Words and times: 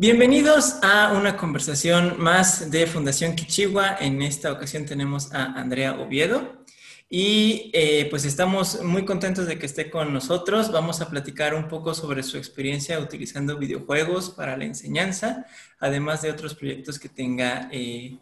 Bienvenidos 0.00 0.76
a 0.82 1.12
una 1.12 1.36
conversación 1.36 2.14
más 2.18 2.70
de 2.70 2.86
Fundación 2.86 3.34
Kichiwa. 3.34 3.98
En 4.00 4.22
esta 4.22 4.50
ocasión 4.50 4.86
tenemos 4.86 5.30
a 5.34 5.52
Andrea 5.60 5.92
Oviedo 6.00 6.64
y 7.10 7.70
eh, 7.74 8.06
pues 8.08 8.24
estamos 8.24 8.82
muy 8.82 9.04
contentos 9.04 9.46
de 9.46 9.58
que 9.58 9.66
esté 9.66 9.90
con 9.90 10.14
nosotros. 10.14 10.72
Vamos 10.72 11.02
a 11.02 11.10
platicar 11.10 11.54
un 11.54 11.68
poco 11.68 11.92
sobre 11.92 12.22
su 12.22 12.38
experiencia 12.38 12.98
utilizando 12.98 13.58
videojuegos 13.58 14.30
para 14.30 14.56
la 14.56 14.64
enseñanza, 14.64 15.44
además 15.78 16.22
de 16.22 16.30
otros 16.30 16.54
proyectos 16.54 16.98
que 16.98 17.10
tenga 17.10 17.68
eh, 17.70 18.16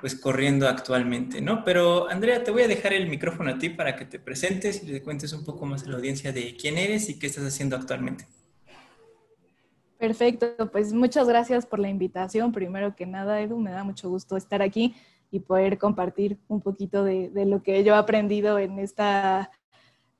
pues 0.00 0.14
corriendo 0.14 0.68
actualmente, 0.68 1.40
¿no? 1.40 1.64
Pero 1.64 2.08
Andrea, 2.08 2.44
te 2.44 2.52
voy 2.52 2.62
a 2.62 2.68
dejar 2.68 2.92
el 2.92 3.08
micrófono 3.08 3.50
a 3.50 3.58
ti 3.58 3.70
para 3.70 3.96
que 3.96 4.04
te 4.04 4.20
presentes 4.20 4.80
y 4.84 4.86
le 4.86 5.02
cuentes 5.02 5.32
un 5.32 5.44
poco 5.44 5.66
más 5.66 5.82
a 5.82 5.88
la 5.88 5.96
audiencia 5.96 6.30
de 6.30 6.54
quién 6.56 6.78
eres 6.78 7.08
y 7.08 7.18
qué 7.18 7.26
estás 7.26 7.44
haciendo 7.44 7.74
actualmente. 7.74 8.28
Perfecto, 10.06 10.70
pues 10.70 10.92
muchas 10.92 11.26
gracias 11.26 11.66
por 11.66 11.80
la 11.80 11.88
invitación. 11.88 12.52
Primero 12.52 12.94
que 12.94 13.06
nada, 13.06 13.40
Edu, 13.40 13.58
me 13.58 13.72
da 13.72 13.82
mucho 13.82 14.08
gusto 14.08 14.36
estar 14.36 14.62
aquí 14.62 14.94
y 15.32 15.40
poder 15.40 15.78
compartir 15.78 16.38
un 16.46 16.60
poquito 16.60 17.02
de, 17.02 17.32
lo 17.44 17.60
que 17.64 17.82
yo 17.82 17.94
he 17.94 17.96
aprendido 17.96 18.56
eh, 18.56 18.68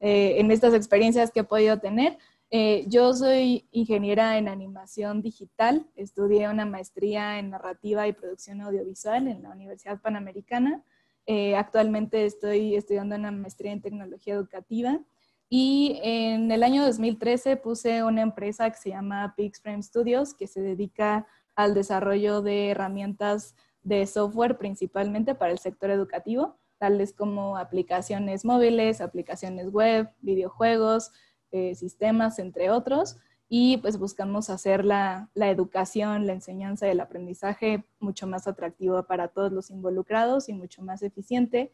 en 0.01 0.51
estas 0.51 0.75
experiencias 0.75 1.31
que 1.31 1.39
he 1.39 1.45
podido 1.45 1.79
tener. 1.79 2.19
Eh, 2.51 2.85
yo 2.89 3.15
soy 3.15 3.69
ingeniera 3.71 4.39
en 4.39 4.49
animación 4.49 5.23
digital, 5.23 5.87
estudié 5.95 6.49
una 6.49 6.67
maestría 6.67 7.39
en 7.39 7.51
narrativa 7.51 8.09
y 8.09 8.13
producción 8.13 8.63
audiovisual 8.63 9.29
en 9.29 9.45
la 9.45 9.51
Universidad 9.51 10.01
Panamericana. 10.01 10.83
Eh, 11.27 11.55
actualmente 11.55 12.27
estoy 12.27 12.75
estudiando 12.75 13.15
una 13.15 13.31
maestría 13.31 13.71
en 13.71 13.83
tecnología 13.83 14.35
educativa 14.35 15.01
y 15.49 16.01
en 16.03 16.51
el 16.51 16.63
año 16.63 16.85
2013 16.85 17.57
puse 17.57 18.03
una 18.03 18.23
empresa 18.23 18.69
que 18.71 18.79
se 18.79 18.91
llama 18.91 19.35
Pixframe 19.37 19.83
Studios, 19.83 20.35
que 20.35 20.47
se 20.49 20.61
dedica 20.61 21.27
al 21.55 21.75
desarrollo 21.75 22.43
de 22.43 22.71
herramientas 22.71 23.55
de 23.83 24.05
software 24.07 24.59
principalmente 24.59 25.37
para 25.37 25.53
el 25.53 25.59
sector 25.59 25.91
educativo, 25.91 26.59
tales 26.79 27.13
como 27.13 27.57
aplicaciones 27.57 28.45
móviles, 28.45 29.01
aplicaciones 29.01 29.71
web, 29.71 30.11
videojuegos, 30.21 31.13
eh, 31.53 31.75
sistemas, 31.77 32.39
entre 32.41 32.71
otros. 32.71 33.17
Y 33.49 33.77
pues 33.77 33.97
buscamos 33.97 34.51
hacer 34.51 34.85
la, 34.85 35.31
la 35.35 35.51
educación, 35.51 36.27
la 36.27 36.33
enseñanza 36.33 36.89
y 36.89 36.91
el 36.91 36.99
aprendizaje 36.99 37.85
mucho 38.01 38.27
más 38.27 38.49
atractivo 38.49 39.05
para 39.05 39.29
todos 39.29 39.53
los 39.53 39.71
involucrados 39.71 40.49
y 40.49 40.53
mucho 40.53 40.83
más 40.83 41.03
eficiente 41.03 41.71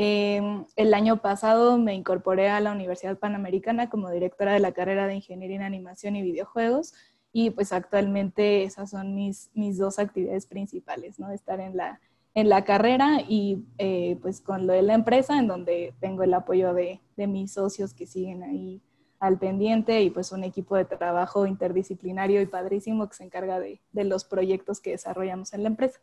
Em, 0.00 0.64
el 0.76 0.94
año 0.94 1.20
pasado 1.22 1.76
me 1.76 1.92
incorporé 1.92 2.48
a 2.50 2.60
la 2.60 2.70
Universidad 2.70 3.18
Panamericana 3.18 3.90
como 3.90 4.08
directora 4.10 4.52
de 4.52 4.60
la 4.60 4.70
carrera 4.70 5.08
de 5.08 5.16
Ingeniería 5.16 5.56
en 5.56 5.62
Animación 5.62 6.14
y 6.14 6.22
Videojuegos 6.22 6.94
y 7.32 7.50
pues 7.50 7.72
actualmente 7.72 8.62
esas 8.62 8.90
son 8.90 9.16
mis, 9.16 9.50
mis 9.54 9.76
dos 9.76 9.98
actividades 9.98 10.46
principales, 10.46 11.18
¿no? 11.18 11.32
Estar 11.32 11.58
en 11.58 11.76
la, 11.76 12.00
en 12.34 12.48
la 12.48 12.64
carrera 12.64 13.22
y 13.28 13.64
eh, 13.78 14.16
pues 14.22 14.40
con 14.40 14.68
lo 14.68 14.72
de 14.72 14.82
la 14.82 14.94
empresa 14.94 15.36
en 15.36 15.48
donde 15.48 15.92
tengo 15.98 16.22
el 16.22 16.32
apoyo 16.32 16.74
de, 16.74 17.00
de 17.16 17.26
mis 17.26 17.54
socios 17.54 17.92
que 17.92 18.06
siguen 18.06 18.44
ahí 18.44 18.80
al 19.18 19.36
pendiente 19.40 20.00
y 20.02 20.10
pues 20.10 20.30
un 20.30 20.44
equipo 20.44 20.76
de 20.76 20.84
trabajo 20.84 21.44
interdisciplinario 21.44 22.40
y 22.40 22.46
padrísimo 22.46 23.08
que 23.08 23.16
se 23.16 23.24
encarga 23.24 23.58
de, 23.58 23.80
de 23.90 24.04
los 24.04 24.24
proyectos 24.24 24.80
que 24.80 24.92
desarrollamos 24.92 25.54
en 25.54 25.64
la 25.64 25.70
empresa. 25.70 25.98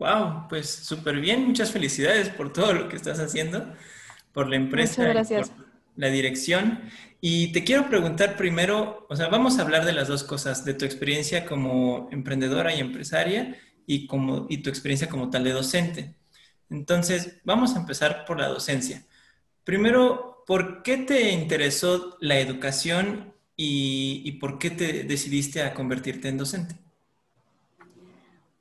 Wow, 0.00 0.46
pues 0.48 0.70
súper 0.70 1.20
bien. 1.20 1.46
Muchas 1.46 1.72
felicidades 1.72 2.30
por 2.30 2.54
todo 2.54 2.72
lo 2.72 2.88
que 2.88 2.96
estás 2.96 3.20
haciendo, 3.20 3.74
por 4.32 4.48
la 4.48 4.56
empresa, 4.56 5.04
gracias. 5.04 5.50
por 5.50 5.66
la 5.94 6.08
dirección. 6.08 6.80
Y 7.20 7.52
te 7.52 7.64
quiero 7.64 7.86
preguntar 7.90 8.34
primero, 8.38 9.06
o 9.10 9.14
sea, 9.14 9.28
vamos 9.28 9.58
a 9.58 9.62
hablar 9.62 9.84
de 9.84 9.92
las 9.92 10.08
dos 10.08 10.24
cosas, 10.24 10.64
de 10.64 10.72
tu 10.72 10.86
experiencia 10.86 11.44
como 11.44 12.08
emprendedora 12.12 12.74
y 12.74 12.80
empresaria 12.80 13.58
y, 13.86 14.06
como, 14.06 14.46
y 14.48 14.62
tu 14.62 14.70
experiencia 14.70 15.10
como 15.10 15.28
tal 15.28 15.44
de 15.44 15.52
docente. 15.52 16.14
Entonces, 16.70 17.38
vamos 17.44 17.76
a 17.76 17.80
empezar 17.80 18.24
por 18.24 18.40
la 18.40 18.48
docencia. 18.48 19.04
Primero, 19.64 20.44
¿por 20.46 20.82
qué 20.82 20.96
te 20.96 21.30
interesó 21.30 22.16
la 22.22 22.40
educación 22.40 23.34
y, 23.54 24.22
y 24.24 24.32
por 24.32 24.58
qué 24.58 24.70
te 24.70 25.04
decidiste 25.04 25.62
a 25.62 25.74
convertirte 25.74 26.28
en 26.28 26.38
docente? 26.38 26.76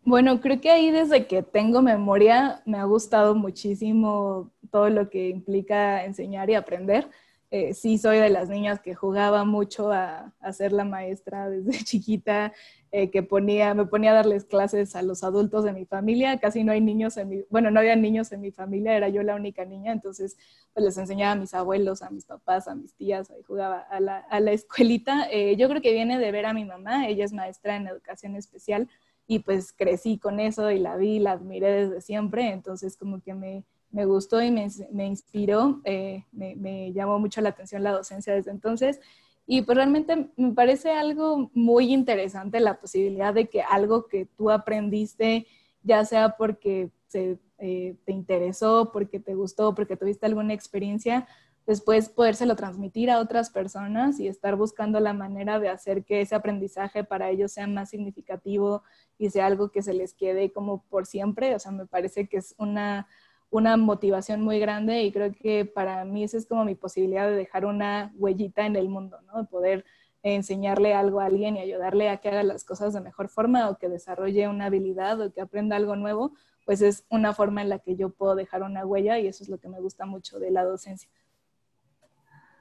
Bueno, 0.10 0.42
creo 0.42 0.60
que 0.60 0.72
ahí 0.72 0.90
desde 0.90 1.28
que 1.28 1.44
tengo 1.44 1.84
memoria 1.84 2.64
me 2.66 2.80
ha 2.80 2.84
gustado 2.86 3.36
muchísimo 3.36 4.52
todo 4.72 4.90
lo 4.90 5.08
que 5.12 5.30
implica 5.30 6.04
enseñar 6.04 6.50
y 6.50 6.56
aprender. 6.56 7.08
Eh, 7.52 7.76
sí, 7.76 8.00
soy 8.00 8.18
de 8.18 8.32
las 8.32 8.50
niñas 8.50 8.80
que 8.80 8.96
jugaba 8.96 9.46
mucho 9.46 9.92
a, 9.92 10.34
ser 10.52 10.72
la 10.72 10.84
maestra 10.84 11.48
desde 11.48 11.74
chiquita, 11.86 12.54
eh, 12.92 13.12
que 13.12 13.22
ponía, 13.22 13.76
me 13.76 13.86
ponía 13.86 14.10
a 14.10 14.16
darles 14.16 14.46
clases 14.46 14.96
a 14.96 15.04
los 15.04 15.24
adultos 15.24 15.64
de 15.64 15.74
mi 15.74 15.86
familia. 15.86 16.40
Casi 16.40 16.64
no 16.64 16.72
hay 16.72 16.82
niños 16.82 17.16
en 17.18 17.30
mi, 17.30 17.44
bueno, 17.52 17.70
no 17.70 17.80
había 17.80 17.96
niños 17.96 18.32
en 18.32 18.42
mi 18.42 18.50
familia, 18.52 18.98
era 18.98 19.10
yo 19.10 19.22
la 19.22 19.36
única 19.36 19.64
niña, 19.64 19.92
entonces 19.92 20.38
pues 20.74 20.84
les 20.86 20.98
enseñaba 20.98 21.34
a 21.34 21.36
mis 21.36 21.54
abuelos, 21.54 22.02
a 22.02 22.10
mis 22.10 22.26
papás, 22.26 22.68
a 22.68 22.74
mis 22.74 22.96
tías, 22.96 23.30
ahí 23.30 23.44
jugaba 23.44 23.82
a 23.82 24.00
la, 24.00 24.18
a 24.18 24.40
la 24.40 24.52
escuelita. 24.54 25.28
Eh, 25.30 25.56
yo 25.56 25.70
creo 25.70 25.84
que 25.84 25.94
viene 25.94 26.18
de 26.18 26.32
ver 26.32 26.48
a 26.48 26.54
mi 26.54 26.66
mamá, 26.66 27.08
ella 27.08 27.26
es 27.26 27.32
maestra 27.32 27.76
en 27.76 27.86
educación 27.86 28.36
especial 28.36 28.90
y 29.30 29.38
pues 29.40 29.72
crecí 29.72 30.18
con 30.18 30.40
eso 30.40 30.72
y 30.72 30.80
la 30.80 30.98
vi, 30.98 31.20
la 31.20 31.34
admiré 31.34 31.86
desde 31.86 32.02
siempre, 32.02 32.50
entonces 32.50 32.98
como 32.98 33.22
que 33.22 33.36
me, 33.36 33.64
me 33.92 34.06
gustó 34.06 34.42
y 34.42 34.50
me, 34.50 34.68
me 34.92 35.06
inspiró, 35.06 35.82
eh, 35.84 36.26
me, 36.32 36.56
me, 36.56 36.92
llamó 36.94 37.20
mucho 37.20 37.40
la 37.40 37.50
atención 37.50 37.84
la 37.84 37.92
docencia 37.92 38.34
desde 38.34 38.50
entonces. 38.50 39.00
Y 39.46 39.62
pues 39.62 39.76
realmente 39.76 40.32
me 40.36 40.54
parece 40.54 40.90
algo 40.94 41.52
muy 41.54 41.94
interesante 41.94 42.60
la 42.60 42.80
posibilidad 42.80 43.32
de 43.32 43.48
que 43.48 43.62
algo 43.62 44.08
que 44.08 44.26
tú 44.26 44.50
aprendiste, 44.50 45.46
ya 45.84 46.06
sea 46.06 46.36
porque 46.36 46.90
se, 47.06 47.38
eh, 47.60 47.98
te 48.06 48.12
interesó, 48.12 48.92
porque 48.92 49.20
te 49.20 49.36
gustó, 49.36 49.76
porque 49.76 49.96
tuviste 49.96 50.26
alguna 50.26 50.56
experiencia, 50.56 51.28
después 51.66 52.10
podérselo 52.10 52.56
transmitir 52.56 53.12
a 53.12 53.20
otras 53.20 53.50
personas 53.50 54.20
y 54.20 54.28
estar 54.28 54.56
buscando 54.56 55.00
la 55.00 55.14
manera 55.14 55.60
de 55.60 55.70
hacer 55.70 56.04
que 56.04 56.22
ese 56.22 56.36
aprendizaje 56.36 57.04
para 57.04 57.30
ellos 57.30 57.52
sea 57.52 57.68
más 57.68 57.90
significativo 57.90 58.84
y 59.18 59.30
sea 59.30 59.46
algo 59.46 59.70
que 59.72 59.82
se 59.82 59.94
les 59.94 60.14
quede 60.14 60.52
como 60.52 60.84
por 60.90 61.06
siempre. 61.06 61.56
O 61.56 61.60
sea, 61.60 61.72
me 61.72 61.86
parece 61.86 62.28
que 62.28 62.38
es 62.38 62.56
una, 62.58 63.08
una 63.50 63.78
motivación 63.78 64.42
muy 64.42 64.60
grande 64.60 65.04
y 65.04 65.12
creo 65.12 65.34
que 65.34 65.66
para 65.66 66.06
mí 66.06 66.24
esa 66.24 66.38
es 66.38 66.46
como 66.48 66.66
mi 66.66 66.76
posibilidad 66.76 67.30
de 67.30 67.36
dejar 67.36 67.66
una 67.66 68.14
huellita 68.18 68.66
en 68.66 68.76
el 68.76 68.90
mundo, 68.90 69.20
¿no? 69.28 69.44
De 69.44 69.48
poder 69.48 69.86
enseñarle 70.24 70.94
algo 70.94 71.22
a 71.22 71.26
alguien 71.26 71.56
y 71.56 71.62
ayudarle 71.62 72.10
a 72.10 72.18
que 72.18 72.30
haga 72.30 72.44
las 72.44 72.64
cosas 72.64 72.94
de 72.94 73.02
mejor 73.02 73.30
forma 73.30 73.70
o 73.70 73.78
que 73.78 73.90
desarrolle 73.90 74.48
una 74.48 74.66
habilidad 74.66 75.22
o 75.22 75.32
que 75.32 75.42
aprenda 75.42 75.76
algo 75.76 75.96
nuevo, 75.96 76.34
pues 76.66 76.82
es 76.82 77.06
una 77.10 77.34
forma 77.34 77.62
en 77.62 77.70
la 77.70 77.80
que 77.80 77.96
yo 77.96 78.10
puedo 78.10 78.36
dejar 78.36 78.64
una 78.64 78.86
huella 78.86 79.18
y 79.18 79.28
eso 79.28 79.44
es 79.44 79.50
lo 79.50 79.60
que 79.60 79.70
me 79.70 79.80
gusta 79.80 80.06
mucho 80.06 80.40
de 80.40 80.52
la 80.52 80.64
docencia. 80.64 81.10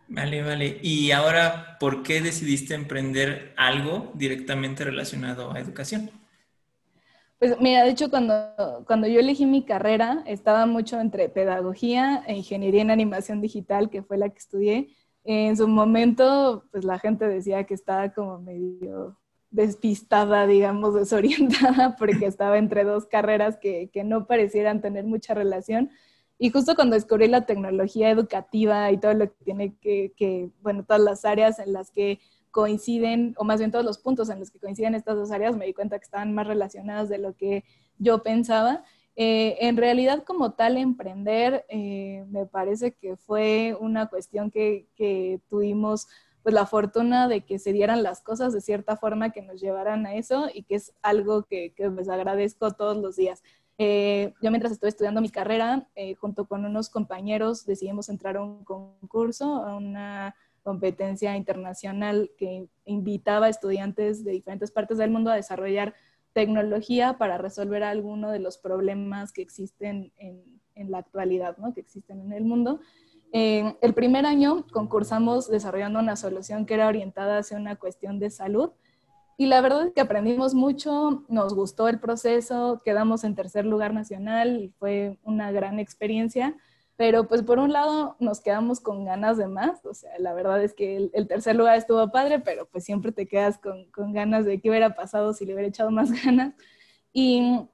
Vale, 0.08 0.42
vale. 0.42 0.78
Y 0.82 1.10
ahora, 1.10 1.76
¿por 1.78 2.02
qué 2.02 2.22
decidiste 2.22 2.74
emprender 2.74 3.52
algo 3.56 4.10
directamente 4.14 4.84
relacionado 4.84 5.52
a 5.52 5.60
educación? 5.60 6.10
Pues 7.38 7.60
mira, 7.60 7.84
de 7.84 7.90
hecho 7.90 8.10
cuando, 8.10 8.34
cuando 8.86 9.06
yo 9.06 9.20
elegí 9.20 9.46
mi 9.46 9.64
carrera 9.64 10.24
estaba 10.26 10.66
mucho 10.66 10.98
entre 10.98 11.28
pedagogía 11.28 12.24
e 12.26 12.34
ingeniería 12.34 12.82
en 12.82 12.90
animación 12.90 13.40
digital, 13.40 13.90
que 13.90 14.02
fue 14.02 14.18
la 14.18 14.28
que 14.30 14.38
estudié. 14.38 14.88
En 15.24 15.56
su 15.56 15.68
momento, 15.68 16.64
pues 16.72 16.84
la 16.84 16.98
gente 16.98 17.28
decía 17.28 17.64
que 17.64 17.74
estaba 17.74 18.12
como 18.12 18.40
medio 18.40 19.18
despistada, 19.50 20.46
digamos, 20.46 20.94
desorientada, 20.96 21.96
porque 21.96 22.26
estaba 22.26 22.58
entre 22.58 22.82
dos 22.82 23.06
carreras 23.06 23.58
que, 23.58 23.90
que 23.92 24.04
no 24.04 24.26
parecieran 24.26 24.80
tener 24.80 25.04
mucha 25.04 25.34
relación. 25.34 25.90
Y 26.38 26.50
justo 26.50 26.76
cuando 26.76 26.94
descubrí 26.94 27.26
la 27.26 27.46
tecnología 27.46 28.10
educativa 28.10 28.90
y 28.92 28.98
todo 28.98 29.12
lo 29.14 29.26
que 29.26 29.44
tiene 29.44 29.74
que, 29.80 30.50
bueno, 30.62 30.84
todas 30.84 31.02
las 31.02 31.24
áreas 31.24 31.58
en 31.58 31.72
las 31.72 31.90
que 31.90 32.20
coinciden, 32.52 33.34
o 33.38 33.44
más 33.44 33.58
bien 33.58 33.72
todos 33.72 33.84
los 33.84 33.98
puntos 33.98 34.30
en 34.30 34.38
los 34.38 34.50
que 34.50 34.60
coinciden 34.60 34.94
estas 34.94 35.16
dos 35.16 35.32
áreas, 35.32 35.56
me 35.56 35.66
di 35.66 35.74
cuenta 35.74 35.98
que 35.98 36.04
estaban 36.04 36.32
más 36.32 36.46
relacionadas 36.46 37.08
de 37.08 37.18
lo 37.18 37.36
que 37.36 37.64
yo 37.98 38.22
pensaba. 38.22 38.84
Eh, 39.16 39.56
en 39.66 39.76
realidad, 39.76 40.22
como 40.22 40.52
tal, 40.52 40.76
emprender 40.76 41.66
eh, 41.68 42.24
me 42.28 42.46
parece 42.46 42.92
que 42.94 43.16
fue 43.16 43.76
una 43.80 44.06
cuestión 44.06 44.52
que, 44.52 44.86
que, 44.94 45.40
tuvimos 45.48 46.06
pues 46.44 46.54
la 46.54 46.66
fortuna 46.66 47.26
de 47.26 47.44
que 47.44 47.58
se 47.58 47.72
dieran 47.72 48.04
las 48.04 48.20
cosas 48.20 48.52
de 48.52 48.60
cierta 48.60 48.96
forma 48.96 49.32
que 49.32 49.42
nos 49.42 49.60
llevaran 49.60 50.06
a 50.06 50.14
eso 50.14 50.48
y 50.54 50.62
que 50.62 50.76
es 50.76 50.94
algo 51.02 51.42
que, 51.42 51.72
que 51.74 51.88
les 51.90 52.08
agradezco 52.08 52.70
todos 52.70 52.96
los 52.96 53.16
días. 53.16 53.42
Eh, 53.80 54.34
yo 54.42 54.50
mientras 54.50 54.72
estuve 54.72 54.88
estudiando 54.88 55.20
mi 55.20 55.30
carrera, 55.30 55.88
eh, 55.94 56.16
junto 56.16 56.46
con 56.46 56.64
unos 56.64 56.90
compañeros, 56.90 57.64
decidimos 57.64 58.08
entrar 58.08 58.36
a 58.36 58.42
un 58.42 58.64
concurso, 58.64 59.64
a 59.64 59.76
una 59.76 60.34
competencia 60.64 61.36
internacional 61.36 62.32
que 62.36 62.68
invitaba 62.84 63.46
a 63.46 63.50
estudiantes 63.50 64.24
de 64.24 64.32
diferentes 64.32 64.72
partes 64.72 64.98
del 64.98 65.10
mundo 65.10 65.30
a 65.30 65.36
desarrollar 65.36 65.94
tecnología 66.32 67.18
para 67.18 67.38
resolver 67.38 67.84
alguno 67.84 68.32
de 68.32 68.40
los 68.40 68.58
problemas 68.58 69.32
que 69.32 69.42
existen 69.42 70.12
en, 70.16 70.42
en 70.74 70.90
la 70.90 70.98
actualidad, 70.98 71.56
¿no? 71.58 71.72
que 71.72 71.80
existen 71.80 72.20
en 72.20 72.32
el 72.32 72.44
mundo. 72.44 72.80
el 73.32 73.94
primer 73.94 74.26
año 74.26 74.66
concursamos 74.72 75.48
desarrollando 75.48 76.00
una 76.00 76.16
solución 76.16 76.66
que 76.66 76.74
era 76.74 76.88
orientada 76.88 77.38
hacia 77.38 77.56
una 77.56 77.76
cuestión 77.76 78.18
de 78.18 78.30
salud 78.30 78.72
y 79.40 79.46
la 79.46 79.60
verdad 79.60 79.86
es 79.86 79.92
que 79.94 80.00
aprendimos 80.00 80.52
mucho, 80.52 81.24
nos 81.28 81.54
gustó 81.54 81.86
el 81.86 82.00
proceso, 82.00 82.82
quedamos 82.84 83.22
en 83.22 83.36
tercer 83.36 83.64
lugar 83.64 83.94
nacional 83.94 84.60
y 84.60 84.68
fue 84.80 85.16
una 85.22 85.52
gran 85.52 85.78
experiencia. 85.78 86.56
Pero 86.96 87.28
pues 87.28 87.42
por 87.44 87.60
un 87.60 87.72
lado 87.72 88.16
nos 88.18 88.40
quedamos 88.40 88.80
con 88.80 89.04
ganas 89.04 89.36
de 89.38 89.46
más, 89.46 89.84
o 89.86 89.94
sea, 89.94 90.10
la 90.18 90.34
verdad 90.34 90.60
es 90.64 90.74
que 90.74 91.10
el, 91.12 91.28
tercer 91.28 91.54
lugar 91.54 91.78
estuvo 91.78 92.10
padre, 92.10 92.40
pero 92.40 92.66
pues 92.66 92.82
siempre 92.82 93.12
te 93.12 93.28
quedas 93.28 93.58
con, 93.58 93.84
con, 93.92 94.12
ganas 94.12 94.44
de 94.44 94.60
qué 94.60 94.70
hubiera 94.70 94.96
pasado 94.96 95.32
si 95.32 95.46
le 95.46 95.54
hubiera 95.54 95.68
echado 95.68 95.92
más 95.92 96.10
ganas. 96.24 96.54
Y 97.12 97.68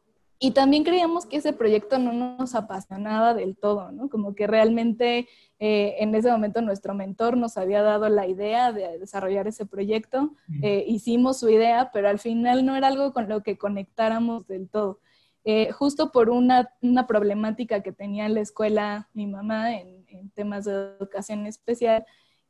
y 0.44 0.50
también 0.50 0.84
creíamos 0.84 1.24
que 1.24 1.38
ese 1.38 1.54
proyecto 1.54 1.98
no 1.98 2.12
nos 2.12 2.54
apasionaba 2.54 3.32
del 3.32 3.56
todo, 3.56 3.92
¿no? 3.92 4.10
Como 4.10 4.34
que 4.34 4.46
realmente 4.46 5.26
eh, 5.66 6.02
en 6.02 6.14
ese 6.14 6.30
momento 6.30 6.60
nuestro 6.60 6.92
mentor 6.92 7.38
nos 7.38 7.56
había 7.56 7.80
dado 7.80 8.10
la 8.10 8.26
idea 8.26 8.70
de 8.70 8.98
desarrollar 8.98 9.48
ese 9.48 9.64
proyecto, 9.64 10.34
eh, 10.60 10.84
hicimos 10.86 11.38
su 11.38 11.48
idea, 11.48 11.88
pero 11.90 12.10
al 12.10 12.18
final 12.18 12.66
no 12.66 12.76
era 12.76 12.88
algo 12.88 13.14
con 13.14 13.30
lo 13.30 13.42
que 13.42 13.56
conectáramos 13.56 14.46
del 14.46 14.68
todo. 14.68 15.00
Eh, 15.42 15.72
justo 15.72 16.12
por 16.12 16.28
una, 16.28 16.70
una, 16.82 17.06
problemática 17.06 17.82
que 17.82 17.92
tenía 17.92 18.26
en 18.26 18.34
la 18.34 18.40
escuela 18.40 19.08
mi 19.14 19.26
mamá 19.26 19.74
en, 19.80 20.04
en 20.08 20.28
temas 20.28 20.66
de 20.66 20.72
educación 20.98 21.46
especial, 21.46 22.04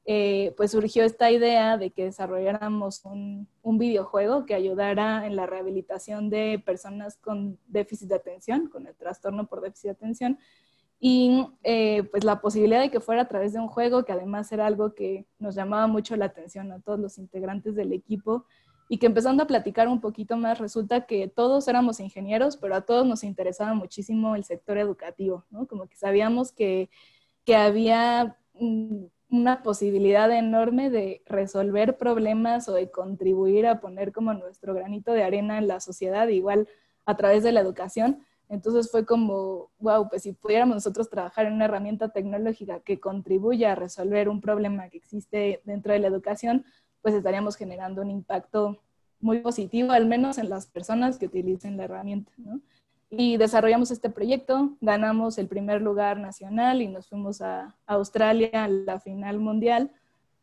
eh, 0.07 0.53
pues 0.59 0.73
surgió 0.73 1.03
esta 1.03 1.31
idea 1.31 1.79
de 1.79 1.91
que 1.91 2.05
desarrolláramos 2.05 3.05
un, 3.07 3.49
videojuego 3.63 4.45
que 4.45 4.55
ayudara 4.55 5.27
en 5.27 5.35
la 5.35 5.47
rehabilitación 5.47 6.29
de 6.29 6.63
personas 6.65 7.17
con 7.17 7.59
déficit 7.67 8.09
de 8.09 8.17
atención, 8.17 8.69
con 8.69 8.87
el 8.87 8.95
trastorno 8.95 9.47
por 9.47 9.63
déficit 9.63 9.85
de 9.85 9.91
atención, 9.93 10.39
y 11.07 11.47
eh, 11.65 12.05
pues 12.05 12.25
la 12.25 12.41
posibilidad 12.41 12.81
de 12.81 12.91
que 12.91 12.99
fuera 12.99 13.21
a 13.21 13.29
través 13.29 13.53
de 13.53 13.61
un 13.61 13.69
juego, 13.69 14.07
que 14.07 14.13
además 14.13 14.51
era 14.53 14.65
algo 14.65 14.95
que 14.95 15.27
nos 15.39 15.55
llamaba 15.55 15.87
mucho 15.87 16.17
la 16.17 16.25
atención 16.25 16.73
a 16.73 16.81
todos 16.81 16.99
los 16.99 17.19
integrantes 17.19 17.75
del 17.75 17.93
equipo, 17.93 18.47
y 18.89 18.97
que 18.97 19.05
empezando 19.05 19.43
a 19.43 19.47
platicar 19.47 19.87
un 19.87 20.01
poquito 20.01 20.39
más, 20.39 20.61
resulta 20.61 21.05
que 21.05 21.29
todos 21.29 21.69
éramos 21.69 22.01
ingenieros, 22.01 22.57
pero 22.57 22.75
a 22.75 22.87
todos 22.87 23.07
nos 23.07 23.23
interesaba 23.23 23.75
muchísimo 23.75 24.35
el 24.35 24.45
sector 24.45 24.79
educativo, 24.79 25.45
¿no? 25.51 25.67
Como 25.67 25.87
que 25.89 25.97
sabíamos 25.97 26.53
que, 26.53 26.89
que 27.45 27.55
había 27.55 28.39
mm, 28.55 29.05
una 29.29 29.63
posibilidad 29.63 30.31
enorme 30.35 30.89
de 30.89 31.23
resolver 31.27 31.99
problemas 31.99 32.67
o 32.71 32.73
de 32.73 32.91
contribuir 32.91 33.67
a 33.67 33.79
poner 33.79 34.11
como 34.11 34.33
nuestro 34.33 34.73
granito 34.73 35.13
de 35.13 35.23
arena 35.23 35.59
en 35.59 35.69
la 35.69 35.81
sociedad, 35.81 36.29
igual 36.29 36.67
a 37.05 37.15
través 37.19 37.43
de 37.43 37.53
la 37.53 37.61
educación. 37.61 38.25
Entonces 38.49 38.91
fue 38.91 39.05
como, 39.07 39.71
wow, 39.79 40.09
pues 40.09 40.23
si 40.23 40.33
pudiéramos 40.33 40.77
nosotros 40.77 41.09
trabajar 41.09 41.47
en 41.47 41.55
una 41.55 41.65
herramienta 41.65 42.11
tecnológica 42.11 42.81
que 42.81 43.01
contribuya 43.01 43.73
a 43.73 43.75
resolver 43.75 44.29
un 44.29 44.41
problema 44.41 44.89
que 44.89 44.99
existe 44.99 45.61
dentro 45.65 45.93
de 45.93 45.99
la 45.99 46.09
educación, 46.09 46.65
pues 47.03 47.15
estaríamos 47.15 47.57
generando 47.57 48.03
un 48.03 48.11
impacto 48.11 48.79
muy 49.21 49.41
positivo, 49.41 49.93
al 49.93 50.07
menos 50.07 50.39
en 50.39 50.51
las 50.51 50.67
personas 50.67 51.19
que 51.19 51.27
utilicen 51.27 51.77
la 51.77 51.85
herramienta, 51.85 52.33
¿no? 52.37 52.61
Y 53.11 53.37
desarrollamos 53.37 53.91
este 53.91 54.11
proyecto, 54.11 54.77
ganamos 54.81 55.39
el 55.39 55.47
primer 55.47 55.81
lugar 55.81 56.19
nacional 56.19 56.83
y 56.83 56.89
nos 56.89 57.09
fuimos 57.09 57.41
a 57.43 57.77
Australia 57.87 58.65
a 58.65 58.69
la 58.69 58.99
final 58.99 59.39
mundial. 59.39 59.93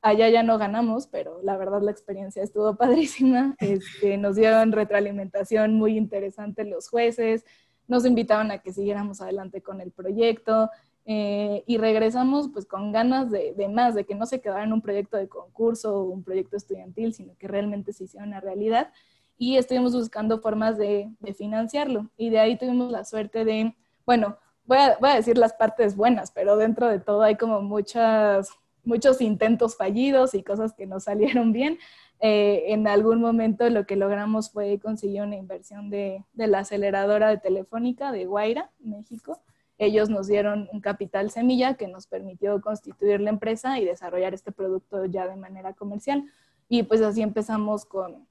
Allá 0.01 0.29
ya 0.29 0.41
no 0.41 0.57
ganamos, 0.57 1.05
pero 1.07 1.41
la 1.43 1.57
verdad 1.57 1.81
la 1.81 1.91
experiencia 1.91 2.41
estuvo 2.41 2.75
padrísima. 2.77 3.55
Este, 3.59 4.17
nos 4.17 4.35
dieron 4.35 4.71
retroalimentación 4.71 5.73
muy 5.75 5.97
interesante 5.97 6.63
los 6.63 6.89
jueces, 6.89 7.45
nos 7.91 8.05
invitaban 8.05 8.51
a 8.51 8.59
que 8.59 8.71
siguiéramos 8.71 9.19
adelante 9.19 9.61
con 9.61 9.81
el 9.81 9.91
proyecto 9.91 10.69
eh, 11.05 11.63
y 11.67 11.77
regresamos 11.77 12.47
pues 12.47 12.65
con 12.65 12.93
ganas 12.93 13.29
de, 13.29 13.53
de, 13.53 13.67
más, 13.67 13.95
de 13.95 14.05
que 14.05 14.15
no 14.15 14.25
se 14.25 14.39
quedara 14.39 14.63
en 14.63 14.71
un 14.71 14.81
proyecto 14.81 15.17
de 15.17 15.27
concurso 15.27 15.95
o 15.97 16.03
un 16.03 16.23
proyecto 16.23 16.55
estudiantil, 16.55 17.13
sino 17.13 17.35
que 17.37 17.49
realmente 17.49 17.91
se 17.91 18.05
hiciera 18.05 18.25
una 18.25 18.39
realidad 18.39 18.91
y 19.37 19.57
estuvimos 19.57 19.93
buscando 19.93 20.39
formas 20.39 20.77
de, 20.77 21.09
financiarlo. 21.35 22.09
Y 22.15 22.29
de 22.29 22.39
ahí 22.39 22.57
tuvimos 22.57 22.91
la 22.91 23.03
suerte 23.03 23.43
de, 23.43 23.75
bueno, 24.05 24.37
voy 24.65 24.77
a, 24.77 24.97
voy 25.01 25.09
a, 25.09 25.15
decir 25.15 25.37
las 25.37 25.53
partes 25.53 25.97
buenas, 25.97 26.31
pero 26.31 26.55
dentro 26.55 26.87
de 26.87 26.99
todo 26.99 27.23
hay 27.23 27.35
como 27.35 27.59
muchas, 27.61 28.51
muchos 28.85 29.19
intentos 29.19 29.75
fallidos 29.75 30.33
y 30.33 30.43
cosas 30.43 30.73
que 30.73 30.85
no 30.85 30.99
salieron 31.01 31.51
bien. 31.51 31.77
Eh, 32.23 32.71
en 32.71 32.87
algún 32.87 33.19
momento 33.19 33.67
lo 33.71 33.87
que 33.87 33.95
logramos 33.95 34.51
fue 34.51 34.79
conseguir 34.79 35.23
una 35.23 35.35
inversión 35.35 35.89
de, 35.89 36.23
la 36.35 36.59
aceleradora 36.59 37.29
de 37.29 37.39
Telefónica 37.39 38.11
de 38.11 38.25
Guaira, 38.25 38.69
México. 38.79 39.41
Ellos 39.79 40.11
nos 40.11 40.27
dieron 40.27 40.69
un 40.71 40.81
capital 40.81 41.31
semilla 41.31 41.73
que 41.73 41.87
nos 41.87 42.05
permitió 42.05 42.61
constituir 42.61 43.19
la 43.21 43.31
empresa 43.31 43.79
y 43.79 43.85
desarrollar 43.85 44.35
este 44.35 44.51
producto 44.51 45.05
ya 45.05 45.27
de 45.27 45.35
manera 45.35 45.73
comercial. 45.73 46.23
Y 46.69 46.83
pues 46.83 47.01
así 47.01 47.23
empezamos 47.23 47.85
con, 47.85 48.27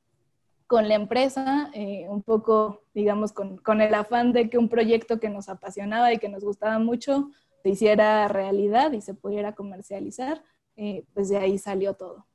la 0.71 0.95
empresa, 0.95 1.69
eh, 1.75 2.07
un 2.09 2.23
poco, 2.23 2.83
digamos, 2.95 3.33
con, 3.33 3.57
con, 3.59 3.81
el 3.81 3.93
afán 3.93 4.33
de 4.33 4.49
que 4.49 4.57
un 4.57 4.69
proyecto 4.69 5.19
que 5.19 5.29
nos 5.29 5.49
apasionaba 5.49 6.13
y 6.13 6.19
que 6.19 6.29
nos 6.29 6.45
gustaba 6.45 6.79
mucho 6.79 7.29
se 7.65 7.71
hiciera 7.71 8.29
realidad 8.29 8.93
y 8.93 9.01
se 9.01 9.15
pudiera 9.15 9.57
comercializar, 9.57 10.45
eh, 10.77 11.05
pues 11.13 11.29
de 11.29 11.39
ahí 11.39 11.59
salió 11.59 11.95
todo. 11.95 12.30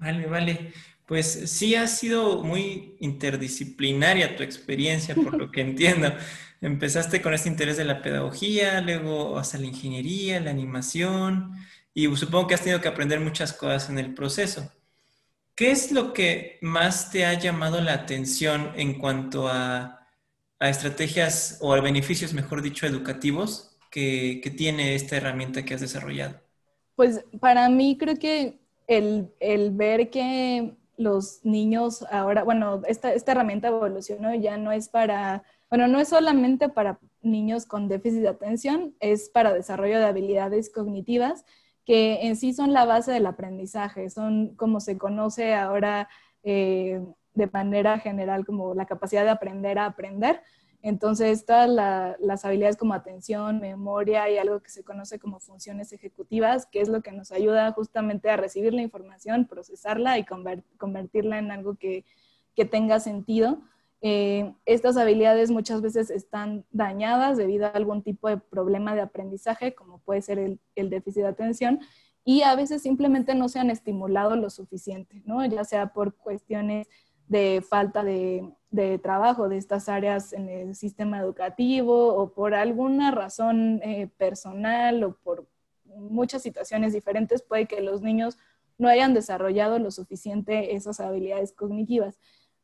Vale, 0.00 0.26
vale. 0.26 0.72
Pues 1.06 1.50
sí 1.50 1.74
ha 1.74 1.86
sido 1.86 2.42
muy 2.42 2.96
interdisciplinaria 3.00 4.36
tu 4.36 4.42
experiencia, 4.42 5.14
por 5.14 5.36
lo 5.36 5.50
que 5.50 5.60
entiendo. 5.60 6.12
Empezaste 6.60 7.22
con 7.22 7.34
este 7.34 7.48
interés 7.48 7.76
de 7.76 7.84
la 7.84 8.02
pedagogía, 8.02 8.80
luego 8.80 9.38
hasta 9.38 9.58
la 9.58 9.66
ingeniería, 9.66 10.40
la 10.40 10.50
animación, 10.50 11.52
y 11.94 12.14
supongo 12.16 12.46
que 12.48 12.54
has 12.54 12.62
tenido 12.62 12.80
que 12.80 12.88
aprender 12.88 13.20
muchas 13.20 13.52
cosas 13.52 13.90
en 13.90 13.98
el 13.98 14.14
proceso. 14.14 14.70
¿Qué 15.54 15.70
es 15.70 15.92
lo 15.92 16.12
que 16.12 16.58
más 16.62 17.10
te 17.10 17.26
ha 17.26 17.34
llamado 17.34 17.80
la 17.80 17.92
atención 17.92 18.72
en 18.76 18.98
cuanto 18.98 19.48
a, 19.48 19.96
estrategias 20.60 21.58
o 21.60 21.72
a 21.74 21.80
beneficios, 21.80 22.34
mejor 22.34 22.62
dicho, 22.62 22.86
educativos 22.86 23.78
que, 23.90 24.40
tiene 24.56 24.94
esta 24.94 25.16
herramienta 25.16 25.64
que 25.64 25.74
has 25.74 25.80
desarrollado? 25.80 26.40
Pues 26.96 27.24
para 27.40 27.68
mí 27.68 27.96
creo 27.98 28.16
que 28.16 28.58
el, 28.90 29.70
ver 29.70 30.10
que 30.10 30.74
los 30.96 31.44
niños 31.44 32.04
ahora, 32.10 32.42
bueno, 32.42 32.82
esta, 32.86 33.14
esta 33.14 33.32
herramienta 33.32 33.68
evolucionó 33.68 34.34
ya 34.34 34.56
no 34.56 34.72
es 34.72 34.88
para, 34.88 35.44
bueno, 35.70 35.86
no 35.86 36.00
es 36.00 36.08
solamente 36.08 36.68
para 36.68 36.98
niños 37.22 37.66
con 37.66 37.88
déficit 37.88 38.20
de 38.20 38.28
atención, 38.28 38.94
es 38.98 39.30
para 39.30 39.54
desarrollo 39.54 39.98
de 39.98 40.06
habilidades 40.06 40.70
cognitivas 40.70 41.44
que 41.86 42.26
en 42.26 42.36
sí 42.36 42.52
son 42.52 42.72
la 42.72 42.84
base 42.84 43.12
del 43.12 43.26
aprendizaje, 43.26 44.10
son 44.10 44.54
como 44.56 44.80
se 44.80 44.98
conoce 44.98 45.54
ahora 45.54 46.08
eh, 46.42 47.00
de 47.34 47.46
manera 47.46 47.98
general 48.00 48.44
como 48.44 48.74
la 48.74 48.86
capacidad 48.86 49.24
de 49.24 49.30
aprender 49.30 49.78
a 49.78 49.86
aprender. 49.86 50.42
Entonces, 50.82 51.44
todas 51.44 51.68
las 51.68 52.44
habilidades 52.44 52.76
como 52.76 52.94
atención, 52.94 53.60
memoria 53.60 54.30
y 54.30 54.38
algo 54.38 54.60
que 54.60 54.70
se 54.70 54.82
conoce 54.82 55.18
como 55.18 55.38
funciones 55.38 55.92
ejecutivas, 55.92 56.66
que 56.66 56.80
es 56.80 56.88
lo 56.88 57.02
que 57.02 57.12
nos 57.12 57.32
ayuda 57.32 57.72
justamente 57.72 58.30
a 58.30 58.36
recibir 58.36 58.72
la 58.72 58.82
información, 58.82 59.46
procesarla 59.46 60.18
y 60.18 60.24
convertirla 60.24 61.38
en 61.38 61.50
algo 61.50 61.74
que, 61.74 62.04
que 62.54 62.64
tenga 62.64 62.98
sentido. 63.00 63.60
Eh, 64.02 64.54
estas 64.64 64.96
habilidades 64.96 65.50
muchas 65.50 65.82
veces 65.82 66.10
están 66.10 66.64
dañadas 66.70 67.36
debido 67.36 67.66
a 67.66 67.70
algún 67.70 68.02
tipo 68.02 68.28
de 68.28 68.38
problema 68.38 68.94
de 68.94 69.02
aprendizaje, 69.02 69.74
como 69.74 69.98
puede 69.98 70.22
ser 70.22 70.38
el, 70.38 70.58
déficit 70.90 71.22
de 71.22 71.28
atención, 71.28 71.80
y 72.24 72.42
a 72.42 72.54
veces 72.54 72.82
simplemente 72.82 73.34
no 73.34 73.48
se 73.48 73.58
han 73.58 73.70
estimulado 73.70 74.36
lo 74.36 74.48
suficiente, 74.48 75.22
¿no? 75.26 75.44
ya 75.44 75.64
sea 75.64 75.92
por 75.92 76.14
cuestiones 76.14 76.88
de 77.28 77.62
falta 77.66 78.02
de, 78.02 78.48
trabajo 79.02 79.48
de 79.48 79.56
estas 79.56 79.88
áreas 79.88 80.32
en 80.32 80.48
el 80.48 80.74
sistema 80.74 81.18
educativo 81.18 82.14
o 82.14 82.32
por 82.32 82.54
alguna 82.54 83.10
razón 83.10 83.80
eh, 83.82 84.08
personal 84.16 85.02
o 85.02 85.16
por 85.16 85.46
muchas 85.84 86.42
situaciones 86.42 86.92
diferentes, 86.92 87.42
puede 87.42 87.66
que 87.66 87.80
los 87.80 88.00
niños 88.00 88.38
no 88.78 88.88
hayan 88.88 89.12
desarrollado 89.12 89.78
lo 89.78 89.90
suficiente 89.90 90.74
esas 90.74 91.00
habilidades 91.00 91.52
cognitivas 91.52 92.18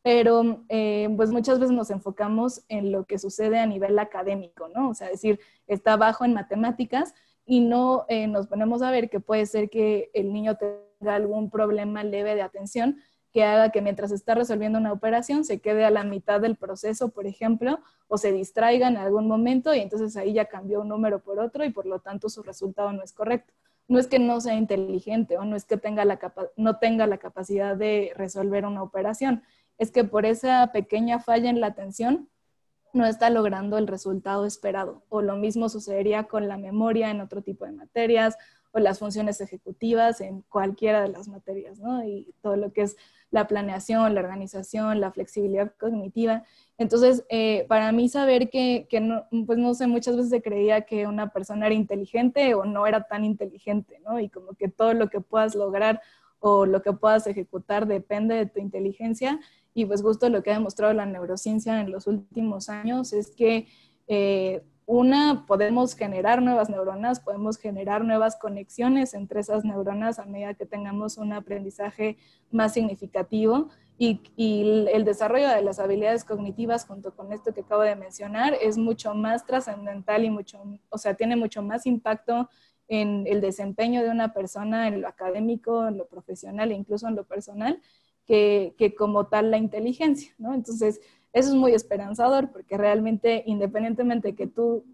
pero 0.06 0.64
eh, 0.68 1.12
pues 1.16 1.32
muchas 1.32 1.58
veces 1.58 1.74
nos 1.74 1.90
enfocamos 1.90 2.62
en 2.68 2.92
lo 2.92 3.06
que 3.06 3.18
sucede 3.18 3.58
a 3.58 3.66
nivel 3.66 3.98
académico, 3.98 4.68
¿no? 4.68 4.90
O 4.90 4.94
sea, 4.94 5.08
decir, 5.08 5.40
está 5.66 5.96
bajo 5.96 6.24
en 6.24 6.32
matemáticas 6.32 7.12
y 7.44 7.58
no 7.58 8.04
eh, 8.08 8.28
nos 8.28 8.46
ponemos 8.46 8.82
a 8.82 8.92
ver 8.92 9.10
que 9.10 9.18
puede 9.18 9.46
ser 9.46 9.68
que 9.68 10.12
el 10.14 10.32
niño 10.32 10.56
tenga 10.58 11.16
algún 11.16 11.50
problema 11.50 12.04
leve 12.04 12.36
de 12.36 12.42
atención 12.42 12.98
que 13.36 13.44
haga 13.44 13.68
que 13.68 13.82
mientras 13.82 14.12
está 14.12 14.34
resolviendo 14.34 14.78
una 14.78 14.94
operación 14.94 15.44
se 15.44 15.60
quede 15.60 15.84
a 15.84 15.90
la 15.90 16.04
mitad 16.04 16.40
del 16.40 16.56
proceso, 16.56 17.10
por 17.10 17.26
ejemplo, 17.26 17.80
o 18.08 18.16
se 18.16 18.32
distraiga 18.32 18.88
en 18.88 18.96
algún 18.96 19.28
momento 19.28 19.74
y 19.74 19.80
entonces 19.80 20.16
ahí 20.16 20.32
ya 20.32 20.46
cambió 20.46 20.80
un 20.80 20.88
número 20.88 21.18
por 21.18 21.38
otro 21.38 21.62
y 21.62 21.68
por 21.68 21.84
lo 21.84 21.98
tanto 21.98 22.30
su 22.30 22.42
resultado 22.42 22.90
no 22.92 23.02
es 23.02 23.12
correcto. 23.12 23.52
No 23.88 23.98
es 23.98 24.06
que 24.06 24.18
no 24.18 24.40
sea 24.40 24.54
inteligente 24.54 25.36
o 25.36 25.44
no 25.44 25.54
es 25.54 25.66
que 25.66 25.76
tenga 25.76 26.06
la 26.06 26.18
no 26.56 26.78
tenga 26.78 27.06
la 27.06 27.18
capacidad 27.18 27.76
de 27.76 28.10
resolver 28.16 28.64
una 28.64 28.82
operación, 28.82 29.42
es 29.76 29.90
que 29.90 30.02
por 30.04 30.24
esa 30.24 30.72
pequeña 30.72 31.18
falla 31.18 31.50
en 31.50 31.60
la 31.60 31.66
atención 31.66 32.30
no 32.94 33.04
está 33.04 33.28
logrando 33.28 33.76
el 33.76 33.86
resultado 33.86 34.46
esperado. 34.46 35.02
O 35.10 35.20
lo 35.20 35.36
mismo 35.36 35.68
sucedería 35.68 36.24
con 36.24 36.48
la 36.48 36.56
memoria 36.56 37.10
en 37.10 37.20
otro 37.20 37.42
tipo 37.42 37.66
de 37.66 37.72
materias 37.72 38.38
o 38.72 38.78
las 38.78 38.98
funciones 38.98 39.42
ejecutivas 39.42 40.22
en 40.22 40.40
cualquiera 40.48 41.02
de 41.02 41.08
las 41.08 41.28
materias, 41.28 41.78
¿no? 41.78 42.02
Y 42.02 42.34
todo 42.40 42.56
lo 42.56 42.72
que 42.72 42.80
es 42.80 42.96
la 43.36 43.46
planeación, 43.46 44.14
la 44.14 44.22
organización, 44.22 44.98
la 44.98 45.12
flexibilidad 45.12 45.70
cognitiva. 45.78 46.44
Entonces, 46.78 47.22
eh, 47.28 47.66
para 47.68 47.92
mí 47.92 48.08
saber 48.08 48.48
que, 48.48 48.88
no, 49.02 49.26
pues 49.46 49.58
no 49.58 49.74
sé, 49.74 49.86
muchas 49.86 50.16
veces 50.16 50.30
se 50.30 50.40
creía 50.40 50.86
que 50.86 51.06
una 51.06 51.28
persona 51.28 51.66
era 51.66 51.74
inteligente 51.74 52.54
o 52.54 52.64
no 52.64 52.86
era 52.86 53.02
tan 53.02 53.26
inteligente, 53.26 54.00
¿no? 54.06 54.18
Y 54.20 54.30
como 54.30 54.54
que 54.54 54.68
todo 54.68 54.94
lo 54.94 55.10
que 55.10 55.20
puedas 55.20 55.54
lograr 55.54 56.00
o 56.38 56.64
lo 56.64 56.80
que 56.80 56.94
puedas 56.94 57.26
ejecutar 57.26 57.86
depende 57.86 58.34
de 58.36 58.46
tu 58.46 58.58
inteligencia 58.58 59.38
y 59.74 59.84
pues 59.84 60.00
justo 60.00 60.30
lo 60.30 60.42
que 60.42 60.50
ha 60.50 60.54
demostrado 60.54 60.94
la 60.94 61.04
neurociencia 61.04 61.78
en 61.82 61.90
los 61.90 62.06
últimos 62.06 62.70
años 62.70 63.12
es 63.12 63.30
que 63.30 63.66
eh, 64.08 64.62
una, 64.86 65.44
podemos 65.46 65.96
generar 65.96 66.40
nuevas 66.42 66.70
neuronas, 66.70 67.18
podemos 67.18 67.58
generar 67.58 68.04
nuevas 68.04 68.36
conexiones 68.36 69.14
entre 69.14 69.40
esas 69.40 69.64
neuronas 69.64 70.20
a 70.20 70.26
medida 70.26 70.54
que 70.54 70.64
tengamos 70.64 71.18
un 71.18 71.32
aprendizaje 71.32 72.16
más 72.52 72.74
significativo 72.74 73.68
y, 73.98 74.20
el 74.92 75.04
desarrollo 75.04 75.48
de 75.48 75.62
las 75.62 75.80
habilidades 75.80 76.24
cognitivas 76.24 76.86
junto 76.86 77.14
con 77.14 77.32
esto 77.32 77.52
que 77.52 77.62
acabo 77.62 77.82
de 77.82 77.96
mencionar 77.96 78.54
es 78.60 78.78
mucho 78.78 79.14
más 79.14 79.44
trascendental 79.44 80.24
y 80.24 80.30
mucho, 80.30 80.62
o 80.88 80.98
sea, 80.98 81.14
tiene 81.14 81.34
mucho 81.34 81.62
más 81.62 81.86
impacto 81.86 82.48
en 82.88 83.26
el 83.26 83.40
desempeño 83.40 84.04
de 84.04 84.10
una 84.10 84.32
persona 84.32 84.86
en 84.86 85.00
lo 85.00 85.08
académico, 85.08 85.88
en 85.88 85.98
lo 85.98 86.06
profesional 86.06 86.70
e 86.70 86.74
incluso 86.74 87.08
en 87.08 87.16
lo 87.16 87.24
personal 87.24 87.80
que, 88.26 88.94
como 88.98 89.26
tal 89.28 89.50
la 89.50 89.56
inteligencia, 89.56 90.34
¿no? 90.38 90.52
Entonces, 90.52 91.00
eso 91.36 91.50
es 91.50 91.54
muy 91.54 91.72
esperanzador 91.72 92.50
porque 92.50 92.78
realmente, 92.78 93.42
independientemente 93.44 94.28
de 94.28 94.34
que 94.34 94.46
tú, 94.46 94.86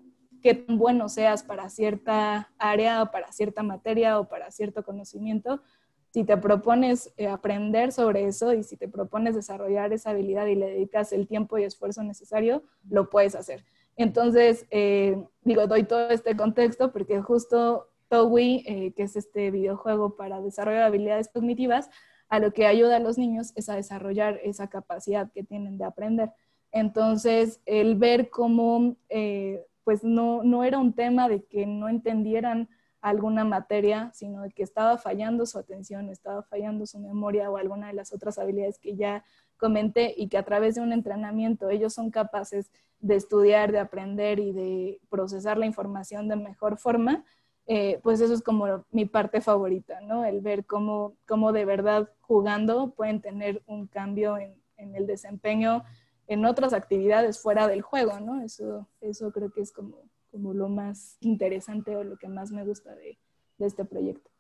qué 0.43 0.65
bueno 0.67 1.09
seas 1.09 1.45
para 1.45 1.69
cierta 1.71 2.51
área 2.59 3.05
o 3.05 3.13
para 3.13 3.31
cierta 3.31 3.63
materia 3.63 4.19
o 4.19 4.29
para 4.29 4.51
cierto 4.51 4.83
conocimiento, 4.83 5.63
si 6.11 6.25
te 6.25 6.37
propones 6.37 7.15
eh, 7.17 7.29
aprender 7.29 7.93
sobre 7.93 8.25
eso 8.25 8.53
y 8.55 8.65
si 8.65 8.77
te 8.77 8.89
propones 8.89 9.37
desarrollar 9.37 9.93
esa 9.93 10.11
habilidad 10.11 10.47
y 10.47 10.57
le 10.57 10.67
dedicas 10.67 11.13
el 11.13 11.29
tiempo 11.29 11.59
y 11.59 11.63
esfuerzo 11.63 12.03
necesario, 12.03 12.65
lo 12.91 13.09
puedes 13.09 13.37
hacer. 13.37 13.65
Entonces, 13.95 14.67
eh, 14.73 15.17
digo, 15.45 15.69
doy 15.69 15.85
todo 15.85 16.09
este 16.09 16.37
contexto 16.37 16.91
porque 16.91 17.23
justo 17.23 17.89
Towi, 18.09 18.65
eh, 18.67 18.93
que 18.97 19.05
es 19.05 19.15
este 19.15 19.53
videojuego 19.53 20.17
para 20.17 20.41
desarrollar 20.41 20.83
habilidades 20.83 21.29
cognitivas, 21.29 21.89
a 22.33 22.39
lo 22.39 22.55
que 22.55 22.67
ayuda 22.67 22.97
a 22.97 22.99
los 22.99 23.19
niños 23.19 23.53
es 23.57 23.69
a 23.69 23.77
desarrollar 23.77 24.41
esa 24.43 24.67
capacidad 24.69 25.31
que 25.31 25.45
tienen 25.45 25.77
de 25.77 25.85
aprender. 25.85 26.33
Entonces, 26.71 27.61
el 27.67 27.95
ver 27.95 28.31
cómo, 28.31 28.97
eh, 29.11 29.67
pues 29.85 30.03
no, 30.03 30.43
no 30.43 30.65
era 30.65 30.79
un 30.79 30.95
tema 30.95 31.29
de 31.29 31.45
que 31.45 31.67
no 31.67 31.91
entendieran 31.91 32.71
alguna 33.03 33.45
materia, 33.45 34.11
sino 34.15 34.41
de 34.41 34.51
que 34.51 34.63
estaba 34.63 34.97
fallando 34.97 35.45
su 35.45 35.59
atención, 35.59 36.09
estaba 36.09 36.43
fallando 36.43 36.87
su 36.87 36.99
memoria 36.99 37.51
o 37.51 37.59
alguna 37.59 37.89
de 37.89 37.93
las 37.93 38.15
otras 38.15 38.39
habilidades 38.39 38.79
que 38.79 38.97
ya 38.97 39.27
comenté 39.59 40.15
y 40.17 40.29
que 40.29 40.39
a 40.39 40.43
través 40.43 40.77
de 40.77 40.81
un 40.81 40.95
entrenamiento 40.95 41.69
ellos 41.69 41.93
son 41.93 42.11
capaces 42.11 42.71
de 43.01 43.17
estudiar, 43.17 43.73
de 43.73 43.79
aprender 43.79 44.39
y 44.39 44.53
de 44.53 45.01
procesar 45.11 45.59
la 45.59 45.67
información 45.67 46.29
de 46.29 46.37
mejor 46.37 46.79
forma, 46.79 47.27
eh, 47.67 48.01
pues 48.03 48.21
eso 48.21 48.35
es 48.35 48.43
como 48.43 48.85
mi 48.91 49.05
parte 49.05 49.41
favorita, 49.41 50.01
¿no? 50.01 50.25
El 50.25 50.41
ver 50.41 50.65
cómo, 50.67 51.17
cómo 51.27 51.53
de 51.53 51.65
verdad 51.65 52.11
jugando 52.21 52.91
pueden 52.91 53.21
tener 53.21 53.63
un 53.67 53.87
cambio 53.87 54.37
en, 54.37 54.55
en, 54.77 54.97
el 54.97 55.07
desempeño 55.07 55.85
en 56.27 56.45
otras 56.45 56.73
actividades 56.73 57.41
fuera 57.41 57.69
del 57.69 57.83
juego, 57.83 58.19
¿no? 58.21 58.43
Eso, 58.43 58.89
eso 59.01 59.31
creo 59.31 59.53
que 59.53 59.61
es 59.61 59.71
como, 59.71 59.99
como 60.31 60.55
lo 60.55 60.69
más 60.69 61.17
interesante 61.21 61.97
o 61.97 62.03
lo 62.03 62.17
que 62.17 62.29
más 62.29 62.51
me 62.51 62.65
gusta 62.65 62.95
de, 62.97 63.19
de 63.59 63.67
este 63.67 63.85
proyecto. 63.85 64.31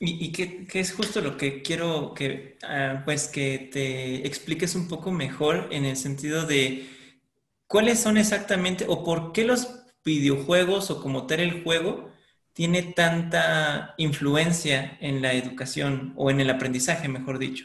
Y, 0.00 0.24
y 0.26 0.32
que, 0.32 0.66
que, 0.66 0.80
es 0.80 0.92
justo 0.92 1.20
lo 1.20 1.36
que 1.36 1.62
quiero 1.62 2.14
que, 2.14 2.58
uh, 2.62 3.04
pues 3.04 3.26
que 3.26 3.70
te 3.72 4.26
expliques 4.26 4.76
un 4.76 4.86
poco 4.86 5.10
mejor 5.10 5.68
en 5.72 5.84
el 5.84 5.96
sentido 5.96 6.46
de 6.46 6.86
cuáles 7.66 7.98
son 7.98 8.16
exactamente 8.16 8.84
o 8.86 9.02
por 9.02 9.32
qué 9.32 9.44
los 9.44 9.86
videojuegos 10.04 10.90
o 10.90 11.02
como 11.02 11.26
tal 11.26 11.40
el 11.40 11.64
juego 11.64 12.07
tiene 12.58 12.82
tanta 12.82 13.94
influencia 13.98 14.98
en 15.00 15.22
la 15.22 15.32
educación 15.32 16.12
o 16.16 16.28
en 16.28 16.40
el 16.40 16.50
aprendizaje, 16.50 17.06
mejor 17.06 17.38
dicho? 17.38 17.64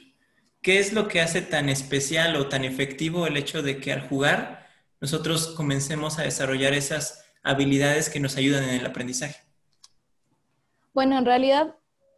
¿Qué 0.61 0.77
es 0.77 0.93
lo 0.93 1.07
que 1.07 1.19
hace 1.19 1.41
tan 1.41 1.67
especial 1.67 2.35
o 2.35 2.47
tan 2.47 2.63
efectivo 2.63 3.25
el 3.25 3.35
hecho 3.35 3.63
de 3.63 3.79
que 3.79 3.91
al 3.91 4.07
jugar 4.07 4.67
nosotros 5.01 5.55
comencemos 5.57 6.19
a 6.19 6.21
desarrollar 6.21 6.73
esas 6.73 7.25
habilidades 7.41 8.07
que 8.07 8.19
nos 8.19 8.37
ayudan 8.37 8.65
en 8.65 8.75
el 8.75 8.85
aprendizaje? 8.85 9.41
Bueno, 10.93 11.17
en 11.17 11.25
realidad, 11.25 11.75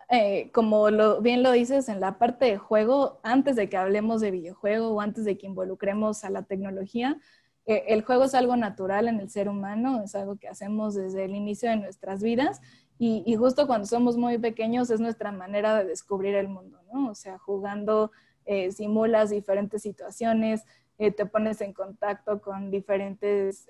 eh, 0.10 0.52
como 0.52 1.22
bien 1.22 1.44
lo 1.44 1.54
dices, 1.54 1.88
en 1.88 2.02
la 2.02 2.18
parte 2.20 2.44
de 2.44 2.58
juego, 2.58 3.22
antes 3.24 3.56
de 3.56 3.70
que 3.70 3.78
hablemos 3.78 4.20
de 4.20 4.32
videojuego 4.32 4.90
o 4.90 5.00
antes 5.00 5.24
de 5.24 5.38
que 5.38 5.48
involucremos 5.48 6.26
a 6.26 6.30
la 6.30 6.44
tecnología, 6.44 7.22
el 7.66 8.04
juego 8.04 8.26
es 8.26 8.36
algo 8.36 8.56
natural 8.56 9.08
en 9.08 9.20
el 9.20 9.30
ser 9.30 9.50
humano, 9.50 10.04
es 10.04 10.14
algo 10.16 10.36
que 10.36 10.48
hacemos 10.48 10.94
desde 10.94 11.26
el 11.26 11.36
inicio 11.36 11.70
de 11.70 11.78
nuestras 11.78 12.22
vidas 12.22 12.62
y, 12.98 13.36
justo 13.36 13.68
cuando 13.68 13.88
somos 13.88 14.18
muy 14.18 14.38
pequeños 14.38 14.90
es 14.90 15.00
nuestra 15.00 15.32
manera 15.32 15.78
de 15.78 15.86
descubrir 15.86 16.36
el 16.36 16.48
mundo, 16.48 16.80
¿no? 16.94 17.10
O 17.10 17.16
sea, 17.16 17.38
jugando 17.38 18.12
eh, 18.46 18.72
simulas 18.72 19.32
diferentes 19.32 19.82
situaciones, 19.82 20.64
eh, 20.98 21.12
te 21.12 21.26
pones 21.26 21.60
en 21.62 21.74
contacto 21.74 22.40
con 22.42 22.72
diferentes 22.72 23.68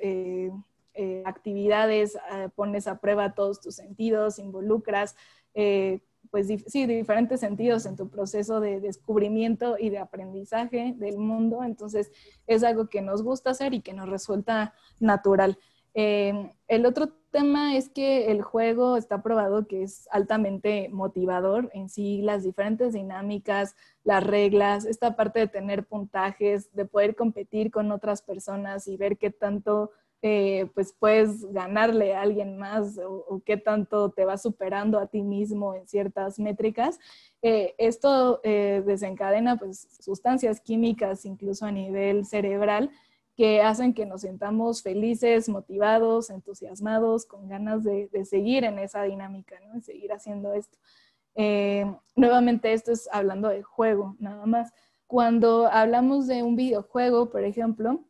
actividades, 1.25 2.17
pones 2.55 2.87
a 2.87 2.99
prueba 2.99 3.33
todos 3.33 3.59
tus 3.59 3.75
sentidos, 3.75 4.39
involucras 4.39 5.15
pues 6.35 6.49
sí, 6.67 6.85
diferentes 6.85 7.39
sentidos 7.39 7.85
en 7.85 7.95
tu 7.95 8.09
proceso 8.09 8.59
de 8.59 8.81
descubrimiento 8.81 9.77
y 9.79 9.89
de 9.89 9.99
aprendizaje 9.99 10.93
del 10.97 11.17
mundo. 11.17 11.63
Entonces, 11.63 12.11
es 12.45 12.61
algo 12.65 12.89
que 12.89 13.01
nos 13.01 13.23
gusta 13.23 13.51
hacer 13.51 13.73
y 13.73 13.79
que 13.79 13.93
nos 13.93 14.09
resulta 14.09 14.73
natural. 14.99 15.57
Eh, 15.93 16.51
el 16.67 16.85
otro 16.85 17.07
tema 17.31 17.77
es 17.77 17.87
que 17.87 18.31
el 18.31 18.41
juego 18.41 18.97
está 18.97 19.23
probado 19.23 19.65
que 19.65 19.83
es 19.83 20.09
altamente 20.11 20.89
motivador 20.91 21.71
en 21.73 21.87
sí, 21.87 22.21
las 22.21 22.43
diferentes 22.43 22.91
dinámicas, 22.91 23.77
las 24.03 24.21
reglas, 24.21 24.83
esta 24.83 25.15
parte 25.15 25.39
de 25.39 25.47
tener 25.47 25.85
puntajes, 25.85 26.69
de 26.73 26.83
poder 26.83 27.15
competir 27.15 27.71
con 27.71 27.93
otras 27.93 28.21
personas 28.21 28.89
y 28.89 28.97
ver 28.97 29.17
qué 29.17 29.29
tanto 29.29 29.91
eh, 30.27 30.71
pues 30.73 30.91
puedes 30.91 31.45
ganarle 31.53 32.15
a 32.15 32.21
alguien 32.21 32.57
más 32.57 32.97
o, 32.97 33.43
qué 33.45 33.57
tanto 33.57 34.09
te 34.09 34.25
va 34.25 34.39
superando 34.39 34.97
a 34.97 35.05
ti 35.05 35.21
mismo 35.21 35.75
en 35.75 35.87
ciertas 35.87 36.39
métricas. 36.39 36.99
Eh, 37.43 37.75
esto 37.77 38.41
eh, 38.43 38.81
desencadena 38.83 39.55
pues 39.57 39.87
sustancias 39.99 40.59
químicas 40.61 41.25
incluso 41.25 41.67
a 41.67 41.71
nivel 41.71 42.25
cerebral 42.25 42.89
que 43.37 43.61
hacen 43.61 43.93
que 43.93 44.07
nos 44.07 44.21
sintamos 44.21 44.81
felices, 44.81 45.47
motivados, 45.47 46.31
entusiasmados, 46.31 47.27
con 47.27 47.47
ganas 47.47 47.83
de, 47.83 48.09
seguir 48.25 48.63
en 48.63 48.79
esa 48.79 49.03
dinámica, 49.03 49.59
¿no? 49.59 49.75
de 49.75 49.81
seguir 49.81 50.11
haciendo 50.11 50.53
esto. 50.53 50.79
nuevamente 52.15 52.73
esto 52.73 52.91
es 52.91 53.07
hablando 53.11 53.49
de 53.49 53.61
juego, 53.61 54.15
nada 54.17 54.47
más. 54.47 54.73
Cuando 55.05 55.67
hablamos 55.67 56.25
de 56.25 56.41
un 56.41 56.55
videojuego, 56.55 57.29
por 57.29 57.43
ejemplo, 57.43 58.03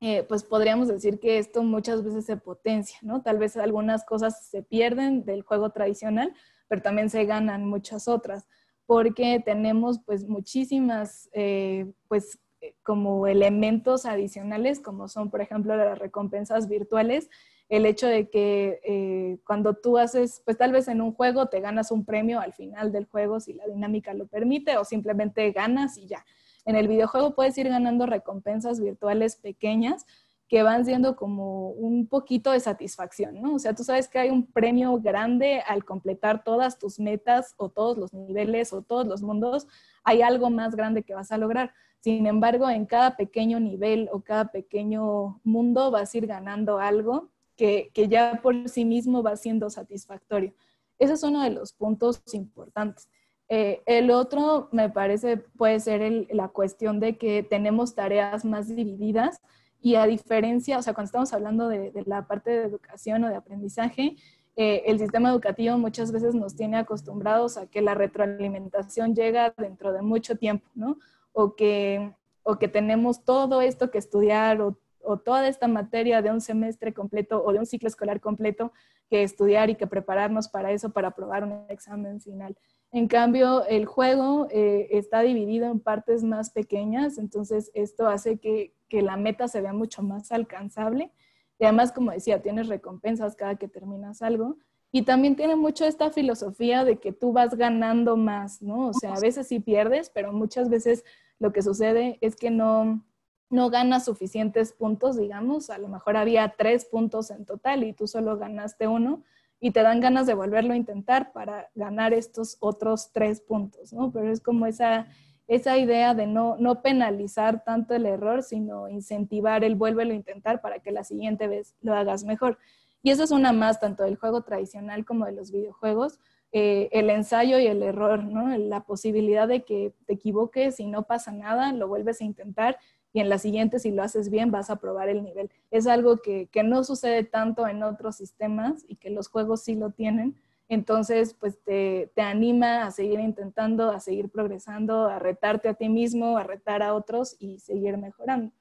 eh, 0.00 0.22
pues 0.22 0.44
podríamos 0.44 0.86
decir 0.86 1.18
que 1.18 1.38
esto 1.38 1.64
muchas 1.64 2.04
veces 2.04 2.24
se 2.24 2.36
potencia, 2.36 2.98
¿no? 3.02 3.22
Tal 3.22 3.38
vez 3.38 3.56
algunas 3.56 4.04
cosas 4.04 4.46
se 4.46 4.62
pierden 4.62 5.24
del 5.24 5.42
juego 5.42 5.70
tradicional, 5.70 6.32
pero 6.68 6.82
también 6.82 7.10
se 7.10 7.24
ganan 7.24 7.64
muchas 7.64 8.06
otras, 8.06 8.46
porque 8.86 9.42
tenemos 9.44 9.98
pues 10.06 10.28
muchísimas, 10.28 11.28
eh, 11.32 11.92
pues 12.06 12.38
eh, 12.60 12.76
como 12.84 13.26
elementos 13.26 14.06
adicionales, 14.06 14.78
como 14.78 15.08
son, 15.08 15.30
por 15.30 15.40
ejemplo, 15.40 15.76
las 15.76 15.98
recompensas 15.98 16.68
virtuales, 16.68 17.28
el 17.68 17.84
hecho 17.84 18.06
de 18.06 18.30
que 18.30 19.40
cuando 19.44 19.74
tú 19.74 19.98
haces, 19.98 20.40
pues 20.46 20.56
tal 20.56 20.72
vez 20.72 20.88
en 20.88 21.02
un 21.02 21.12
juego 21.12 21.46
te 21.46 21.60
ganas 21.60 21.90
un 21.90 22.06
premio 22.06 22.40
al 22.40 22.54
final 22.54 22.92
del 22.92 23.04
juego 23.04 23.40
si 23.40 23.52
la 23.52 23.66
dinámica 23.66 24.14
lo 24.14 24.26
permite, 24.26 24.78
o 24.78 24.84
simplemente 24.84 25.50
ganas 25.52 25.98
y 25.98 26.06
ya 26.06 26.24
en 26.68 26.76
el 26.76 26.86
videojuego 26.86 27.34
puedes 27.34 27.56
ir 27.56 27.70
ganando 27.70 28.04
recompensas 28.04 28.78
virtuales 28.78 29.36
pequeñas 29.36 30.04
que 30.48 30.62
van 30.62 30.84
siendo 30.84 31.16
como 31.16 31.70
un 31.70 32.06
poquito 32.06 32.52
de 32.52 32.60
satisfacción, 32.60 33.40
¿no? 33.40 33.54
O 33.54 33.58
sea, 33.58 33.74
tú 33.74 33.84
sabes 33.84 34.06
que 34.06 34.18
hay 34.18 34.28
un 34.28 34.46
premio 34.46 35.00
grande 35.00 35.62
al 35.66 35.86
completar 35.86 36.44
todas 36.44 36.78
tus 36.78 37.00
metas 37.00 37.54
o 37.56 37.70
todos 37.70 37.96
los 37.96 38.12
niveles 38.12 38.74
o 38.74 38.82
todos 38.82 39.06
los 39.06 39.22
mundos, 39.22 39.66
hay 40.04 40.20
algo 40.20 40.50
más 40.50 40.76
grande 40.76 41.04
que 41.04 41.14
vas 41.14 41.32
a 41.32 41.38
lograr. 41.38 41.72
Sin 42.00 42.26
embargo, 42.26 42.68
en 42.68 42.84
cada 42.84 43.16
pequeño 43.16 43.58
nivel 43.60 44.10
o 44.12 44.20
cada 44.20 44.50
pequeño 44.50 45.40
mundo 45.44 45.90
vas 45.90 46.12
a 46.12 46.18
ir 46.18 46.26
ganando 46.26 46.80
algo 46.80 47.30
que, 47.56 47.90
que 47.94 48.08
ya 48.08 48.40
por 48.42 48.68
sí 48.68 48.84
mismo 48.84 49.22
va 49.22 49.36
siendo 49.36 49.70
satisfactorio. 49.70 50.52
Ese 50.98 51.14
es 51.14 51.22
uno 51.22 51.42
de 51.42 51.50
los 51.50 51.72
puntos 51.72 52.22
importantes. 52.34 53.08
Eh, 53.48 53.82
el 53.86 54.10
otro, 54.10 54.68
me 54.72 54.90
parece, 54.90 55.38
puede 55.38 55.80
ser 55.80 56.26
la 56.30 56.48
cuestión 56.48 57.00
de 57.00 57.16
que 57.16 57.42
tenemos 57.42 57.94
tareas 57.94 58.44
más 58.44 58.68
divididas 58.68 59.40
Y 59.80 59.94
a 59.94 60.06
diferencia, 60.06 60.76
o 60.78 60.82
sea, 60.82 60.92
cuando 60.92 61.06
estamos 61.06 61.32
hablando 61.32 61.68
de, 61.68 61.92
la 62.04 62.26
parte 62.26 62.50
de 62.50 62.64
educación 62.64 63.24
o 63.24 63.28
de 63.28 63.36
aprendizaje, 63.36 64.16
eh, 64.56 64.82
el 64.86 64.98
sistema 64.98 65.30
educativo 65.30 65.78
muchas 65.78 66.10
veces 66.10 66.34
nos 66.34 66.56
tiene 66.56 66.78
acostumbrados 66.78 67.56
a 67.56 67.66
que 67.68 67.80
la 67.80 67.94
retroalimentación 67.94 69.14
llega 69.14 69.54
dentro 69.56 69.92
de 69.92 70.02
mucho 70.02 70.36
tiempo, 70.36 70.68
¿no? 70.74 70.98
O 71.32 71.54
que, 71.54 72.12
o 72.42 72.58
que 72.58 72.66
tenemos 72.66 73.24
todo 73.24 73.62
esto 73.62 73.90
que 73.92 73.98
estudiar 73.98 74.60
o, 74.60 74.76
o 75.00 75.18
toda 75.18 75.46
esta 75.46 75.68
materia 75.68 76.22
de 76.22 76.30
un 76.30 76.40
semestre 76.40 76.92
completo 76.92 77.42
o 77.44 77.52
de 77.52 77.60
un 77.60 77.66
ciclo 77.66 77.88
escolar 77.88 78.20
completo 78.20 78.72
que 79.08 79.22
estudiar 79.22 79.70
y 79.70 79.76
que 79.76 79.86
prepararnos 79.86 80.48
para 80.48 80.72
eso, 80.72 80.90
para 80.90 81.08
aprobar 81.08 81.44
un 81.44 81.64
examen 81.68 82.20
final. 82.20 82.56
En 82.90 83.06
cambio, 83.06 83.66
el 83.66 83.84
juego 83.84 84.48
eh, 84.50 84.88
está 84.92 85.20
dividido 85.20 85.66
en 85.70 85.78
partes 85.78 86.24
más 86.24 86.50
pequeñas, 86.50 87.18
entonces 87.18 87.70
esto 87.74 88.08
hace 88.08 88.38
que, 88.38 88.72
la 88.90 89.18
meta 89.18 89.48
se 89.48 89.60
vea 89.60 89.74
mucho 89.74 90.02
más 90.02 90.32
alcanzable. 90.32 91.12
Y 91.58 91.64
además, 91.64 91.92
como 91.92 92.10
decía, 92.10 92.40
tienes 92.40 92.68
recompensas 92.68 93.36
cada 93.36 93.56
que 93.56 93.68
terminas 93.68 94.22
algo. 94.22 94.56
Y 94.90 95.02
también 95.02 95.36
tiene 95.36 95.56
mucho 95.56 95.84
esta 95.84 96.10
filosofía 96.10 96.84
de 96.84 96.98
que 96.98 97.12
tú 97.12 97.34
vas 97.34 97.54
ganando 97.56 98.16
más, 98.16 98.62
¿no? 98.62 98.88
O 98.88 98.94
sea, 98.94 99.12
a 99.12 99.20
veces 99.20 99.48
sí 99.48 99.60
pierdes, 99.60 100.08
pero 100.08 100.32
muchas 100.32 100.70
veces 100.70 101.04
lo 101.38 101.52
que 101.52 101.60
sucede 101.60 102.16
es 102.22 102.36
que 102.36 102.50
no, 102.50 103.04
no 103.50 103.68
ganas 103.68 104.06
suficientes 104.06 104.72
puntos, 104.72 105.18
digamos. 105.18 105.68
A 105.68 105.76
lo 105.76 105.88
mejor 105.88 106.16
había 106.16 106.54
tres 106.56 106.86
puntos 106.86 107.30
en 107.30 107.44
total 107.44 107.84
y 107.84 107.92
tú 107.92 108.06
solo 108.06 108.38
ganaste 108.38 108.86
uno 108.86 109.22
y 109.60 109.72
te 109.72 109.82
dan 109.82 110.00
ganas 110.00 110.26
de 110.26 110.34
volverlo 110.34 110.72
a 110.72 110.76
intentar 110.76 111.32
para 111.32 111.68
ganar 111.74 112.12
estos 112.12 112.56
otros 112.60 113.10
tres 113.12 113.40
puntos, 113.40 113.92
¿no? 113.92 114.12
Pero 114.12 114.30
es 114.30 114.40
como 114.40 114.66
esa, 114.66 115.08
esa 115.48 115.76
idea 115.78 116.14
de 116.14 116.26
no, 116.26 116.56
no 116.58 116.82
penalizar 116.82 117.64
tanto 117.64 117.94
el 117.94 118.06
error, 118.06 118.42
sino 118.42 118.88
incentivar 118.88 119.64
el 119.64 119.74
vuélvelo 119.74 120.12
a 120.12 120.16
intentar 120.16 120.60
para 120.60 120.78
que 120.78 120.92
la 120.92 121.04
siguiente 121.04 121.48
vez 121.48 121.74
lo 121.80 121.94
hagas 121.94 122.24
mejor. 122.24 122.58
Y 123.02 123.10
eso 123.10 123.24
es 123.24 123.30
una 123.30 123.52
más 123.52 123.80
tanto 123.80 124.04
del 124.04 124.16
juego 124.16 124.42
tradicional 124.42 125.04
como 125.04 125.24
de 125.24 125.32
los 125.32 125.50
videojuegos, 125.50 126.20
eh, 126.50 126.88
el 126.92 127.10
ensayo 127.10 127.58
y 127.58 127.66
el 127.66 127.82
error, 127.82 128.24
¿no? 128.24 128.56
La 128.56 128.84
posibilidad 128.84 129.46
de 129.46 129.64
que 129.64 129.92
te 130.06 130.14
equivoques 130.14 130.80
y 130.80 130.86
no 130.86 131.02
pasa 131.02 131.30
nada, 131.32 131.72
lo 131.72 131.88
vuelves 131.88 132.20
a 132.20 132.24
intentar 132.24 132.78
y 133.18 133.20
en 133.20 133.28
la 133.28 133.38
siguiente, 133.38 133.80
si 133.80 133.90
lo 133.90 134.04
haces 134.04 134.30
bien, 134.30 134.52
vas 134.52 134.70
a 134.70 134.76
probar 134.76 135.08
el 135.08 135.24
nivel. 135.24 135.50
Es 135.72 135.88
algo 135.88 136.18
que, 136.18 136.48
no 136.62 136.84
sucede 136.84 137.24
tanto 137.24 137.66
en 137.66 137.82
otros 137.82 138.14
sistemas 138.14 138.84
y 138.86 138.94
que 138.94 139.10
los 139.10 139.26
juegos 139.26 139.64
sí 139.64 139.74
lo 139.74 139.90
tienen. 139.90 140.36
Entonces, 140.68 141.34
pues 141.34 141.58
te, 141.64 142.12
anima 142.16 142.86
a 142.86 142.92
seguir 142.92 143.18
intentando, 143.18 143.90
a 143.90 143.98
seguir 143.98 144.28
progresando, 144.28 145.06
a 145.06 145.18
retarte 145.18 145.68
a 145.68 145.74
ti 145.74 145.88
mismo, 145.88 146.38
a 146.38 146.44
retar 146.44 146.80
a 146.80 146.94
otros 146.94 147.34
y 147.40 147.58
seguir 147.58 147.98
mejorando. 147.98 148.52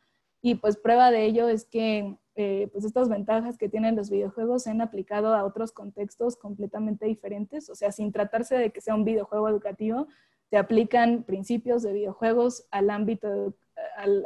Y 0.42 0.56
pues 0.56 0.76
prueba 0.76 1.12
de 1.12 1.26
ello 1.26 1.50
es 1.50 1.66
que 1.66 2.18
eh, 2.34 2.68
pues 2.72 2.84
estas 2.84 3.10
ventajas 3.10 3.60
que 3.60 3.70
tienen 3.70 3.96
los 3.96 4.10
videojuegos 4.10 4.64
se 4.64 4.72
han 4.72 4.82
aplicado 4.82 5.36
a 5.36 5.44
otros 5.46 5.72
contextos 5.72 6.36
completamente 6.36 7.06
diferentes. 7.06 7.70
O 7.70 7.76
sea, 7.76 7.92
sin 7.92 8.12
tratarse 8.12 8.56
de 8.58 8.72
que 8.72 8.82
sea 8.82 8.96
un 8.96 9.04
videojuego 9.04 9.50
educativo, 9.50 10.08
se 10.50 10.58
aplican 10.58 11.22
principios 11.22 11.84
de 11.84 11.94
videojuegos 11.94 12.66
al 12.72 12.90
ámbito 12.90 13.54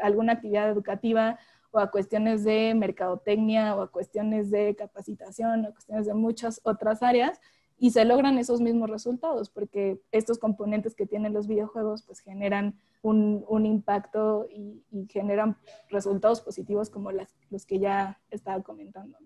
alguna 0.01 0.33
actividad 0.33 0.69
educativa 0.69 1.39
o 1.71 1.79
a 1.79 1.89
cuestiones 1.89 2.43
de 2.43 2.73
mercadotecnia 2.75 3.75
o 3.75 3.81
a 3.81 3.91
cuestiones 3.91 4.51
de 4.51 4.75
capacitación 4.75 5.65
o 5.65 5.69
a 5.69 5.71
cuestiones 5.71 6.05
de 6.05 6.13
muchas 6.13 6.59
otras 6.63 7.01
áreas 7.01 7.39
y 7.77 7.89
se 7.91 8.05
logran 8.05 8.37
esos 8.37 8.61
mismos 8.61 8.89
resultados 8.89 9.49
porque 9.49 9.99
estos 10.11 10.37
componentes 10.37 10.93
que 10.93 11.07
tienen 11.07 11.33
los 11.33 11.47
videojuegos 11.47 12.03
pues 12.03 12.19
generan 12.19 12.79
un, 13.01 13.65
impacto 13.65 14.47
y, 14.51 14.83
generan 15.09 15.57
resultados 15.89 16.41
positivos 16.41 16.91
como 16.91 17.11
los 17.11 17.65
que 17.65 17.79
ya 17.79 18.19
estaba 18.29 18.61
comentando. 18.61 19.17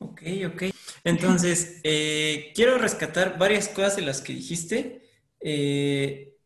Ok, 0.00 0.22
ok. 0.46 0.62
Entonces, 1.04 1.80
eh, 1.82 2.52
quiero 2.54 2.76
rescatar 2.76 3.38
varias 3.38 3.68
cosas 3.68 3.96
de 3.96 4.02
las 4.02 4.20
que 4.20 4.34
dijiste. 4.34 5.02
Eh, 5.40 6.37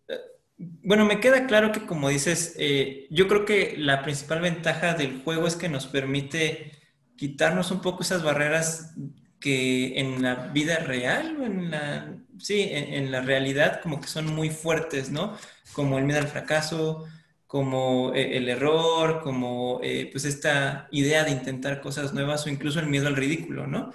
bueno, 0.83 1.05
me 1.05 1.21
queda 1.21 1.47
claro 1.47 1.73
que 1.73 1.87
como 1.87 2.09
dices, 2.09 2.55
eh, 2.59 3.07
yo 3.11 3.29
creo 3.29 3.45
que 3.45 3.75
la 3.79 4.03
principal 4.03 4.41
ventaja 4.41 4.95
del 4.95 5.23
juego 5.23 5.47
es 5.47 5.57
que 5.57 5.69
nos 5.69 5.87
permite 5.87 6.73
quitarnos 7.17 7.71
un 7.71 7.81
poco 7.81 8.03
esas 8.03 8.23
barreras 8.23 8.95
que 9.41 9.99
en 9.99 10.23
la 10.23 10.35
vida 10.49 10.79
real, 10.79 11.43
en 11.43 11.71
la, 11.71 12.17
sí, 12.39 12.69
en, 12.71 13.11
la 13.11 13.21
realidad 13.21 13.81
como 13.83 14.01
que 14.01 14.09
son 14.09 14.27
muy 14.27 14.51
fuertes, 14.51 15.11
¿no? 15.11 15.37
Como 15.73 15.99
el 15.99 16.05
miedo 16.05 16.21
al 16.21 16.29
fracaso, 16.29 17.07
como 17.47 18.15
eh, 18.15 18.37
el 18.39 18.49
error, 18.49 19.21
como 19.23 19.81
eh, 19.83 20.09
pues 20.13 20.25
esta 20.25 20.89
idea 20.93 21.25
de 21.25 21.33
intentar 21.33 21.81
cosas 21.81 22.15
nuevas 22.15 22.47
o 22.47 22.51
incluso 22.51 22.81
el 22.81 22.87
miedo 22.87 23.09
al 23.09 23.17
ridículo, 23.17 23.67
¿no? 23.67 23.93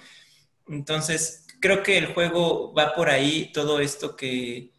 Entonces, 0.68 1.46
creo 1.60 1.82
que 1.82 1.98
el 1.98 2.06
juego 2.06 2.72
va 2.74 2.94
por 2.94 3.10
ahí, 3.10 3.50
todo 3.52 3.80
esto 3.80 4.16
que, 4.16 4.70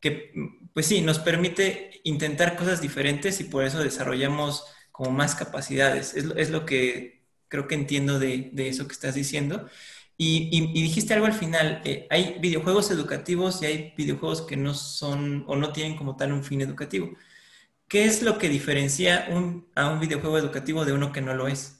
que 0.00 0.32
pues 0.76 0.88
sí, 0.88 1.00
nos 1.00 1.18
permite 1.18 2.02
intentar 2.04 2.54
cosas 2.54 2.82
diferentes 2.82 3.40
y 3.40 3.44
por 3.44 3.64
eso 3.64 3.78
desarrollamos 3.82 4.66
como 4.92 5.10
más 5.10 5.34
capacidades. 5.34 6.12
Es, 6.14 6.50
lo 6.50 6.66
que 6.66 7.24
creo 7.48 7.66
que 7.66 7.74
entiendo 7.74 8.18
de, 8.18 8.52
eso 8.56 8.86
que 8.86 8.92
estás 8.92 9.14
diciendo. 9.14 9.70
Y, 10.18 10.50
dijiste 10.82 11.14
algo 11.14 11.24
al 11.24 11.32
final, 11.32 11.80
eh, 11.86 12.06
hay 12.10 12.38
videojuegos 12.40 12.90
educativos 12.90 13.62
y 13.62 13.66
hay 13.66 13.94
videojuegos 13.96 14.42
que 14.42 14.58
no 14.58 14.74
son 14.74 15.44
o 15.48 15.56
no 15.56 15.72
tienen 15.72 15.96
como 15.96 16.14
tal 16.16 16.32
un 16.32 16.44
fin 16.44 16.60
educativo. 16.60 17.10
¿Qué 17.88 18.04
es 18.04 18.22
lo 18.22 18.36
que 18.38 18.50
diferencia 18.50 19.28
a 19.76 19.88
un 19.90 20.00
videojuego 20.00 20.36
educativo 20.36 20.84
de 20.84 20.92
uno 20.92 21.10
que 21.10 21.22
no 21.22 21.32
lo 21.34 21.48
es? 21.48 21.75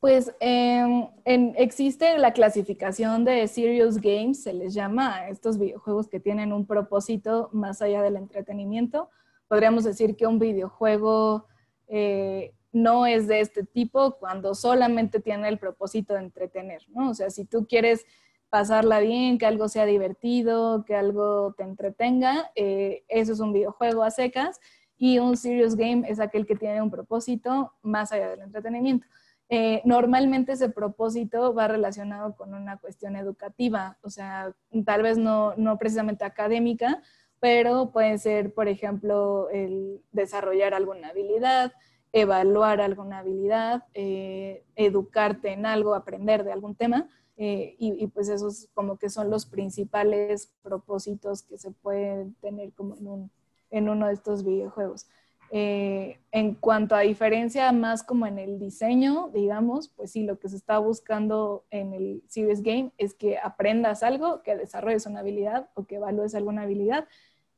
Pues 0.00 0.34
em, 0.40 1.08
existe 1.26 2.16
la 2.16 2.32
clasificación 2.32 3.22
de 3.22 3.46
serious 3.46 4.00
games, 4.00 4.42
se 4.42 4.54
les 4.54 4.72
llama 4.72 5.14
a 5.14 5.28
estos 5.28 5.58
videojuegos 5.58 6.08
que 6.08 6.18
tienen 6.18 6.54
un 6.54 6.66
propósito 6.66 7.50
más 7.52 7.82
allá 7.82 8.00
del 8.00 8.16
entretenimiento. 8.16 9.10
Podríamos 9.46 9.84
decir 9.84 10.16
que 10.16 10.26
un 10.26 10.38
videojuego 10.38 11.46
eh, 11.86 12.54
no 12.72 13.04
es 13.04 13.26
de 13.26 13.40
este 13.40 13.62
tipo 13.62 14.16
cuando 14.18 14.54
solamente 14.54 15.20
tiene 15.20 15.48
el 15.48 15.58
propósito 15.58 16.14
de 16.14 16.20
entretener, 16.20 16.82
¿no? 16.88 17.10
O 17.10 17.14
sea, 17.14 17.28
si 17.28 17.44
tú 17.44 17.66
quieres 17.66 18.06
pasarla 18.48 19.00
bien, 19.00 19.36
que 19.36 19.44
algo 19.44 19.68
sea 19.68 19.84
divertido, 19.84 20.84
que 20.86 20.94
algo 20.94 21.52
te 21.58 21.62
entretenga, 21.64 22.50
eh, 22.54 23.04
eso 23.08 23.34
es 23.34 23.40
un 23.40 23.52
videojuego 23.52 24.02
a 24.02 24.10
secas 24.10 24.60
y 24.96 25.18
un 25.18 25.36
serious 25.36 25.76
game 25.76 26.08
es 26.08 26.20
aquel 26.20 26.46
que 26.46 26.56
tiene 26.56 26.80
un 26.80 26.90
propósito 26.90 27.74
más 27.82 28.12
allá 28.12 28.30
del 28.30 28.40
entretenimiento. 28.40 29.06
Eh, 29.52 29.82
normalmente 29.84 30.52
ese 30.52 30.68
propósito 30.68 31.52
va 31.52 31.66
relacionado 31.66 32.36
con 32.36 32.54
una 32.54 32.76
cuestión 32.76 33.16
educativa, 33.16 33.98
o 34.00 34.08
sea, 34.08 34.54
tal 34.84 35.02
vez 35.02 35.18
no, 35.18 35.54
no 35.56 35.76
precisamente 35.76 36.24
académica, 36.24 37.02
pero 37.40 37.90
puede 37.90 38.16
ser, 38.18 38.54
por 38.54 38.68
ejemplo, 38.68 39.50
el 39.50 40.02
desarrollar 40.12 40.72
alguna 40.72 41.08
habilidad, 41.08 41.72
evaluar 42.12 42.80
alguna 42.80 43.18
habilidad, 43.18 43.84
eh, 43.92 44.62
educarte 44.76 45.52
en 45.52 45.66
algo, 45.66 45.96
aprender 45.96 46.44
de 46.44 46.52
algún 46.52 46.76
tema. 46.76 47.08
Eh, 47.36 47.74
y, 47.78 48.04
y, 48.04 48.06
pues 48.08 48.28
esos 48.28 48.68
como 48.74 48.98
que 48.98 49.08
son 49.08 49.30
los 49.30 49.46
principales 49.46 50.52
propósitos 50.62 51.42
que 51.42 51.56
se 51.56 51.70
pueden 51.70 52.34
tener 52.34 52.72
como 52.74 52.96
en, 52.98 53.08
un, 53.08 53.30
en 53.70 53.88
uno 53.88 54.08
de 54.08 54.12
estos 54.12 54.44
videojuegos. 54.44 55.06
Eh, 55.52 56.20
en 56.30 56.54
cuanto 56.54 56.94
a 56.94 57.00
diferencia 57.00 57.72
más 57.72 58.04
como 58.04 58.26
en 58.28 58.38
el 58.38 58.60
diseño, 58.60 59.30
digamos, 59.34 59.88
pues 59.88 60.12
sí, 60.12 60.22
lo 60.22 60.38
que 60.38 60.48
se 60.48 60.56
está 60.56 60.78
buscando 60.78 61.64
en 61.70 61.92
el 61.92 62.22
Serious 62.28 62.62
Game 62.62 62.92
es 62.98 63.14
que 63.14 63.36
aprendas 63.36 64.04
algo, 64.04 64.44
que 64.44 64.54
desarrolles 64.54 65.06
una 65.06 65.20
habilidad 65.20 65.68
o 65.74 65.86
que 65.86 65.96
evalúes 65.96 66.36
alguna 66.36 66.62
habilidad, 66.62 67.08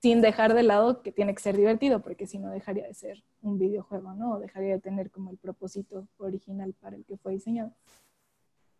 sin 0.01 0.23
dejar 0.23 0.55
de 0.55 0.63
lado 0.63 1.03
que 1.03 1.13
tiene 1.13 1.35
que 1.35 1.43
ser 1.43 1.55
divertido, 1.55 2.01
porque 2.01 2.27
si 2.27 2.39
no 2.39 2.51
dejaría 2.51 2.87
de 2.87 2.95
ser 2.95 3.23
un 3.43 3.59
videojuego, 3.59 4.15
¿no? 4.15 4.39
Dejaría 4.41 4.73
de 4.73 4.81
tener 4.81 5.11
como 5.11 5.31
el 5.31 5.37
propósito 5.37 6.09
original 6.17 6.75
para 6.81 6.97
el 6.97 7.05
que 7.05 7.19
fue 7.19 7.33
diseñado. 7.33 7.73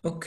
Ok, 0.01 0.27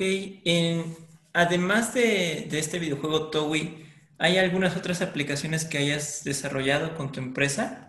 además 1.34 1.94
de, 1.96 2.48
de 2.50 2.60
este 2.60 2.78
videojuego 2.78 3.30
TOWI, 3.30 3.84
¿hay 4.20 4.38
algunas 4.38 4.78
otras 4.78 5.02
aplicaciones 5.02 5.66
que 5.66 5.80
hayas 5.80 6.24
desarrollado 6.24 6.96
con 6.96 7.12
tu 7.12 7.20
empresa? 7.20 7.85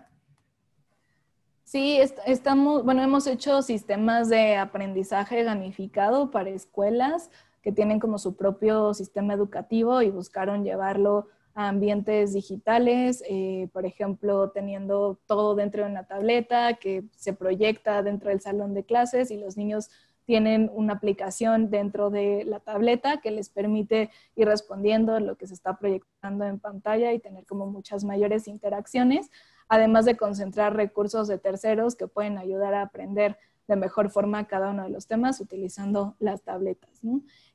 Sí, 1.66 1.98
estamos, 2.26 2.84
bueno, 2.84 3.02
hemos 3.02 3.26
hecho 3.26 3.60
sistemas 3.60 4.28
de 4.28 4.54
aprendizaje 4.54 5.42
gamificado 5.42 6.30
para 6.30 6.50
escuelas 6.50 7.28
que 7.60 7.72
tienen 7.72 7.98
como 7.98 8.18
su 8.18 8.36
propio 8.36 8.94
sistema 8.94 9.34
educativo 9.34 10.00
y 10.00 10.10
buscaron 10.10 10.62
llevarlo 10.62 11.26
a 11.54 11.66
ambientes 11.66 12.34
digitales, 12.34 13.20
eh, 13.28 13.68
por 13.72 13.84
ejemplo, 13.84 14.50
teniendo 14.50 15.18
todo 15.26 15.56
dentro 15.56 15.82
de 15.82 15.90
una 15.90 16.04
tableta 16.04 16.74
que 16.74 17.02
se 17.16 17.32
proyecta 17.32 18.00
dentro 18.04 18.30
del 18.30 18.40
salón 18.40 18.72
de 18.72 18.84
clases 18.84 19.32
y 19.32 19.36
los 19.36 19.56
niños 19.56 19.90
tienen 20.24 20.70
una 20.72 20.92
aplicación 20.92 21.68
dentro 21.68 22.10
de 22.10 22.44
la 22.44 22.60
tableta 22.60 23.20
que 23.20 23.32
les 23.32 23.48
permite 23.48 24.10
ir 24.36 24.46
respondiendo 24.46 25.18
lo 25.18 25.34
que 25.34 25.48
se 25.48 25.54
está 25.54 25.76
proyectando 25.78 26.44
en 26.44 26.60
pantalla 26.60 27.12
y 27.12 27.18
tener 27.18 27.44
como 27.44 27.66
muchas 27.66 28.04
mayores 28.04 28.46
interacciones 28.46 29.32
además 29.68 30.04
de 30.04 30.16
concentrar 30.16 30.76
recursos 30.76 31.28
de 31.28 31.38
terceros 31.38 31.96
que 31.96 32.06
pueden 32.06 32.38
ayudar 32.38 32.74
a 32.74 32.82
aprender 32.82 33.38
de 33.66 33.76
mejor 33.76 34.10
forma 34.10 34.46
cada 34.46 34.70
uno 34.70 34.84
de 34.84 34.90
los 34.90 35.06
temas 35.06 35.40
utilizando 35.40 36.14
las 36.18 36.42
tabletas. 36.42 37.00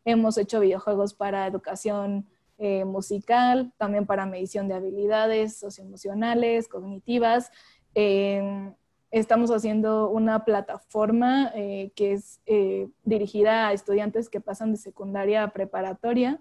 Hemos 0.04 0.38
hecho 0.38 0.60
videojuegos 0.60 1.14
para 1.14 1.48
educación 1.48 2.28
eh, 2.58 2.86
musical, 2.86 3.74
también 3.78 4.06
para 4.06 4.26
medición 4.26 4.68
de 4.68 4.76
habilidades 4.76 5.58
socioemocionales, 5.58 6.68
cognitivas. 6.68 7.50
Em, 7.96 8.76
estamos 9.10 9.52
haciendo 9.52 10.10
una 10.10 10.46
plataforma 10.46 11.52
eh, 11.56 11.92
que 11.96 12.14
es 12.14 12.42
eh, 12.46 12.90
dirigida 13.04 13.68
a 13.68 13.74
estudiantes 13.74 14.30
que 14.30 14.42
pasan 14.42 14.72
de 14.72 14.78
secundaria 14.78 15.44
a 15.44 15.54
preparatoria, 15.54 16.40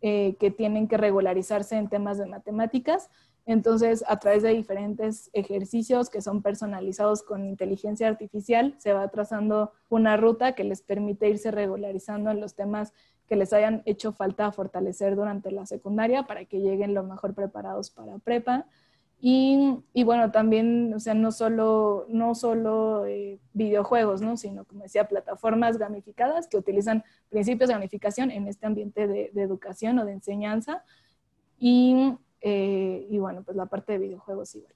que 0.00 0.54
tienen 0.56 0.86
que 0.86 0.96
regularizarse 0.96 1.74
en 1.76 1.88
temas 1.88 2.18
de 2.18 2.26
matemáticas 2.26 3.10
entonces, 3.48 4.04
a 4.06 4.18
través 4.18 4.42
de 4.42 4.50
diferentes 4.50 5.30
ejercicios 5.32 6.10
que 6.10 6.20
son 6.20 6.42
personalizados 6.42 7.22
con 7.22 7.46
inteligencia 7.46 8.06
artificial, 8.06 8.74
se 8.76 8.92
va 8.92 9.08
trazando 9.08 9.72
una 9.88 10.18
ruta 10.18 10.52
que 10.52 10.64
les 10.64 10.82
permite 10.82 11.30
irse 11.30 11.50
regularizando 11.50 12.30
en 12.30 12.42
los 12.42 12.54
temas 12.54 12.92
que 13.26 13.36
les 13.36 13.54
hayan 13.54 13.80
hecho 13.86 14.12
falta 14.12 14.52
fortalecer 14.52 15.16
durante 15.16 15.50
la 15.50 15.64
secundaria 15.64 16.24
para 16.24 16.44
que 16.44 16.60
lleguen 16.60 16.92
lo 16.92 17.04
mejor 17.04 17.32
preparados 17.32 17.90
para 17.90 18.18
prepa. 18.18 18.66
Y, 19.18 19.82
bueno, 20.04 20.30
también, 20.30 20.92
o 20.92 21.00
sea, 21.00 21.14
no 21.14 21.32
solo, 21.32 22.04
no 22.10 22.34
solo 22.34 23.06
eh, 23.06 23.40
videojuegos, 23.54 24.20
¿no? 24.20 24.36
sino, 24.36 24.66
como 24.66 24.82
decía, 24.82 25.08
plataformas 25.08 25.78
gamificadas 25.78 26.48
que 26.48 26.58
utilizan 26.58 27.02
principios 27.30 27.68
de 27.68 27.74
gamificación 27.76 28.30
en 28.30 28.46
este 28.46 28.66
ambiente 28.66 29.08
de, 29.08 29.30
de 29.32 29.42
educación 29.42 29.98
o 30.00 30.04
de 30.04 30.12
enseñanza. 30.12 30.84
Y 31.58 32.14
eh, 32.40 33.06
y 33.10 33.18
bueno, 33.18 33.42
pues 33.42 33.56
la 33.56 33.66
parte 33.66 33.92
de 33.92 33.98
videojuegos 33.98 34.54
igual. 34.54 34.74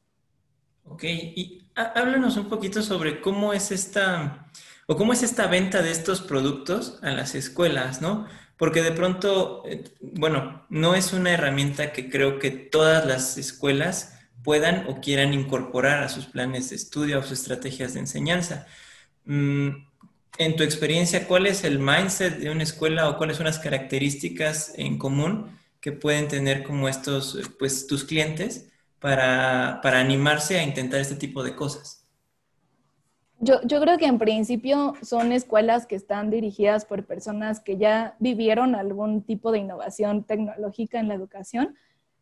Ok, 0.85 1.05
y 1.05 1.65
háblanos 1.75 2.37
un 2.37 2.49
poquito 2.49 2.83
sobre 2.83 3.21
cómo 3.21 3.53
es 3.53 3.71
esta, 3.71 4.51
o 4.87 4.97
cómo 4.97 5.13
es 5.13 5.23
esta 5.23 5.47
venta 5.47 5.81
de 5.81 5.91
estos 5.91 6.23
productos 6.23 6.99
a 7.03 7.11
las 7.11 7.35
escuelas, 7.35 8.03
¿no? 8.03 8.27
Porque 8.57 8.83
de 8.83 8.93
pronto, 8.93 9.63
eh, 9.65 9.85
bueno, 10.01 10.67
no 10.71 10.95
es 10.95 11.13
una 11.13 11.33
herramienta 11.33 11.93
que 11.93 12.11
creo 12.11 12.39
que 12.39 12.51
todas 12.51 13.07
las 13.07 13.39
escuelas 13.39 14.19
puedan 14.43 14.87
o 14.89 15.01
quieran 15.01 15.35
incorporar 15.35 16.03
a 16.03 16.09
sus 16.09 16.27
planes 16.27 16.71
de 16.71 16.77
estudio, 16.77 17.19
a 17.19 17.23
sus 17.23 17.33
estrategias 17.33 17.95
de 17.95 18.01
enseñanza. 18.01 18.67
Mm, 19.25 19.69
en 20.39 20.57
tu 20.57 20.65
experiencia, 20.65 21.29
¿cuál 21.29 21.47
es 21.47 21.63
el 21.65 21.79
mindset 21.79 22.39
de 22.39 22.51
una 22.51 22.63
escuela 22.65 23.09
o 23.09 23.19
cuáles 23.19 23.37
son 23.37 23.47
las 23.47 23.59
características 23.59 24.73
en 24.77 24.99
común 24.99 25.51
que 25.83 25.93
pueden 25.93 26.29
tener 26.29 26.63
como 26.63 26.89
estos, 26.89 27.39
pues, 27.59 27.87
tus 27.89 28.05
clientes 28.05 28.71
para, 29.01 29.81
animarse 29.83 30.59
a 30.59 30.63
intentar 30.63 31.01
este 31.01 31.17
tipo 31.17 31.43
de 31.43 31.57
cosas? 31.57 32.07
Yo, 33.41 33.61
yo, 33.65 33.81
creo 33.81 33.99
que 33.99 34.07
en 34.07 34.21
principio 34.21 34.95
son 35.03 35.33
escuelas 35.33 35.87
que 35.87 35.97
están 35.97 36.31
dirigidas 36.31 36.85
por 36.85 37.05
personas 37.05 37.59
que 37.59 37.77
ya 37.77 38.15
vivieron 38.21 38.77
algún 38.77 39.23
tipo 39.23 39.51
de 39.51 39.59
innovación 39.59 40.23
tecnológica 40.23 41.01
en 41.01 41.09
la 41.09 41.15
educación 41.15 41.77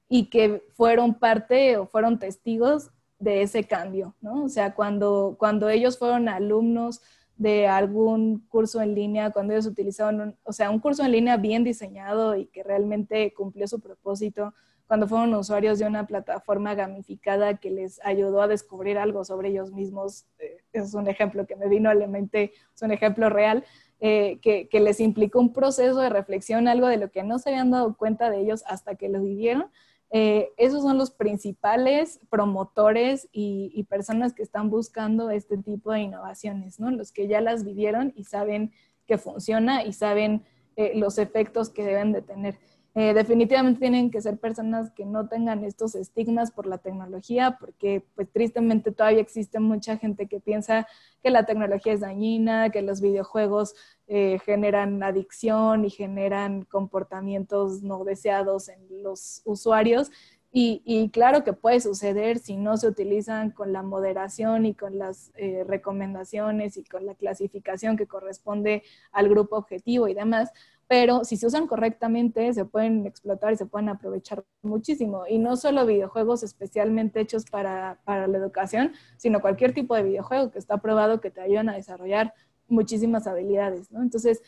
y 0.08 0.30
que 0.30 0.64
fueron 0.72 1.12
parte 1.12 1.76
o 1.76 1.86
fueron 1.86 2.18
testigos 2.18 2.90
de 3.18 3.42
ese 3.42 3.64
cambio, 3.64 4.14
¿no? 4.22 4.44
O 4.44 4.48
sea, 4.48 4.74
cuando, 4.74 5.36
cuando 5.38 5.68
ellos 5.68 5.98
fueron 5.98 6.30
alumnos 6.30 7.02
de 7.40 7.66
algún 7.66 8.46
curso 8.50 8.82
en 8.82 8.94
línea, 8.94 9.30
cuando 9.30 9.54
ellos 9.54 9.64
utilizaron, 9.66 10.36
o 10.42 10.52
sea, 10.52 10.68
un 10.68 10.78
curso 10.78 11.02
en 11.02 11.12
línea 11.12 11.38
bien 11.38 11.64
diseñado 11.64 12.36
y 12.36 12.44
que 12.44 12.62
realmente 12.62 13.32
cumplió 13.32 13.66
su 13.66 13.80
propósito, 13.80 14.52
cuando 14.86 15.08
fueron 15.08 15.32
usuarios 15.32 15.78
de 15.78 15.86
una 15.86 16.06
plataforma 16.06 16.74
gamificada 16.74 17.56
que 17.56 17.70
les 17.70 17.98
ayudó 18.04 18.42
a 18.42 18.46
descubrir 18.46 18.98
algo 18.98 19.24
sobre 19.24 19.48
ellos 19.48 19.72
mismos, 19.72 20.26
eh, 20.38 20.58
es 20.74 20.92
un 20.92 21.08
ejemplo 21.08 21.46
que 21.46 21.56
me 21.56 21.66
vino 21.68 21.88
a 21.88 21.94
la 21.94 22.08
mente, 22.08 22.52
es 22.74 22.82
un 22.82 22.90
ejemplo 22.90 23.30
real, 23.30 23.64
eh, 24.00 24.38
que, 24.42 24.68
que 24.68 24.80
les 24.80 25.00
implicó 25.00 25.40
un 25.40 25.54
proceso 25.54 25.98
de 25.98 26.10
reflexión, 26.10 26.68
algo 26.68 26.88
de 26.88 26.98
lo 26.98 27.10
que 27.10 27.22
no 27.22 27.38
se 27.38 27.48
habían 27.48 27.70
dado 27.70 27.96
cuenta 27.96 28.28
de 28.28 28.40
ellos 28.40 28.64
hasta 28.66 28.96
que 28.96 29.08
lo 29.08 29.22
vivieron, 29.22 29.70
eh, 30.12 30.50
esos 30.56 30.82
son 30.82 30.98
los 30.98 31.12
principales 31.12 32.20
promotores 32.30 33.28
y, 33.32 33.84
personas 33.88 34.32
que 34.32 34.42
están 34.42 34.68
buscando 34.68 35.30
este 35.30 35.56
tipo 35.56 35.92
de 35.92 36.00
innovaciones, 36.00 36.80
¿no? 36.80 36.90
Los 36.90 37.12
que 37.12 37.28
ya 37.28 37.40
las 37.40 37.64
vivieron 37.64 38.12
y 38.16 38.24
saben 38.24 38.72
que 39.06 39.18
funciona 39.18 39.84
y 39.84 39.92
saben 39.92 40.44
eh, 40.76 40.92
los 40.94 41.18
efectos 41.18 41.70
que 41.70 41.84
deben 41.84 42.12
de 42.12 42.22
tener. 42.22 42.58
Eh, 43.00 43.14
definitivamente 43.14 43.80
tienen 43.80 44.10
que 44.10 44.20
ser 44.20 44.36
personas 44.36 44.90
que 44.90 45.06
no 45.06 45.26
tengan 45.26 45.64
estos 45.64 45.94
estigmas 45.94 46.50
por 46.50 46.66
la 46.66 46.76
tecnología, 46.76 47.56
porque 47.58 48.04
pues 48.14 48.30
tristemente 48.30 48.92
todavía 48.92 49.22
existe 49.22 49.58
mucha 49.58 49.96
gente 49.96 50.26
que 50.26 50.38
piensa 50.38 50.86
que 51.22 51.30
la 51.30 51.46
tecnología 51.46 51.94
es 51.94 52.00
dañina, 52.00 52.68
que 52.68 52.82
los 52.82 53.00
videojuegos 53.00 53.74
eh, 54.06 54.38
generan 54.44 55.02
adicción 55.02 55.86
y 55.86 55.88
generan 55.88 56.66
comportamientos 56.66 57.82
no 57.82 58.04
deseados 58.04 58.68
en 58.68 59.02
los 59.02 59.40
usuarios. 59.46 60.10
Y, 60.52 61.08
claro 61.10 61.42
que 61.42 61.54
puede 61.54 61.80
suceder 61.80 62.38
si 62.38 62.56
no 62.56 62.76
se 62.76 62.88
utilizan 62.88 63.50
con 63.50 63.72
la 63.72 63.82
moderación 63.82 64.66
y 64.66 64.74
con 64.74 64.98
las 64.98 65.30
eh, 65.36 65.64
recomendaciones 65.66 66.76
y 66.76 66.84
con 66.84 67.06
la 67.06 67.14
clasificación 67.14 67.96
que 67.96 68.08
corresponde 68.08 68.82
al 69.12 69.28
grupo 69.28 69.56
objetivo 69.56 70.06
y 70.08 70.12
demás, 70.12 70.50
pero 70.90 71.22
si 71.22 71.36
se 71.36 71.46
usan 71.46 71.68
correctamente 71.68 72.52
se 72.52 72.64
pueden 72.64 73.06
explotar 73.06 73.52
y 73.52 73.56
se 73.56 73.64
pueden 73.64 73.88
aprovechar 73.88 74.44
muchísimo. 74.60 75.22
Y 75.28 75.38
no 75.38 75.54
solo 75.54 75.86
videojuegos 75.86 76.42
especialmente 76.42 77.20
hechos 77.20 77.44
para, 77.44 78.00
para 78.04 78.26
la 78.26 78.38
educación, 78.38 78.94
sino 79.16 79.40
cualquier 79.40 79.72
tipo 79.72 79.94
de 79.94 80.02
videojuego 80.02 80.50
que 80.50 80.58
está 80.58 80.78
probado 80.78 81.20
que 81.20 81.30
te 81.30 81.42
ayudan 81.42 81.68
a 81.68 81.76
desarrollar 81.76 82.34
muchísimas 82.66 83.28
habilidades, 83.28 83.92
¿no? 83.92 84.02
Entonces, 84.02 84.42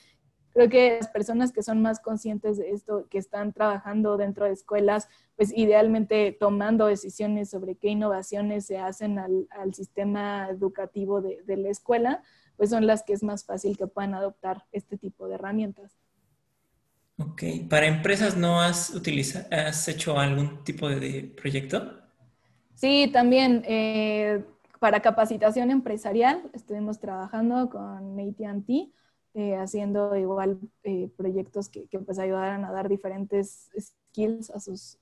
creo 0.52 0.68
que 0.68 0.96
las 0.96 1.10
personas 1.10 1.52
que 1.52 1.62
son 1.62 1.80
más 1.80 2.00
conscientes 2.00 2.58
de 2.58 2.72
esto, 2.72 3.06
que 3.08 3.18
están 3.18 3.52
trabajando 3.52 4.16
dentro 4.16 4.44
de 4.46 4.50
escuelas, 4.50 5.08
pues 5.36 5.56
idealmente 5.56 6.36
tomando 6.40 6.86
decisiones 6.86 7.50
sobre 7.50 7.76
qué 7.76 7.90
innovaciones 7.90 8.66
se 8.66 8.78
hacen 8.78 9.20
al, 9.20 9.46
al 9.50 9.74
sistema 9.74 10.48
educativo 10.50 11.20
de, 11.20 11.40
de, 11.44 11.56
la 11.56 11.68
escuela, 11.68 12.24
pues 12.56 12.70
son 12.70 12.84
las 12.88 13.04
que 13.04 13.12
es 13.12 13.22
más 13.22 13.44
fácil 13.44 13.76
que 13.76 13.86
puedan 13.86 14.14
adoptar 14.14 14.64
este 14.72 14.98
tipo 14.98 15.28
de 15.28 15.36
herramientas. 15.36 16.01
Ok, 17.18 17.42
¿para 17.68 17.86
empresas 17.86 18.36
no 18.36 18.60
has 18.60 18.90
utilizado, 18.94 19.46
has 19.50 19.86
hecho 19.88 20.18
algún 20.18 20.64
tipo 20.64 20.88
de, 20.88 21.32
proyecto? 21.36 22.00
Sí, 22.74 23.10
también 23.12 23.62
eh, 23.66 24.44
para 24.80 25.00
capacitación 25.00 25.70
empresarial 25.70 26.50
estuvimos 26.54 26.98
trabajando 26.98 27.68
con 27.68 28.18
AT&T, 28.18 28.90
eh, 29.34 29.56
haciendo 29.56 30.16
igual 30.16 30.58
eh, 30.82 31.10
proyectos 31.16 31.68
que, 31.68 31.86
pues 32.04 32.18
ayudaran 32.18 32.64
a 32.64 32.72
dar 32.72 32.88
diferentes 32.88 33.70
skills 33.78 34.50
a 34.50 34.60
sus 34.60 34.98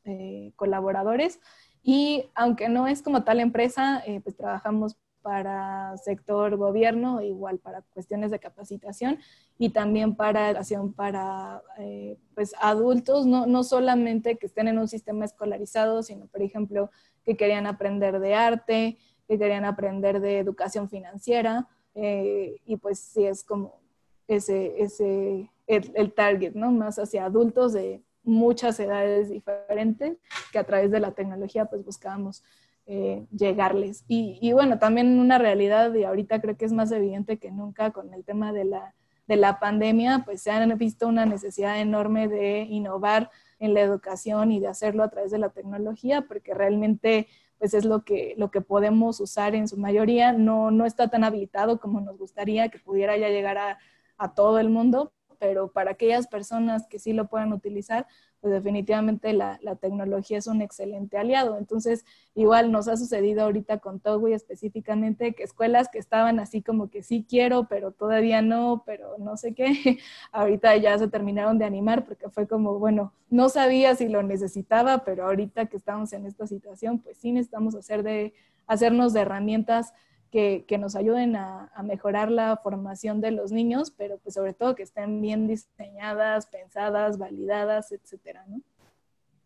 colaboradores. 0.57 1.41
Y 1.83 2.27
aunque 2.35 2.69
no 2.69 2.87
es 2.87 3.03
como 3.03 3.25
tal 3.25 3.41
empresa, 3.41 4.03
pues 4.23 4.37
trabajamos 4.37 4.97
para 5.23 5.97
sector 5.99 6.57
gobierno, 6.57 7.23
igual 7.23 7.59
para 7.59 7.83
cuestiones 7.83 8.31
de 8.31 8.39
capacitación 8.39 9.19
y 9.59 9.71
también 9.71 10.17
para 10.17 10.51
educación 10.51 10.93
para 10.93 11.63
eh, 11.79 12.19
pues 12.35 12.55
adultos, 12.61 13.27
no, 13.27 13.47
no 13.47 13.65
solamente 13.65 14.39
que 14.39 14.47
estén 14.47 14.69
en 14.69 14.79
un 14.79 14.89
sistema 14.89 15.25
escolarizado, 15.25 16.03
sino 16.03 16.27
por 16.27 16.43
ejemplo 16.43 16.91
que 17.25 17.37
querían 17.37 17.67
aprender 17.67 18.21
de 18.21 18.35
arte, 18.35 18.99
que 19.29 19.39
querían 19.39 19.65
aprender 19.65 20.21
de 20.21 20.39
educación 20.39 20.89
financiera 20.89 21.69
eh, 21.95 22.57
y 22.65 22.77
pues 22.77 22.99
sí 22.99 23.25
es 23.25 23.45
como 23.45 23.81
ese, 24.27 24.83
ese 24.83 25.51
el, 25.67 25.93
el 25.95 26.13
target, 26.13 26.55
¿no? 26.55 26.71
Más 26.71 26.99
hacia 26.99 27.25
adultos 27.25 27.73
de 27.73 28.03
muchas 28.23 28.79
edades 28.81 29.29
diferentes 29.29 30.19
que 30.53 30.59
a 30.59 30.65
través 30.65 30.91
de 30.91 31.01
la 31.01 31.13
tecnología 31.13 31.67
pues 31.67 31.85
buscábamos 31.85 32.43
eh, 32.93 33.25
llegarles. 33.31 34.05
Y, 34.09 34.53
bueno, 34.53 34.81
también 34.81 35.21
una 35.21 35.39
realidad, 35.39 35.95
y 35.95 36.03
ahorita 36.03 36.41
creo 36.41 36.57
que 36.57 36.65
es 36.65 36.73
más 36.73 36.91
evidente 36.91 37.39
que 37.39 37.53
nunca 37.53 37.93
con 37.93 38.13
el 38.13 38.25
tema 38.25 38.53
de 38.53 38.65
la, 38.65 38.97
de 39.29 39.37
la 39.37 39.61
pandemia, 39.61 40.23
pues 40.25 40.43
se 40.43 40.51
han 40.51 40.77
visto 40.77 41.07
una 41.07 41.25
necesidad 41.25 41.79
enorme 41.81 42.27
de 42.27 42.63
innovar 42.63 43.31
en 43.61 43.75
la 43.75 43.81
educación 43.83 44.51
y 44.51 44.59
de 44.59 44.67
hacerlo 44.67 45.05
a 45.05 45.09
través 45.09 45.31
de 45.31 45.39
la 45.39 45.51
tecnología, 45.51 46.23
porque 46.23 46.53
realmente 46.53 47.29
pues 47.59 47.75
es 47.75 47.85
lo 47.85 48.03
que, 48.03 48.35
lo 48.37 48.51
que 48.51 48.61
podemos 48.61 49.21
usar 49.21 49.55
en 49.55 49.69
su 49.69 49.77
mayoría. 49.77 50.33
No, 50.33 50.73
no 50.73 50.85
está 50.85 51.07
tan 51.07 51.23
habilitado 51.23 51.79
como 51.79 52.01
nos 52.01 52.19
gustaría 52.19 52.71
que 52.71 52.81
pudiera 52.81 53.17
ya 53.17 53.29
llegar 53.29 53.57
a, 53.57 53.79
a 54.19 54.35
todo 54.35 54.59
el 54.59 54.69
mundo, 54.69 55.13
pero 55.41 55.73
para 55.73 55.93
aquellas 55.93 56.29
personas 56.29 56.87
que 56.87 56.99
sí 56.99 57.15
lo 57.15 57.27
puedan 57.27 57.55
utilizar, 57.55 58.07
pues 58.41 58.53
definitivamente 58.53 59.33
la, 59.33 59.59
tecnología 59.81 60.39
es 60.39 60.47
un 60.47 60.61
excelente 60.61 61.17
aliado. 61.17 61.57
Entonces, 61.57 62.05
igual 62.35 62.71
nos 62.71 62.89
ha 62.89 62.97
sucedido 62.97 63.43
ahorita 63.43 63.79
con 63.79 64.01
Togui 64.01 64.35
específicamente 64.35 65.33
que 65.33 65.43
escuelas 65.43 65.89
que 65.89 65.99
estaban 65.99 66.39
así 66.41 66.63
como 66.63 66.91
que 66.91 67.03
sí 67.03 67.27
quiero, 67.29 67.67
pero 67.69 67.91
todavía 67.91 68.43
no, 68.43 68.83
pero 68.85 69.17
no 69.19 69.37
sé 69.39 69.55
qué, 69.55 69.99
ahorita 70.33 70.77
ya 70.77 70.99
se 70.99 71.09
terminaron 71.09 71.59
de 71.59 71.65
animar 71.65 72.05
porque 72.05 72.29
fue 72.29 72.47
como, 72.47 72.79
bueno, 72.79 73.15
no 73.31 73.49
sabía 73.49 73.95
si 73.95 74.09
lo 74.09 74.23
necesitaba, 74.23 75.05
pero 75.05 75.25
ahorita 75.25 75.67
que 75.67 75.79
estamos 75.79 76.13
en 76.13 76.27
esta 76.27 76.47
situación, 76.47 76.99
pues 76.99 77.17
sí 77.17 77.33
necesitamos 77.33 77.75
hacer 77.75 78.03
de, 78.03 78.35
hacernos 78.67 79.15
de 79.15 79.21
herramientas 79.21 79.95
que, 80.31 80.65
nos 80.79 80.97
ayuden 80.97 81.37
a, 81.37 81.71
mejorar 81.85 82.31
la 82.31 82.57
formación 82.57 83.21
de 83.21 83.33
los 83.33 83.53
niños, 83.53 83.93
pero 83.97 84.19
pues 84.19 84.35
sobre 84.35 84.55
todo 84.55 84.75
que 84.75 84.83
estén 84.83 85.21
bien 85.21 85.47
diseñadas, 85.47 86.47
pensadas, 86.47 87.19
validadas, 87.19 87.93
etcétera, 87.93 88.45
¿no? 88.49 88.61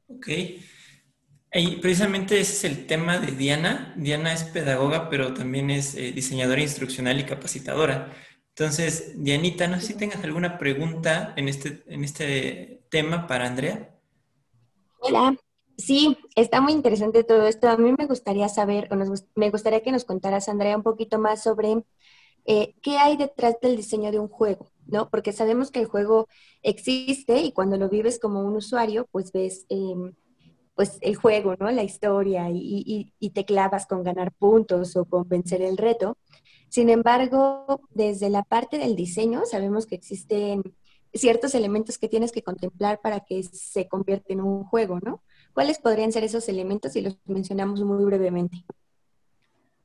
Ok. 0.08 0.28
Y 1.56 1.76
precisamente 1.76 2.40
ese 2.40 2.52
es 2.52 2.64
el 2.64 2.86
tema 2.86 3.18
de 3.18 3.32
Diana. 3.32 3.94
Diana 3.96 4.32
es 4.32 4.44
pedagoga, 4.44 5.08
pero 5.08 5.34
también 5.34 5.70
es 5.70 5.94
eh, 5.94 6.12
diseñadora 6.12 6.60
instruccional 6.60 7.18
y 7.20 7.24
capacitadora. 7.24 8.12
Entonces, 8.48 9.22
Dianita, 9.22 9.66
no 9.68 9.80
sé 9.80 9.88
si 9.88 9.94
tengas 9.94 10.22
alguna 10.22 10.58
pregunta 10.58 11.32
en 11.36 11.48
este, 11.48 11.82
en 11.86 12.04
este 12.04 12.84
tema 12.90 13.26
para 13.26 13.46
Andrea. 13.46 13.96
Hola, 14.98 15.36
Sí, 15.76 16.16
está 16.36 16.60
muy 16.60 16.72
interesante 16.72 17.24
todo 17.24 17.46
esto. 17.46 17.68
A 17.68 17.76
mí 17.76 17.92
me 17.98 18.06
gustaría 18.06 18.48
saber, 18.48 18.88
o 18.92 18.96
me 19.34 19.50
gustaría 19.50 19.82
que 19.82 19.92
nos 19.92 20.04
contaras, 20.04 20.48
Andrea, 20.48 20.76
un 20.76 20.82
poquito 20.84 21.18
más 21.18 21.42
sobre 21.42 21.82
eh, 22.46 22.74
qué 22.82 22.98
hay 22.98 23.16
detrás 23.16 23.56
del 23.60 23.76
diseño 23.76 24.12
de 24.12 24.18
un 24.18 24.28
juego, 24.28 24.70
¿no? 24.86 25.10
Porque 25.10 25.32
sabemos 25.32 25.70
que 25.70 25.80
el 25.80 25.86
juego 25.86 26.28
existe 26.62 27.40
y 27.40 27.52
cuando 27.52 27.76
lo 27.76 27.88
vives 27.88 28.18
como 28.20 28.42
un 28.42 28.56
usuario, 28.56 29.08
pues 29.10 29.32
ves 29.32 29.66
em, 29.68 30.14
pues 30.74 30.98
el 31.02 31.16
juego, 31.16 31.56
¿no? 31.58 31.70
La 31.70 31.82
historia 31.84 32.50
y, 32.50 33.12
y, 33.18 33.30
te 33.30 33.44
clavas 33.44 33.86
con 33.86 34.02
ganar 34.02 34.32
puntos 34.32 34.96
o 34.96 35.04
con 35.06 35.28
vencer 35.28 35.62
el 35.62 35.76
reto. 35.78 36.18
Sin 36.68 36.90
embargo, 36.90 37.80
desde 37.90 38.30
la 38.30 38.42
parte 38.42 38.78
del 38.78 38.96
diseño, 38.96 39.42
sabemos 39.46 39.86
que 39.86 39.94
existen 39.96 40.62
ciertos 41.14 41.54
elementos 41.54 41.98
que 41.98 42.08
tienes 42.08 42.32
que 42.32 42.42
contemplar 42.42 43.00
para 43.00 43.20
que 43.20 43.42
se 43.44 43.88
convierta 43.88 44.32
en 44.32 44.40
un 44.40 44.64
juego, 44.64 44.98
¿no? 45.00 45.22
¿Cuáles 45.54 45.78
podrían 45.78 46.12
ser 46.12 46.24
esos 46.24 46.48
elementos 46.48 46.92
si 46.92 47.00
los 47.00 47.16
mencionamos 47.24 47.82
muy 47.82 48.04
brevemente? 48.04 48.64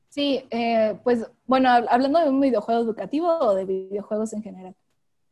Sí, 0.08 0.44
eh, 0.50 0.98
pues 1.04 1.24
bueno, 1.46 1.70
hablando 1.70 2.18
de 2.18 2.28
un 2.28 2.40
videojuego 2.40 2.82
educativo 2.82 3.28
o 3.28 3.54
de 3.54 3.64
videojuegos 3.64 4.32
en 4.32 4.42
general. 4.42 4.74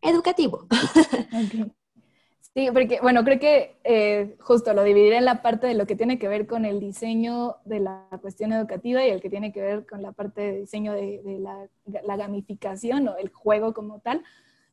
Educativo. 0.00 0.66
Sí, 2.54 2.70
porque 2.72 2.98
bueno, 3.00 3.22
creo 3.22 3.38
que 3.38 3.76
eh, 3.84 4.36
justo 4.40 4.72
lo 4.74 4.82
dividiré 4.82 5.18
en 5.18 5.26
la 5.26 5.42
parte 5.42 5.68
de 5.68 5.74
lo 5.74 5.86
que 5.86 5.94
tiene 5.94 6.18
que 6.18 6.26
ver 6.26 6.48
con 6.48 6.64
el 6.64 6.80
diseño 6.80 7.58
de 7.64 7.78
la 7.78 8.08
cuestión 8.20 8.52
educativa 8.52 9.06
y 9.06 9.10
el 9.10 9.20
que 9.20 9.30
tiene 9.30 9.52
que 9.52 9.60
ver 9.60 9.86
con 9.86 10.02
la 10.02 10.10
parte 10.10 10.40
de 10.40 10.60
diseño 10.60 10.92
de, 10.92 11.38
la, 11.38 12.16
gamificación 12.16 13.06
o 13.06 13.16
el 13.16 13.28
juego 13.28 13.74
como 13.74 14.00
tal. 14.00 14.24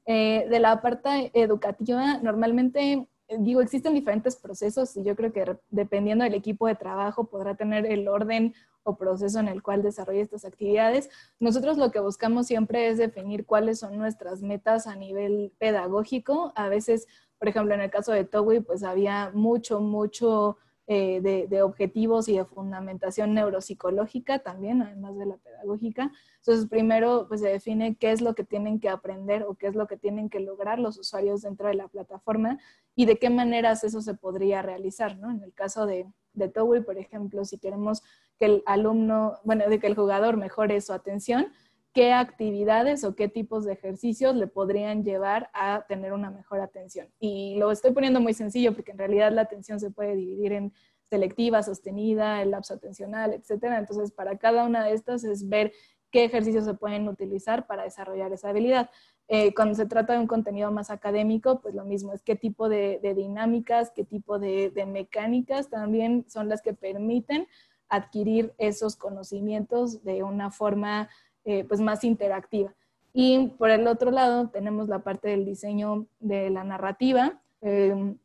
Eh, 0.07 0.47
de 0.49 0.59
la 0.59 0.81
parte 0.81 1.29
educativa, 1.35 2.17
normalmente 2.23 3.07
digo, 3.29 3.61
existen 3.61 3.93
diferentes 3.93 4.35
procesos 4.35 4.95
y 4.97 5.03
yo 5.03 5.15
creo 5.15 5.31
que 5.31 5.57
dependiendo 5.69 6.23
del 6.23 6.33
equipo 6.33 6.67
de 6.67 6.75
trabajo 6.75 7.25
podrá 7.25 7.55
tener 7.55 7.85
el 7.85 8.07
orden 8.07 8.53
o 8.83 8.97
proceso 8.97 9.39
en 9.39 9.47
el 9.47 9.63
cual 9.63 9.81
desarrolla 9.81 10.21
estas 10.21 10.45
actividades. 10.45 11.09
Nosotros 11.39 11.77
lo 11.77 11.91
que 11.91 11.99
buscamos 11.99 12.47
siempre 12.47 12.87
es 12.87 12.97
definir 12.97 13.45
cuáles 13.45 13.79
son 13.79 13.97
nuestras 13.97 14.41
metas 14.41 14.85
a 14.85 14.95
nivel 14.95 15.53
pedagógico. 15.57 16.53
A 16.55 16.69
veces, 16.69 17.07
por 17.39 17.49
ejemplo, 17.49 17.73
en 17.73 17.81
el 17.81 17.89
caso 17.89 18.11
de 18.11 18.25
Towi, 18.25 18.59
pues 18.59 18.83
había 18.83 19.31
mucho, 19.33 19.79
mucho 19.79 20.57
eh, 20.87 21.47
de, 21.49 21.63
objetivos 21.63 22.29
y 22.29 22.37
de 22.37 22.45
fundamentación 22.45 23.33
neuropsicológica 23.33 24.39
también, 24.39 24.83
además 24.83 25.17
de 25.17 25.25
la 25.25 25.37
pedagógica. 25.37 26.11
Entonces, 26.37 26.67
primero 26.69 27.25
pues, 27.27 27.41
se 27.41 27.47
define 27.47 27.95
qué 27.95 28.11
es 28.11 28.21
lo 28.21 28.35
que 28.35 28.43
tienen 28.43 28.79
que 28.79 28.89
aprender 28.89 29.43
o 29.43 29.55
qué 29.55 29.65
es 29.65 29.73
lo 29.75 29.87
que 29.87 29.97
tienen 29.97 30.29
que 30.29 30.39
lograr 30.39 30.77
los 30.77 30.99
usuarios 30.99 31.41
dentro 31.41 31.67
de 31.69 31.73
la 31.73 31.87
plataforma 31.87 32.59
y 32.95 33.05
de 33.05 33.17
qué 33.17 33.31
maneras 33.31 33.83
eso 33.83 33.99
se 34.01 34.13
podría 34.13 34.61
realizar. 34.61 35.17
¿no? 35.17 35.31
En 35.31 35.41
el 35.41 35.53
caso 35.53 35.87
de, 35.87 36.05
de 36.33 36.49
Towi, 36.49 36.81
por 36.81 36.99
ejemplo, 36.99 37.45
si 37.45 37.57
queremos 37.57 38.03
que 38.37 38.45
el 38.45 38.63
alumno, 38.67 39.39
bueno, 39.43 39.67
de 39.67 39.79
que 39.79 39.87
el 39.87 39.95
jugador 39.95 40.37
mejore 40.37 40.79
su 40.81 40.93
atención, 40.93 41.47
qué 41.95 42.11
actividades 42.11 43.05
o 43.05 43.15
qué 43.15 43.29
tipos 43.29 43.63
de 43.63 43.71
ejercicios 43.71 44.35
le 44.35 44.47
podrían 44.47 45.05
llevar 45.05 45.49
a 45.53 45.85
tener 45.87 46.11
una 46.11 46.29
mejor 46.29 46.59
atención. 46.59 47.07
Y 47.21 47.55
lo 47.55 47.71
estoy 47.71 47.93
poniendo 47.93 48.19
muy 48.19 48.33
sencillo 48.33 48.73
porque 48.73 48.91
en 48.91 48.97
realidad 48.97 49.31
la 49.31 49.43
atención 49.43 49.79
se 49.79 49.91
puede 49.91 50.13
dividir 50.13 50.51
en 50.51 50.73
selectiva, 51.09 51.63
sostenida, 51.63 52.41
el 52.41 52.51
lapso 52.51 52.73
atencional, 52.73 53.31
etcétera. 53.33 53.79
Entonces, 53.79 54.11
para 54.11 54.37
cada 54.37 54.65
una 54.65 54.83
de 54.83 54.91
estas 54.91 55.23
es 55.23 55.47
ver 55.47 55.71
qué 56.11 56.25
ejercicios 56.25 56.65
se 56.65 56.73
pueden 56.73 57.07
utilizar 57.07 57.65
para 57.65 57.83
desarrollar 57.83 58.33
esa 58.33 58.49
habilidad. 58.49 58.89
Eh, 59.29 59.53
cuando 59.55 59.73
se 59.73 59.85
trata 59.85 60.13
de 60.13 60.19
un 60.19 60.27
contenido 60.27 60.71
más 60.71 60.89
académico, 60.89 61.61
pues 61.61 61.75
lo 61.75 61.85
mismo, 61.85 62.11
es 62.11 62.21
qué 62.23 62.35
tipo 62.35 62.67
de, 62.67 62.99
dinámicas, 63.15 63.93
qué 63.95 64.03
tipo 64.03 64.37
de, 64.37 64.69
de, 64.69 64.85
mecánicas 64.85 65.69
también 65.69 66.25
son 66.27 66.49
las 66.49 66.61
que 66.61 66.73
permiten 66.73 67.47
adquirir 67.87 68.53
esos 68.57 68.97
conocimientos 68.97 70.03
de 70.03 70.23
una 70.23 70.51
forma 70.51 71.09
eh, 71.45 71.63
pues 71.63 71.79
más 71.79 72.03
interactiva. 72.03 72.73
Y 73.13 73.47
por 73.57 73.69
el 73.69 73.87
otro 73.87 74.11
lado 74.11 74.49
tenemos 74.49 74.89
la 74.89 74.99
parte 74.99 75.29
del 75.29 75.45
diseño 75.45 76.07
de 76.19 76.49
la 76.49 76.63
narrativa. 76.63 77.41
Em, 77.61 78.17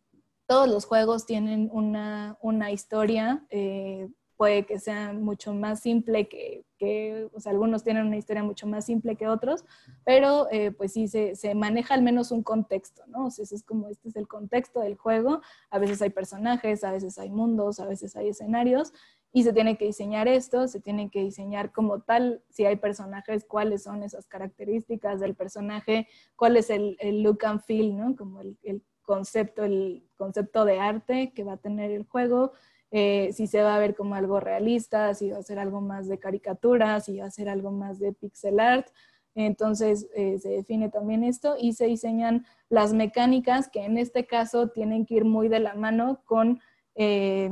todos 0.47 0.69
los 0.69 0.85
juegos 0.85 1.27
tienen 1.27 1.71
una, 1.73 2.37
una 2.41 2.73
historia, 2.73 3.45
eh, 3.51 4.09
puede 4.37 4.65
que 4.65 4.79
sea 4.79 5.13
mucho 5.13 5.53
más 5.53 5.81
simple 5.81 6.27
que, 6.27 6.65
que 6.79 7.29
o 7.35 7.41
sea, 7.41 7.53
algunos 7.53 7.85
tienen 7.85 8.07
una 8.07 8.17
historia 8.17 8.43
mucho 8.43 8.67
más 8.67 8.87
simple 8.87 9.15
que 9.15 9.29
otros, 9.29 9.67
pero 10.03 10.49
eh, 10.51 10.73
pues 10.73 10.95
sí 10.95 11.09
se, 11.09 11.37
se, 11.37 11.55
maneja 11.55 11.93
al 11.93 12.01
menos 12.01 12.33
un 12.33 12.43
contexto, 12.43 13.03
¿no? 13.07 13.27
O 13.27 13.31
sea, 13.31 13.45
es 13.45 13.63
como, 13.63 13.89
este 13.89 14.09
es 14.09 14.17
el 14.17 14.27
contexto 14.27 14.81
del 14.81 14.97
juego, 14.97 15.43
a 15.69 15.79
veces 15.79 16.01
hay 16.01 16.09
personajes, 16.09 16.83
a 16.85 16.91
veces 16.91 17.19
hay 17.19 17.29
mundos, 17.29 17.81
a 17.81 17.87
veces 17.87 18.17
hay 18.17 18.31
escenarios, 18.31 18.95
y 19.33 19.45
se 19.45 19.53
tiene 19.53 19.77
que 19.77 19.85
diseñar 19.87 20.27
esto, 20.27 20.67
se 20.67 20.81
tiene 20.81 21.11
que 21.11 21.21
diseñar 21.21 21.73
como 21.73 22.01
tal, 22.01 22.43
si 22.49 22.65
hay 22.65 22.77
personajes, 22.77 23.45
cuáles 23.45 23.85
son 23.85 24.03
esas 24.03 24.27
características 24.27 25.21
del 25.21 25.35
personaje, 25.35 26.09
cuál 26.35 26.57
es 26.57 26.69
el, 26.71 26.97
look 27.23 27.45
and 27.45 27.61
feel, 27.61 27.97
¿no? 27.97 28.17
Como 28.17 28.41
el, 28.41 28.83
concepto, 29.03 29.65
el 29.65 30.05
concepto 30.17 30.65
de 30.65 30.79
arte 30.79 31.33
que 31.35 31.43
va 31.43 31.55
a 31.55 31.57
tener 31.57 31.91
el 31.91 32.05
juego, 32.05 32.53
eh, 32.93 33.31
si 33.33 33.47
se 33.47 33.63
va 33.63 33.75
a 33.75 33.79
ver 33.79 33.97
como 33.97 34.15
algo 34.15 34.41
realista, 34.41 35.15
si 35.15 35.31
va 35.31 35.39
a 35.39 35.43
ser 35.43 35.59
algo 35.59 35.81
más 35.81 36.09
de 36.09 36.19
caricatura, 36.19 37.01
si 37.01 37.19
va 37.19 37.27
a 37.27 37.31
ser 37.31 37.49
algo 37.49 37.71
más 37.71 37.99
de 37.99 38.13
pixel 38.13 38.61
art. 38.61 38.89
Entonces 39.35 40.09
eh, 40.15 40.39
se 40.39 40.51
define 40.51 40.91
también 40.91 41.25
esto 41.25 41.57
y 41.59 41.73
se 41.75 41.87
diseñan 41.87 42.47
las 42.69 42.93
mecánicas 42.93 43.69
que 43.69 43.85
en 43.85 43.97
este 43.97 44.27
caso 44.27 44.69
tienen 44.69 45.07
que 45.07 45.15
ir 45.15 45.25
muy 45.25 45.49
de 45.49 45.61
la 45.61 45.75
mano 45.75 46.23
con 46.25 46.61
eh, 46.97 47.51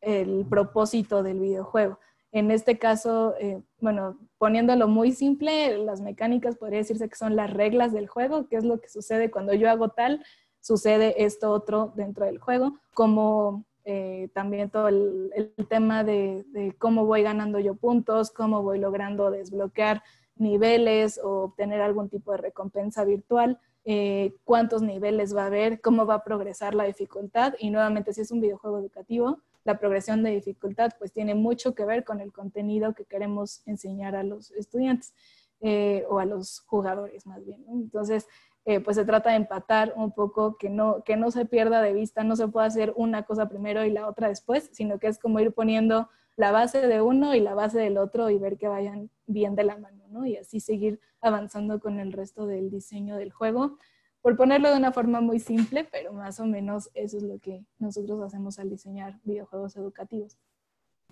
el 0.00 0.46
propósito 0.48 1.22
del 1.22 1.40
videojuego. 1.40 1.98
En 2.32 2.50
este 2.50 2.78
caso, 2.78 3.34
eh, 3.40 3.60
bueno, 3.80 4.16
poniéndolo 4.38 4.86
muy 4.86 5.12
simple, 5.12 5.78
las 5.78 6.00
mecánicas 6.00 6.56
podría 6.56 6.78
decirse 6.78 7.08
que 7.08 7.16
son 7.16 7.34
las 7.34 7.52
reglas 7.52 7.92
del 7.92 8.06
juego, 8.06 8.46
que 8.46 8.56
es 8.56 8.64
lo 8.64 8.80
que 8.80 8.88
sucede 8.88 9.30
cuando 9.30 9.52
yo 9.52 9.68
hago 9.68 9.88
tal, 9.88 10.24
sucede 10.60 11.24
esto 11.24 11.50
otro 11.50 11.92
dentro 11.96 12.26
del 12.26 12.38
juego, 12.38 12.78
como 12.94 13.64
eh, 13.84 14.28
también 14.32 14.70
todo 14.70 14.88
el, 14.88 15.52
tema 15.68 16.04
de, 16.04 16.44
cómo 16.78 17.04
voy 17.04 17.22
ganando 17.22 17.58
yo 17.58 17.74
puntos, 17.74 18.30
cómo 18.30 18.62
voy 18.62 18.78
logrando 18.78 19.30
desbloquear 19.30 20.02
niveles 20.36 21.18
o 21.22 21.44
obtener 21.44 21.80
algún 21.80 22.08
tipo 22.08 22.30
de 22.32 22.38
recompensa 22.38 23.04
virtual. 23.04 23.58
Eh, 23.84 24.34
cuántos 24.44 24.82
niveles 24.82 25.34
va 25.34 25.44
a 25.44 25.46
haber, 25.46 25.80
cómo 25.80 26.04
va 26.04 26.16
a 26.16 26.24
progresar 26.24 26.74
la 26.74 26.84
dificultad 26.84 27.54
y 27.58 27.70
nuevamente 27.70 28.12
si 28.12 28.20
es 28.20 28.30
un 28.30 28.40
videojuego 28.40 28.78
educativo, 28.78 29.40
la 29.64 29.78
progresión 29.78 30.22
de 30.22 30.30
dificultad 30.30 30.92
pues 30.98 31.12
tiene 31.12 31.34
mucho 31.34 31.74
que 31.74 31.84
ver 31.84 32.04
con 32.04 32.20
el 32.20 32.32
contenido 32.32 32.94
que 32.94 33.04
queremos 33.04 33.62
enseñar 33.66 34.16
a 34.16 34.22
los 34.22 34.50
estudiantes 34.52 35.14
eh, 35.60 36.04
o 36.08 36.18
a 36.18 36.24
los 36.24 36.60
jugadores 36.60 37.26
más 37.26 37.44
bien. 37.44 37.64
Entonces, 37.68 38.26
eh, 38.64 38.80
pues 38.80 38.96
se 38.96 39.04
trata 39.04 39.30
de 39.30 39.36
empatar 39.36 39.94
un 39.96 40.12
poco, 40.12 40.56
que 40.58 40.68
no, 40.68 41.02
que 41.04 41.16
no 41.16 41.30
se 41.30 41.46
pierda 41.46 41.82
de 41.82 41.92
vista, 41.92 42.24
no 42.24 42.36
se 42.36 42.48
puede 42.48 42.66
hacer 42.66 42.92
una 42.96 43.22
cosa 43.24 43.48
primero 43.48 43.84
y 43.84 43.90
la 43.90 44.06
otra 44.06 44.28
después, 44.28 44.70
sino 44.72 44.98
que 44.98 45.06
es 45.06 45.18
como 45.18 45.40
ir 45.40 45.52
poniendo 45.52 46.08
la 46.36 46.52
base 46.52 46.86
de 46.86 47.00
uno 47.00 47.34
y 47.34 47.40
la 47.40 47.54
base 47.54 47.78
del 47.78 47.98
otro 47.98 48.30
y 48.30 48.38
ver 48.38 48.56
que 48.56 48.68
vayan 48.68 49.10
bien 49.26 49.54
de 49.54 49.64
la 49.64 49.76
mano, 49.76 50.04
¿no? 50.08 50.26
Y 50.26 50.36
así 50.36 50.60
seguir 50.60 51.00
avanzando 51.20 51.80
con 51.80 52.00
el 52.00 52.12
resto 52.12 52.46
del 52.46 52.70
diseño 52.70 53.16
del 53.16 53.32
juego 53.32 53.78
por 54.22 54.36
ponerlo 54.36 54.70
de 54.70 54.76
una 54.76 54.92
forma 54.92 55.20
muy 55.20 55.40
simple, 55.40 55.84
pero 55.84 56.12
más 56.12 56.40
o 56.40 56.46
menos 56.46 56.90
eso 56.94 57.16
es 57.16 57.22
lo 57.22 57.38
que 57.38 57.64
nosotros 57.78 58.20
hacemos 58.22 58.58
al 58.58 58.70
diseñar 58.70 59.18
videojuegos 59.24 59.76
educativos. 59.76 60.38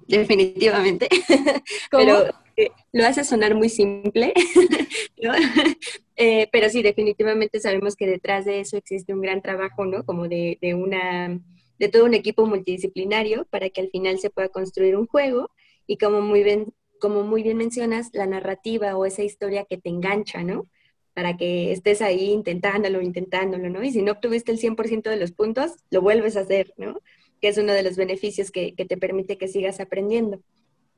Definitivamente, 0.06 1.08
pero 1.90 2.26
eh, 2.56 2.70
lo 2.92 3.06
hace 3.06 3.24
sonar 3.24 3.54
muy 3.54 3.68
simple, 3.68 4.32
Eh, 6.20 6.48
pero 6.50 6.68
sí, 6.68 6.82
definitivamente 6.82 7.60
sabemos 7.60 7.94
que 7.94 8.08
detrás 8.08 8.44
de 8.44 8.58
eso 8.58 8.76
existe 8.76 9.14
un 9.14 9.20
gran 9.20 9.40
trabajo, 9.40 9.84
¿no? 9.86 10.04
Como 10.04 10.26
de, 10.26 10.58
de, 10.60 10.74
una, 10.74 11.40
de 11.78 11.88
todo 11.88 12.06
un 12.06 12.14
equipo 12.14 12.44
multidisciplinario 12.44 13.46
para 13.50 13.70
que 13.70 13.82
al 13.82 13.90
final 13.90 14.18
se 14.18 14.28
pueda 14.28 14.48
construir 14.48 14.96
un 14.96 15.06
juego 15.06 15.48
y 15.86 15.96
como 15.96 16.20
muy 16.20 16.42
bien, 16.42 16.74
como 17.00 17.22
muy 17.22 17.44
bien 17.44 17.56
mencionas, 17.56 18.10
la 18.14 18.26
narrativa 18.26 18.96
o 18.96 19.06
esa 19.06 19.22
historia 19.22 19.64
que 19.64 19.78
te 19.78 19.90
engancha, 19.90 20.42
¿no? 20.42 20.66
Para 21.18 21.36
que 21.36 21.72
estés 21.72 22.00
ahí 22.00 22.30
intentándolo, 22.30 23.02
intentándolo, 23.02 23.68
¿no? 23.68 23.82
Y 23.82 23.90
si 23.90 24.02
no 24.02 24.12
obtuviste 24.12 24.52
el 24.52 24.60
100% 24.60 25.10
de 25.10 25.16
los 25.16 25.32
puntos, 25.32 25.72
lo 25.90 26.00
vuelves 26.00 26.36
a 26.36 26.42
hacer, 26.42 26.72
¿no? 26.76 27.00
Que 27.40 27.48
es 27.48 27.58
uno 27.58 27.72
de 27.72 27.82
los 27.82 27.96
beneficios 27.96 28.52
que, 28.52 28.72
te 28.72 28.96
permite 28.96 29.36
que 29.36 29.48
sigas 29.48 29.80
aprendiendo. 29.80 30.40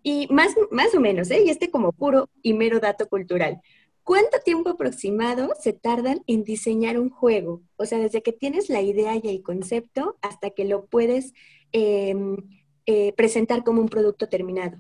Y 0.03 0.27
más, 0.31 0.55
más 0.71 0.95
o 0.95 1.01
menos, 1.01 1.31
¿eh? 1.31 1.43
Y 1.47 1.49
este 1.49 1.71
como 1.71 1.93
puro 1.93 2.29
y 2.43 2.53
mero 2.53 2.81
dato 2.81 3.09
cultural. 3.09 3.63
¿Cuánto 4.05 4.41
tiempo 4.45 4.69
aproximado 4.69 5.55
se 5.59 5.73
tardan 5.73 6.21
en 6.27 6.45
diseñar 6.45 6.99
un 6.99 7.09
juego? 7.09 7.63
O 7.77 7.87
sea, 7.87 7.99
desde 7.99 8.21
que 8.21 8.35
tienes 8.35 8.69
la 8.69 8.83
idea 8.83 9.17
y 9.17 9.27
el 9.27 9.43
concepto 9.43 10.19
hasta 10.21 10.51
que 10.51 10.67
lo 10.67 10.85
puedes 10.85 11.33
em, 11.73 12.37
eh, 12.85 13.15
presentar 13.15 13.65
como 13.65 13.81
un 13.81 13.89
producto 13.89 14.29
terminado. 14.29 14.77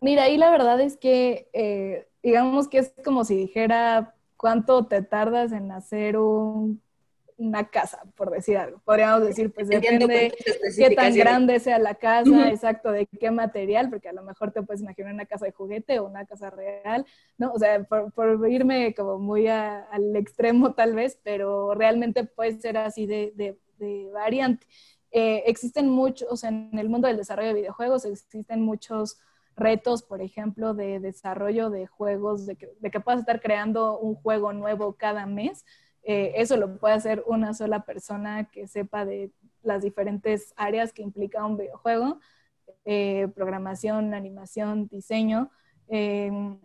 Mira, 0.00 0.22
ahí 0.22 0.38
la 0.38 0.50
verdad 0.50 0.80
es 0.80 0.96
que, 0.96 1.50
eh, 1.52 2.06
digamos 2.26 2.68
que 2.68 2.78
es 2.78 2.92
como 3.04 3.24
si 3.24 3.36
dijera 3.36 4.14
cuánto 4.36 4.86
te 4.86 5.00
tardas 5.00 5.52
en 5.52 5.70
hacer 5.70 6.18
un 6.18 6.82
una 7.38 7.68
casa, 7.68 8.02
por 8.14 8.30
decir 8.30 8.56
algo. 8.56 8.80
Podríamos 8.84 9.26
decir, 9.26 9.52
pues 9.52 9.68
depende 9.68 10.06
de 10.06 10.34
qué 10.74 10.94
tan 10.94 11.14
grande 11.14 11.60
sea 11.60 11.78
la 11.78 11.94
casa, 11.94 12.48
exacto, 12.48 12.90
de 12.90 13.06
qué 13.06 13.30
material, 13.30 13.90
porque 13.90 14.08
a 14.08 14.12
lo 14.12 14.22
mejor 14.22 14.52
te 14.52 14.62
puedes 14.62 14.80
imaginar 14.80 15.12
una 15.12 15.26
casa 15.26 15.44
de 15.44 15.52
juguete 15.52 15.98
o 15.98 16.06
una 16.06 16.24
casa 16.24 16.50
real, 16.50 17.04
¿no? 17.36 17.52
O 17.52 17.58
sea, 17.58 17.84
por, 17.84 18.48
irme 18.48 18.94
como 18.94 19.18
muy 19.18 19.48
al 19.48 20.16
extremo 20.16 20.72
tal 20.72 20.94
vez, 20.94 21.18
pero 21.22 21.74
realmente 21.74 22.24
puede 22.24 22.58
ser 22.58 22.78
así 22.78 23.06
de, 23.06 23.32
de, 23.36 24.10
variante. 24.12 24.66
Eh, 25.10 25.44
existen 25.46 25.88
muchos, 25.88 26.28
o 26.30 26.36
sea, 26.36 26.48
en 26.48 26.78
el 26.78 26.88
mundo 26.88 27.08
del 27.08 27.18
desarrollo 27.18 27.48
de 27.48 27.54
videojuegos 27.54 28.04
existen 28.06 28.62
muchos 28.62 29.18
retos, 29.56 30.02
por 30.02 30.20
ejemplo, 30.20 30.74
de 30.74 31.00
desarrollo 31.00 31.70
de 31.70 31.86
juegos, 31.86 32.46
de 32.46 32.56
que, 32.56 32.70
de 32.78 32.90
que 32.90 33.00
puedas 33.00 33.20
estar 33.20 33.40
creando 33.40 33.98
un 33.98 34.14
juego 34.14 34.52
nuevo 34.52 34.94
cada 34.94 35.26
mes. 35.26 35.64
Eh, 36.02 36.34
eso 36.36 36.56
lo 36.56 36.78
puede 36.78 36.94
hacer 36.94 37.24
una 37.26 37.54
sola 37.54 37.84
persona 37.84 38.48
que 38.50 38.68
sepa 38.68 39.04
de 39.04 39.32
las 39.62 39.82
diferentes 39.82 40.52
áreas 40.56 40.92
que 40.92 41.02
implica 41.02 41.44
un 41.44 41.56
videojuego, 41.56 42.20
eh, 42.84 43.28
programación, 43.34 44.14
animación, 44.14 44.88
diseño. 44.88 45.50
Em, 45.88 46.60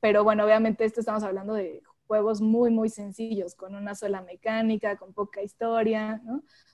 pero 0.00 0.22
bueno, 0.22 0.44
obviamente 0.44 0.84
esto 0.84 1.00
estamos 1.00 1.24
hablando 1.24 1.54
de 1.54 1.82
juegos 2.06 2.40
muy, 2.40 2.70
muy 2.70 2.90
sencillos, 2.90 3.54
con 3.54 3.74
una 3.74 3.94
sola 3.94 4.20
mecánica, 4.22 4.96
con 4.96 5.12
poca 5.14 5.42
historia. 5.42 6.22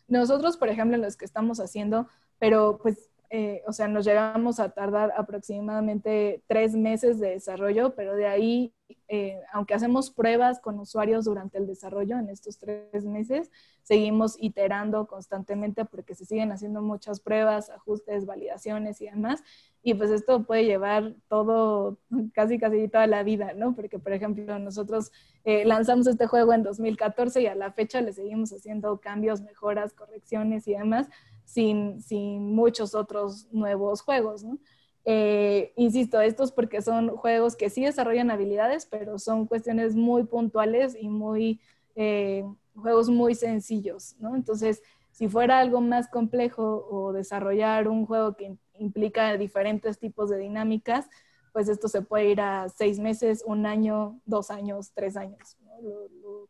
Nosotros, 0.09 0.57
por 0.57 0.69
ejemplo, 0.69 0.97
en 0.97 1.03
los 1.03 1.17
que 1.17 1.25
estamos 1.25 1.61
haciendo, 1.61 2.09
pero 2.39 2.79
pues 2.83 3.11
eh, 3.33 3.63
o 3.69 3.73
sea, 3.73 3.87
nos 3.87 4.05
llegamos 4.05 4.59
a 4.59 4.71
tardar 4.71 5.13
aproximadamente 5.17 6.43
tres 6.49 6.75
meses 6.75 7.21
de 7.21 7.31
desarrollo, 7.31 7.95
pero 7.95 8.17
de 8.17 8.27
ahí, 8.27 8.75
eh, 9.07 9.41
aunque 9.53 9.73
hacemos 9.73 10.11
pruebas 10.11 10.59
con 10.59 10.81
usuarios 10.81 11.27
durante 11.27 11.57
el 11.59 11.69
desarrollo 11.69 12.19
en 12.19 12.29
estos 12.29 12.59
tres 12.59 13.05
meses, 13.05 13.53
seguimos 13.85 14.37
iterando 14.41 15.07
constantemente 15.07 15.85
porque 15.85 16.17
se 16.17 16.25
siguen 16.25 16.51
haciendo 16.51 16.83
muchas 16.83 17.21
pruebas, 17.21 17.71
ajustes, 17.71 18.27
validaciones 18.27 19.01
y 19.01 19.05
demás. 19.05 19.45
Y 19.81 19.95
pues 19.95 20.11
esto 20.11 20.43
puede 20.43 20.65
llevar 20.65 21.15
todo, 21.29 21.99
casi 22.35 22.59
casi 22.59 22.89
toda 22.89 23.07
la 23.07 23.23
vida, 23.23 23.53
¿no? 23.55 23.77
Porque, 23.77 24.01
por 24.01 24.13
ejemplo, 24.13 24.59
nosotros 24.59 25.13
eh, 25.45 25.65
lanzamos 25.65 26.09
este 26.09 26.27
juego 26.27 26.53
en 26.53 26.65
2014 26.65 27.43
y 27.43 27.47
a 27.47 27.55
la 27.55 27.71
fecha 27.71 28.01
le 28.01 28.13
seguimos 28.13 28.53
haciendo 28.53 28.99
cambios, 29.01 29.41
mejoras, 29.41 29.95
correcciones 29.95 30.67
y 30.67 30.73
demás 30.73 31.09
sin, 31.51 32.01
sin 32.01 32.55
muchos 32.55 32.95
otros 32.95 33.49
nuevos 33.51 34.03
juegos, 34.03 34.45
¿no? 34.45 34.59
Eh, 35.05 35.73
insisto, 35.77 36.21
estos 36.21 36.53
porque 36.53 36.81
son 36.81 37.17
juegos 37.17 37.57
que 37.57 37.71
sí 37.71 37.85
desarrollan 37.85 38.31
habilidades, 38.31 38.87
pero 38.87 39.19
son 39.19 39.47
cuestiones 39.47 39.97
muy 39.97 40.25
puntuales 40.25 40.97
y 40.99 41.09
muy, 41.09 41.61
eh, 41.97 42.45
juegos 42.77 43.09
muy 43.09 43.35
sencillos, 43.35 44.15
¿no? 44.21 44.37
Entonces, 44.37 44.81
si 45.11 45.27
fuera 45.27 45.59
algo 45.59 45.81
más 45.81 46.09
complejo 46.09 46.87
o 46.89 47.13
desarrollar 47.13 47.89
un 47.89 48.07
juego 48.07 48.37
que 48.37 48.57
implica 48.79 49.37
diferentes 49.37 49.99
tipos 49.99 50.31
de 50.31 50.39
dinámicas, 50.39 51.09
pues 51.53 51.69
esto 51.69 51.89
se 51.89 52.03
puede 52.03 52.31
ir 52.31 52.41
a 52.41 52.69
seis 52.69 53.01
meses, 53.01 53.43
un 53.45 53.67
año, 53.67 54.21
dos 54.25 54.53
años, 54.53 54.93
tres 54.95 55.17
años. 55.17 55.57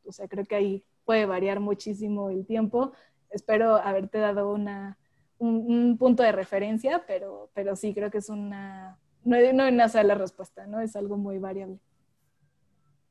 o 0.05 0.13
sea, 0.13 0.29
creo 0.29 0.45
que 0.45 0.57
ahí 0.57 0.85
puede 1.07 1.25
variar 1.25 1.59
muchísimo 1.59 2.29
el 2.29 2.45
tiempo 2.45 2.93
espero 3.31 3.77
haberte 3.77 4.19
dado 4.19 4.53
una, 4.53 4.99
un, 5.38 5.97
punto 5.99 6.23
de 6.23 6.33
referencia, 6.33 7.05
pero, 7.07 7.51
pero 7.55 7.77
sí, 7.77 7.95
creo 7.95 8.11
que 8.11 8.19
es 8.19 8.29
una, 8.29 8.99
no, 9.25 9.37
no 9.53 9.62
hay 9.64 9.73
una 9.73 9.88
sola 9.88 10.14
respuesta, 10.14 10.66
¿no? 10.66 10.81
Es 10.81 10.97
algo 10.97 11.16
muy 11.16 11.38
variable. 11.38 11.79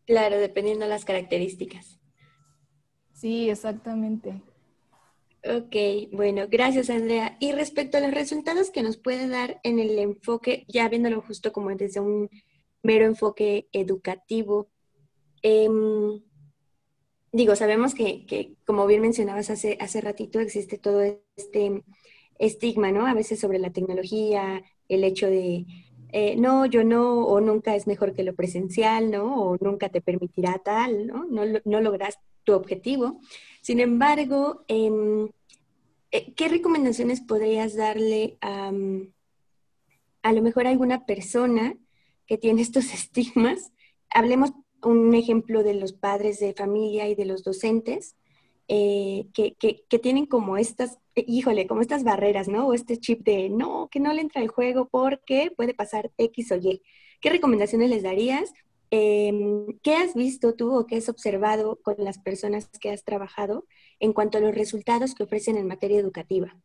Claro, 0.06 0.40
dependiendo 0.40 0.86
de 0.86 0.90
las 0.90 1.06
características. 1.06 2.00
Sí, 3.14 3.50
exactamente. 3.50 4.42
Ok, 5.44 6.12
bueno, 6.12 6.48
gracias 6.50 6.90
Andrea. 6.90 7.38
Y 7.40 7.54
respecto 7.54 7.98
a 7.98 8.02
los 8.02 8.12
resultados 8.12 8.72
que 8.72 8.84
nos 8.84 8.98
puede 8.98 9.28
dar 9.28 9.60
en 9.64 9.80
el 9.80 9.98
enfoque, 10.00 10.66
ya 10.68 10.90
viéndolo 10.90 11.22
justo 11.22 11.54
como 11.54 11.70
desde 11.70 12.00
un 12.00 12.30
mero 12.84 13.06
enfoque 13.06 13.68
educativo, 13.72 14.70
eh, 15.44 15.70
digo, 17.32 17.56
sabemos 17.56 17.94
que, 17.94 18.56
como 18.66 18.88
bien 18.88 19.02
mencionabas 19.02 19.50
hace, 19.50 19.78
hace 19.80 20.02
ratito, 20.02 20.40
existe 20.40 20.78
todo 20.78 21.02
este 21.36 21.84
estigma, 22.38 22.92
¿no? 22.92 23.06
A 23.06 23.14
veces 23.14 23.40
sobre 23.40 23.60
la 23.60 23.72
tecnología, 23.72 24.64
el 24.88 25.04
hecho 25.04 25.28
de, 25.28 25.66
eh, 26.12 26.36
no, 26.38 26.66
yo 26.66 26.84
no, 26.84 27.26
o 27.26 27.40
nunca 27.42 27.76
es 27.76 27.86
mejor 27.86 28.14
que 28.16 28.24
lo 28.24 28.36
presencial, 28.36 29.12
¿no? 29.12 29.42
O 29.42 29.58
nunca 29.60 29.90
te 29.90 30.02
permitirá 30.02 30.58
tal, 30.60 31.08
¿no? 31.08 31.26
No, 31.26 31.44
no 31.66 31.82
logras 31.82 32.18
tu 32.44 32.54
objetivo. 32.54 33.20
Sin 33.62 33.80
embargo, 33.80 34.64
em, 34.68 35.30
eh, 36.12 36.34
¿qué 36.34 36.48
recomendaciones 36.48 37.22
podrías 37.22 37.76
darle 37.76 38.38
a, 38.42 38.72
a 40.24 40.34
lo 40.34 40.42
mejor 40.42 40.66
a 40.66 40.70
alguna 40.72 41.06
persona 41.06 41.76
que 42.26 42.38
tiene 42.38 42.62
estos 42.62 42.86
estigmas? 42.94 43.72
Hablemos 44.10 44.52
un 44.84 45.14
ejemplo 45.16 45.64
de 45.64 45.74
los 45.74 45.94
padres 45.94 46.40
de 46.40 46.54
familia 46.54 47.08
y 47.08 47.16
de 47.16 47.26
los 47.26 47.44
docentes, 47.44 48.16
eh, 48.68 49.26
que, 49.34 49.56
que, 49.56 50.00
tienen 50.00 50.28
como 50.28 50.58
estas, 50.58 51.00
eh, 51.16 51.26
híjole, 51.28 51.66
como 51.66 51.82
estas 51.82 52.04
barreras, 52.04 52.48
¿no? 52.48 52.68
O 52.68 52.74
este 52.74 52.98
chip 52.98 53.24
de, 53.24 53.50
no, 53.50 53.90
que 53.92 54.00
no 54.00 54.14
le 54.14 54.22
entra 54.22 54.42
el 54.44 54.48
juego 54.50 54.88
porque 54.88 55.52
puede 55.56 55.74
pasar 55.74 56.12
X 56.18 56.52
o 56.52 56.56
Y. 56.58 56.84
¿Qué 57.20 57.30
recomendaciones 57.32 57.90
les 57.90 58.04
darías? 58.04 58.54
Em, 58.92 59.66
¿Qué 59.82 59.96
has 59.96 60.14
visto 60.14 60.54
tú 60.56 60.76
o 60.76 60.86
qué 60.86 60.98
has 60.98 61.10
observado 61.10 61.80
con 61.82 61.96
las 61.98 62.20
personas 62.20 62.70
que 62.80 62.92
has 62.92 63.04
trabajado 63.04 63.66
en 64.00 64.14
cuanto 64.14 64.38
a 64.38 64.42
los 64.42 64.56
resultados 64.56 65.16
que 65.16 65.24
ofrecen 65.24 65.58
en 65.58 65.68
materia 65.68 66.00
educativa? 66.00 66.56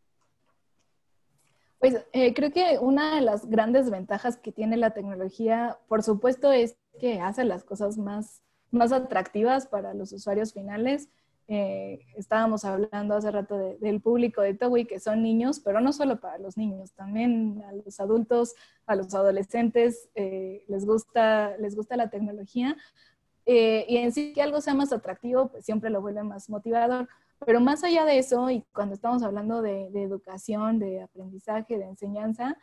Pues 1.85 2.03
eh, 2.15 2.33
creo 2.33 2.51
que 2.51 2.79
una 2.81 3.17
de 3.17 3.21
las 3.21 3.45
grandes 3.45 3.91
ventajas 3.91 4.39
que 4.39 4.53
tiene 4.53 4.79
la 4.79 4.93
tecnología, 4.93 5.77
por 5.87 6.03
supuesto, 6.03 6.51
es 6.51 6.79
que 6.99 7.21
hace 7.21 7.45
las 7.45 7.63
cosas 7.63 7.99
más, 7.99 8.41
más 8.71 8.91
atractivas 8.91 9.67
para 9.67 9.93
los 9.93 10.11
usuarios 10.15 10.55
finales. 10.55 11.11
Eh, 11.47 12.01
estábamos 12.17 12.65
hablando 12.65 13.15
hace 13.15 13.31
rato 13.31 13.59
del 13.59 14.01
público 14.01 14.41
de 14.41 14.55
Towi, 14.55 14.87
que 14.87 14.99
son 14.99 15.23
niños, 15.23 15.61
pero 15.61 15.83
no 15.83 15.93
solo 15.93 16.21
para 16.21 16.39
los 16.39 16.57
niños, 16.57 16.93
también 16.93 17.63
a 17.69 17.73
los 17.73 18.01
adultos, 18.01 18.55
a 18.87 18.97
los 18.97 19.15
adolescentes 19.15 20.09
eh, 20.15 20.65
les, 20.69 20.87
gusta, 20.87 21.55
les 21.59 21.77
gusta 21.77 21.99
la 21.99 22.09
tecnología. 22.09 22.79
y 23.45 23.99
en 23.99 24.11
sí 24.13 24.33
que 24.33 24.41
algo 24.41 24.63
sea 24.63 24.73
más 24.73 24.91
atractivo, 24.91 25.49
pues 25.49 25.67
siempre 25.67 25.91
lo 25.91 26.01
vuelve 26.01 26.23
más 26.23 26.49
motivador. 26.49 27.11
Pero 27.45 27.61
más 27.61 27.85
allá 27.85 28.05
de 28.05 28.19
eso, 28.19 28.51
y 28.51 28.65
cuando 28.73 28.95
estamos 28.95 29.23
hablando 29.23 29.63
de, 29.63 29.87
educación, 29.95 30.79
de 30.79 31.03
aprendizaje, 31.03 31.79
de 31.79 31.85
enseñanza, 31.85 32.57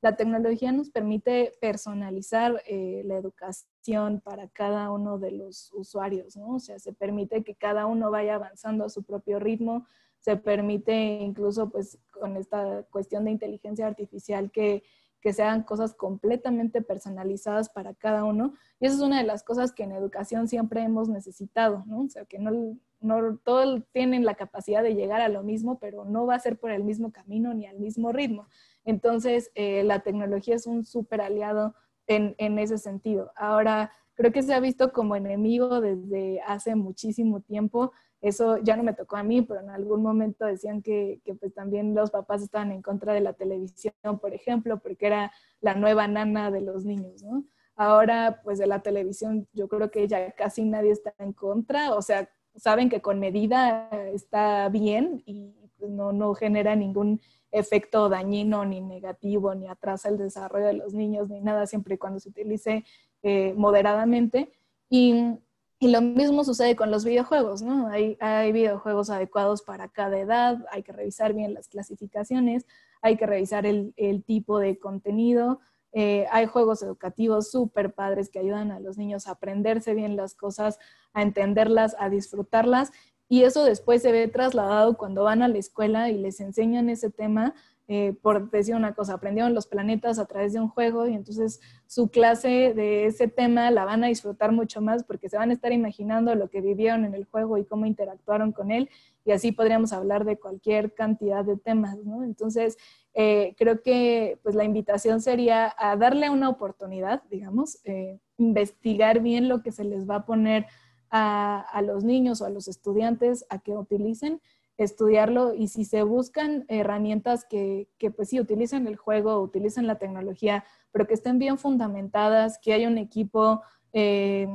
la 0.00 0.16
tecnología 0.16 0.70
nos 0.70 0.90
permite 0.90 1.54
personalizar 1.60 2.62
eh, 2.66 3.02
la 3.04 3.16
educación 3.16 4.20
para 4.20 4.48
cada 4.48 4.90
uno 4.92 5.18
de 5.18 5.32
los 5.32 5.72
usuarios, 5.72 6.36
¿no? 6.36 6.56
O 6.56 6.60
sea, 6.60 6.78
se 6.78 6.92
permite 6.92 7.42
que 7.42 7.56
cada 7.56 7.86
uno 7.86 8.10
vaya 8.10 8.36
avanzando 8.36 8.84
a 8.84 8.90
su 8.90 9.02
propio 9.02 9.40
ritmo, 9.40 9.86
se 10.20 10.36
permite 10.36 10.94
incluso 10.94 11.70
pues 11.70 11.98
con 12.10 12.36
esta 12.36 12.84
cuestión 12.90 13.24
de 13.24 13.32
inteligencia 13.32 13.86
artificial 13.86 14.50
que 14.50 14.84
que 15.20 15.32
sean 15.32 15.62
cosas 15.62 15.94
completamente 15.94 16.82
personalizadas 16.82 17.68
para 17.68 17.94
cada 17.94 18.24
uno. 18.24 18.54
Y 18.80 18.86
esa 18.86 18.96
es 18.96 19.02
una 19.02 19.18
de 19.18 19.26
las 19.26 19.42
cosas 19.42 19.72
que 19.72 19.82
en 19.82 19.92
educación 19.92 20.48
siempre 20.48 20.82
hemos 20.82 21.08
necesitado, 21.08 21.84
¿no? 21.86 22.02
O 22.02 22.08
sea, 22.08 22.24
que 22.24 22.38
no, 22.38 22.78
no 23.00 23.36
todos 23.38 23.82
tienen 23.92 24.24
la 24.24 24.34
capacidad 24.34 24.82
de 24.82 24.94
llegar 24.94 25.20
a 25.20 25.28
lo 25.28 25.42
mismo, 25.42 25.78
pero 25.78 26.04
no 26.04 26.26
va 26.26 26.36
a 26.36 26.40
ser 26.40 26.58
por 26.58 26.70
el 26.70 26.84
mismo 26.84 27.12
camino 27.12 27.52
ni 27.54 27.66
al 27.66 27.78
mismo 27.78 28.12
ritmo. 28.12 28.48
Entonces, 28.84 29.50
eh, 29.54 29.82
la 29.84 30.00
tecnología 30.00 30.54
es 30.54 30.66
un 30.66 30.84
súper 30.84 31.20
aliado 31.20 31.74
en, 32.06 32.34
en, 32.38 32.58
ese 32.58 32.78
sentido. 32.78 33.32
Ahora, 33.36 33.92
creo 34.14 34.32
que 34.32 34.42
se 34.42 34.54
ha 34.54 34.60
visto 34.60 34.92
como 34.92 35.16
enemigo 35.16 35.80
desde 35.80 36.40
hace 36.46 36.74
muchísimo 36.74 37.40
tiempo. 37.40 37.92
Eso 38.20 38.58
ya 38.58 38.76
no 38.76 38.82
me 38.82 38.94
tocó 38.94 39.16
a 39.16 39.22
mí, 39.22 39.42
pero 39.42 39.60
en 39.60 39.70
algún 39.70 40.02
momento 40.02 40.44
decían 40.44 40.82
que, 40.82 41.20
pues 41.38 41.54
también 41.54 41.94
los 41.94 42.10
papás 42.10 42.42
estaban 42.42 42.72
en 42.72 42.82
contra 42.82 43.12
de 43.12 43.20
la 43.20 43.32
televisión, 43.32 43.94
por 44.20 44.34
ejemplo, 44.34 44.78
porque 44.80 45.06
era 45.06 45.32
la 45.60 45.74
nueva 45.74 46.08
nana 46.08 46.50
de 46.50 46.60
los 46.60 46.84
niños, 46.84 47.22
¿no? 47.22 47.44
Ahora, 47.76 48.40
pues 48.42 48.58
de 48.58 48.66
la 48.66 48.82
televisión, 48.82 49.46
yo 49.52 49.68
creo 49.68 49.90
que 49.90 50.08
ya 50.08 50.32
casi 50.32 50.64
nadie 50.64 50.90
está 50.90 51.14
en 51.18 51.32
contra, 51.32 51.94
o 51.94 52.02
sea, 52.02 52.28
saben 52.56 52.88
que 52.88 53.00
con 53.00 53.20
medida 53.20 53.88
está 54.12 54.68
bien 54.68 55.22
y 55.26 55.54
no, 55.78 56.12
no 56.12 56.34
genera 56.34 56.74
ningún 56.74 57.20
efecto 57.50 58.08
dañino 58.08 58.64
ni 58.64 58.80
negativo, 58.80 59.54
ni 59.54 59.68
atrasa 59.68 60.08
el 60.08 60.18
desarrollo 60.18 60.66
de 60.66 60.74
los 60.74 60.92
niños, 60.92 61.30
ni 61.30 61.40
nada, 61.40 61.66
siempre 61.66 61.94
y 61.94 61.98
cuando 61.98 62.20
se 62.20 62.28
utilice 62.28 62.84
eh, 63.22 63.54
moderadamente. 63.56 64.52
Y, 64.90 65.38
y, 65.78 65.88
lo 65.88 66.00
mismo 66.00 66.44
sucede 66.44 66.76
con 66.76 66.90
los 66.90 67.04
videojuegos, 67.04 67.62
¿no? 67.62 67.88
Hay, 67.88 68.16
videojuegos 68.52 69.10
adecuados 69.10 69.62
para 69.62 69.88
cada 69.88 70.18
edad, 70.18 70.64
hay 70.70 70.82
que 70.82 70.92
revisar 70.92 71.34
bien 71.34 71.54
las 71.54 71.68
clasificaciones, 71.68 72.66
hay 73.02 73.16
que 73.16 73.26
revisar 73.26 73.66
el, 73.66 73.94
el 73.96 74.24
tipo 74.24 74.58
de 74.58 74.78
contenido. 74.78 75.60
Eh, 75.92 76.26
hay 76.30 76.46
juegos 76.46 76.82
educativos 76.82 77.50
súper 77.50 77.94
padres 77.94 78.28
que 78.28 78.38
ayudan 78.38 78.72
a 78.72 78.80
los 78.80 78.98
niños 78.98 79.26
a 79.26 79.32
aprenderse 79.32 79.94
bien 79.94 80.16
las 80.16 80.34
cosas, 80.34 80.78
a 81.14 81.22
entenderlas, 81.22 81.96
a 81.98 82.10
disfrutarlas 82.10 82.92
y 83.28 83.42
eso 83.42 83.64
después 83.64 84.02
se 84.02 84.10
ve 84.10 84.26
trasladado 84.28 84.96
cuando 84.96 85.24
van 85.24 85.42
a 85.42 85.48
la 85.48 85.58
escuela 85.58 86.10
y 86.10 86.18
les 86.18 86.40
enseñan 86.40 86.88
ese 86.88 87.10
tema, 87.10 87.54
eh, 87.90 88.14
por 88.20 88.50
decir 88.50 88.74
una 88.74 88.94
cosa, 88.94 89.14
aprendieron 89.14 89.54
los 89.54 89.66
planetas 89.66 90.18
a 90.18 90.26
través 90.26 90.52
de 90.52 90.60
un 90.60 90.68
juego 90.68 91.08
y 91.08 91.14
entonces 91.14 91.60
su 91.86 92.10
clase 92.10 92.74
de 92.74 93.06
ese 93.06 93.28
tema 93.28 93.70
la 93.70 93.86
van 93.86 94.04
a 94.04 94.08
disfrutar 94.08 94.52
mucho 94.52 94.82
más 94.82 95.04
porque 95.04 95.30
se 95.30 95.38
van 95.38 95.48
a 95.50 95.54
estar 95.54 95.72
imaginando 95.72 96.34
lo 96.34 96.50
que 96.50 96.60
vivieron 96.60 97.06
en 97.06 97.14
el 97.14 97.24
juego 97.24 97.56
y 97.56 97.64
cómo 97.64 97.86
interactuaron 97.86 98.52
con 98.52 98.70
él 98.70 98.90
y 99.24 99.32
así 99.32 99.52
podríamos 99.52 99.92
hablar 99.92 100.24
de 100.24 100.38
cualquier 100.38 100.94
cantidad 100.94 101.44
de 101.44 101.56
temas. 101.56 101.98
Entonces, 102.22 102.76
eh, 103.14 103.54
creo 103.58 103.82
que 103.82 104.38
pues 104.42 104.54
la 104.54 104.64
invitación 104.64 105.20
sería 105.20 105.74
a 105.78 105.96
darle 105.96 106.30
una 106.30 106.48
oportunidad, 106.48 107.22
digamos, 107.30 107.78
eh, 107.84 108.20
investigar 108.36 109.20
bien 109.20 109.48
lo 109.48 109.62
que 109.62 109.72
se 109.72 109.84
les 109.84 110.08
va 110.08 110.16
a 110.16 110.26
poner 110.26 110.66
a, 111.10 111.82
los 111.84 112.04
niños 112.04 112.40
o 112.40 112.46
a 112.46 112.50
los 112.50 112.68
estudiantes 112.68 113.44
a 113.48 113.58
que 113.58 113.72
utilicen, 113.72 114.40
estudiarlo 114.78 115.54
y 115.54 115.68
si 115.68 115.84
se 115.84 116.04
buscan 116.04 116.64
herramientas 116.68 117.44
que, 117.44 117.88
que 117.98 118.12
pues 118.12 118.28
sí, 118.28 118.40
utilicen 118.40 118.86
el 118.86 118.96
juego, 118.96 119.40
utilicen 119.40 119.88
la 119.88 119.98
tecnología, 119.98 120.64
pero 120.92 121.06
que 121.06 121.14
estén 121.14 121.38
bien 121.40 121.58
fundamentadas, 121.58 122.58
que 122.58 122.72
haya 122.72 122.88
un 122.88 122.96
equipo 122.96 123.60
eh, 123.92 124.48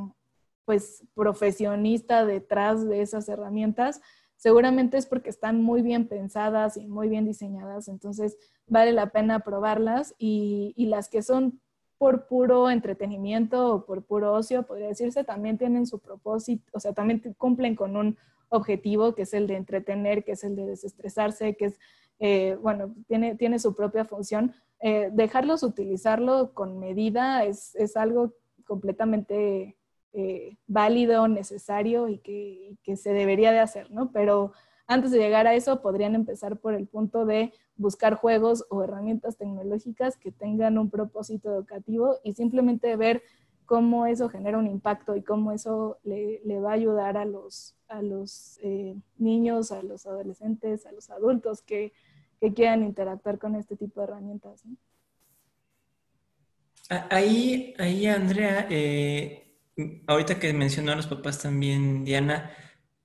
pues 0.63 1.03
profesionista 1.13 2.26
detrás 2.26 2.88
de 2.88 3.01
esas 3.01 3.28
herramientas, 3.28 4.01
seguramente 4.38 4.97
es 4.97 5.05
porque 5.05 5.30
están 5.30 5.61
muy 5.61 5.82
bien 5.82 6.07
pensadas 6.07 6.78
y 6.78 6.88
muy 6.88 7.09
bien 7.09 7.26
diseñadas, 7.26 7.89
entonces 7.89 8.38
vale 8.65 8.93
la 8.93 9.07
pena 9.07 9.41
probarlas 9.41 10.15
y, 10.17 10.74
y 10.78 10.86
las 10.86 11.09
que 11.09 11.21
son 11.21 11.59
por 11.97 12.28
puro 12.28 12.69
entretenimiento 12.69 13.74
o 13.74 13.86
por 13.86 14.03
puro 14.03 14.34
ocio, 14.34 14.63
podría 14.63 14.88
decirse, 14.88 15.24
también 15.26 15.57
tienen 15.57 15.86
su 15.86 15.99
propósito, 15.99 16.63
o 16.74 16.80
sea, 16.80 16.93
también 16.93 17.21
cumplen 17.38 17.76
con 17.76 17.97
un 17.97 18.17
objetivo 18.53 19.15
que 19.15 19.23
es 19.23 19.33
el 19.33 19.47
de 19.47 19.55
entretener, 19.55 20.23
que 20.23 20.33
es 20.33 20.43
el 20.43 20.55
de 20.55 20.65
desestresarse, 20.65 21.55
que 21.55 21.65
es, 21.65 21.79
eh, 22.19 22.57
bueno, 22.61 22.95
tiene, 23.07 23.35
tiene 23.35 23.59
su 23.59 23.75
propia 23.75 24.05
función. 24.05 24.53
Eh, 24.79 25.09
dejarlos 25.11 25.63
utilizarlo 25.63 26.53
con 26.53 26.79
medida 26.79 27.43
es, 27.45 27.75
es 27.75 27.97
algo 27.97 28.33
completamente 28.65 29.77
eh, 30.13 30.57
válido, 30.67 31.27
necesario 31.27 32.07
y 32.07 32.19
que, 32.19 32.33
y 32.33 32.77
que, 32.83 32.95
se 32.95 33.13
debería 33.13 33.51
de 33.51 33.59
hacer, 33.59 33.89
¿no? 33.91 34.11
Pero 34.11 34.53
antes 34.85 35.11
de 35.11 35.17
llegar 35.17 35.47
a 35.47 35.55
eso, 35.55 35.81
podrían 35.81 36.13
empezar 36.13 36.59
por 36.59 36.75
el 36.75 36.87
punto 36.87 37.25
de 37.25 37.51
buscar 37.75 38.15
juegos 38.15 38.65
o 38.69 38.83
herramientas 38.83 39.37
tecnológicas 39.37 40.17
que 40.17 40.31
tengan 40.31 40.77
un 40.77 40.91
propósito 40.91 41.49
educativo 41.49 42.17
y 42.23 42.33
simplemente 42.33 42.95
ver 42.95 43.23
cómo 43.66 44.05
eso 44.05 44.30
genera 44.30 44.57
un 44.57 44.68
impacto 44.68 45.16
y 45.16 45.24
cómo 45.24 45.51
eso 45.51 45.99
le, 46.03 46.41
va 46.59 46.72
a 46.72 46.74
ayudar 46.74 47.18
a 47.18 47.26
los, 47.26 47.76
eh, 48.61 48.95
niños, 49.18 49.72
a 49.72 49.84
los 49.84 50.05
adolescentes, 50.05 50.86
a 50.86 50.91
los 50.91 51.09
adultos 51.09 51.61
que, 51.61 51.93
quieran 52.55 52.84
interactuar 52.84 53.39
con 53.39 53.55
este 53.55 53.78
tipo 53.78 54.01
de 54.01 54.07
herramientas. 54.07 54.64
Ahí, 56.89 57.74
ahí 57.80 58.05
Andrea, 58.05 58.68
eh, 58.70 59.55
ahorita 60.07 60.39
que 60.39 60.51
mencionó 60.51 60.91
a 60.91 60.97
los 60.97 61.07
papás 61.07 61.41
también, 61.41 62.03
Diana, 62.03 62.51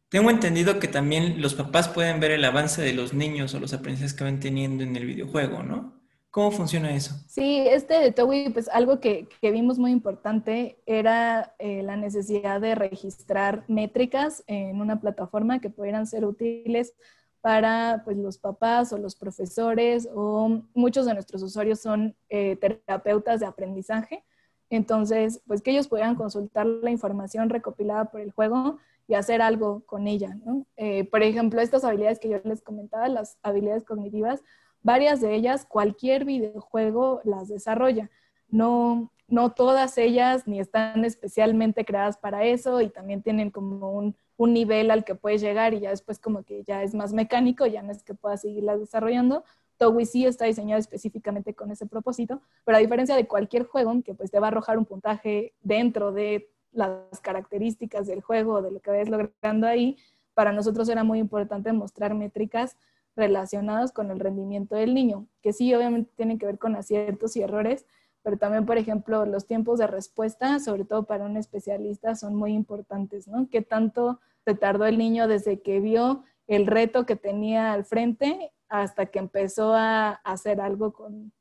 tengo 0.09 0.31
entendido 0.31 0.81
que 0.81 0.89
también 0.89 1.41
los 1.41 1.55
papás 1.55 1.89
pueden 1.89 2.19
ver 2.19 2.33
el 2.33 2.45
avance 2.45 2.83
de 2.83 2.95
los 2.95 3.13
niños 3.15 3.55
o 3.55 3.61
los 3.61 3.73
aprendizajes 3.75 4.15
que 4.15 4.25
van 4.25 4.41
teniendo 4.41 4.83
en 4.83 4.97
el 4.97 5.07
videojuego, 5.07 5.63
¿no? 5.63 5.98
¿Cómo 6.39 6.53
funciona 6.53 6.95
eso? 6.95 7.17
Sí, 7.27 7.59
este 7.67 7.99
de 7.99 8.13
Towi, 8.13 8.51
pues 8.51 8.69
algo 8.69 9.01
que, 9.01 9.27
vimos 9.43 9.81
muy 9.81 9.91
importante 9.91 10.79
era 10.87 11.53
eh, 11.59 11.83
la 11.83 11.97
necesidad 11.97 12.61
de 12.61 12.77
registrar 12.77 13.65
métricas 13.67 14.45
en 14.47 14.81
una 14.81 15.01
plataforma 15.01 15.61
que 15.61 15.69
pudieran 15.69 16.07
ser 16.07 16.25
útiles 16.25 16.95
para 17.41 18.03
pues, 18.05 18.17
los 18.19 18.39
papás 18.39 18.93
o 18.93 18.99
los 18.99 19.17
profesores 19.17 20.09
o 20.15 20.63
muchos 20.75 21.07
de 21.07 21.15
nuestros 21.15 21.43
usuarios 21.43 21.81
son 21.81 22.15
eh, 22.29 22.55
terapeutas 22.55 23.41
de 23.41 23.47
aprendizaje. 23.47 24.23
Entonces, 24.71 25.43
pues 25.45 25.61
que 25.61 25.73
ellos 25.73 25.89
pudieran 25.89 26.15
consultar 26.15 26.67
la 26.67 26.93
información 26.93 27.51
recopilada 27.51 28.13
por 28.13 28.21
el 28.21 28.31
juego 28.31 28.79
y 29.09 29.15
hacer 29.15 29.43
algo 29.43 29.83
con 29.87 30.07
ella, 30.07 30.37
¿no? 30.45 30.67
Eh, 30.77 31.03
por 31.03 31.25
ejemplo, 31.25 31.61
estas 31.61 31.83
habilidades 31.83 32.21
que 32.21 32.29
yo 32.29 32.39
les 32.45 32.63
comentaba, 32.63 33.09
las 33.09 33.39
habilidades 33.43 33.83
cognitivas, 33.83 34.45
varias 34.83 35.21
de 35.21 35.35
ellas, 35.35 35.67
cualquier 35.67 36.25
videojuego 36.25 37.21
las 37.25 37.49
desarrolla. 37.49 38.11
No, 38.49 39.13
no 39.29 39.53
todas 39.53 39.99
ellas 39.99 40.47
ni 40.47 40.61
están 40.61 41.05
especialmente 41.05 41.85
creadas 41.85 42.17
para 42.17 42.45
eso 42.45 42.81
y 42.81 42.89
también 42.89 43.23
tienen 43.23 43.51
como 43.51 43.93
un, 43.93 44.17
un 44.37 44.53
nivel 44.53 44.91
al 44.91 45.05
que 45.05 45.15
puedes 45.15 45.41
llegar 45.41 45.75
y 45.75 45.81
ya 45.81 45.91
después 45.91 46.19
como 46.19 46.43
que 46.45 46.63
ya 46.65 46.83
es 46.83 46.95
más 46.95 47.13
mecánico, 47.13 47.67
ya 47.67 47.83
no 47.83 47.93
es 47.93 48.03
que 48.03 48.15
puedas 48.15 48.41
seguirlas 48.41 48.81
desarrollando. 48.81 49.45
Towi 49.77 50.07
sí 50.07 50.27
está 50.27 50.47
diseñado 50.47 50.81
específicamente 50.81 51.55
con 51.55 51.71
ese 51.71 51.87
propósito, 51.87 52.41
pero 52.65 52.79
a 52.79 52.81
diferencia 52.81 53.15
de 53.15 53.27
cualquier 53.27 53.65
juego 53.65 54.03
que 54.03 54.15
pues 54.15 54.31
te 54.31 54.41
va 54.41 54.49
a 54.49 54.51
arrojar 54.51 54.79
un 54.79 54.85
puntaje 54.85 55.55
dentro 55.61 56.13
de 56.13 56.51
las 56.73 57.21
características 57.21 58.07
del 58.07 58.21
juego, 58.21 58.61
de 58.63 58.71
lo 58.71 58.81
que 58.81 58.91
vayas 58.91 59.09
logrando 59.09 59.67
ahí, 59.67 59.97
para 60.35 60.53
nosotros 60.53 60.89
era 60.89 61.05
muy 61.05 61.19
importante 61.19 61.73
mostrar 61.73 62.15
métricas 62.15 62.77
relacionadas 63.19 63.93
con 63.93 64.11
el 64.11 64.21
rendimiento 64.21 64.77
del 64.77 64.95
niño, 64.95 65.27
que 65.43 65.53
sí, 65.53 65.75
obviamente 65.75 66.13
tienen 66.17 66.39
que 66.39 66.47
ver 66.47 66.59
con 66.59 66.77
aciertos 66.77 67.37
y 67.37 67.43
errores, 67.43 67.85
pero 68.23 68.39
también, 68.39 68.65
por 68.65 68.79
ejemplo, 68.79 69.27
los 69.27 69.47
tiempos 69.47 69.79
de 69.81 69.89
respuesta, 69.89 70.61
sobre 70.61 70.85
todo 70.85 71.05
para 71.05 71.27
un 71.27 71.37
especialista, 71.37 72.15
son 72.15 72.37
muy 72.37 72.53
importantes, 72.53 73.27
¿no? 73.27 73.49
¿Qué 73.51 73.61
tanto 73.61 74.21
se 74.45 74.55
tardó 74.55 74.87
el 74.87 74.99
niño 74.99 75.27
desde 75.29 75.61
que 75.61 75.81
vio 75.81 76.25
el 76.47 76.67
reto 76.67 77.05
que 77.05 77.17
tenía 77.17 77.73
al 77.73 77.85
frente 77.85 78.53
hasta 78.69 79.07
que 79.07 79.19
empezó 79.19 79.75
a 79.75 80.13
hacer 80.25 80.61
algo 80.61 80.93
con, 80.93 81.33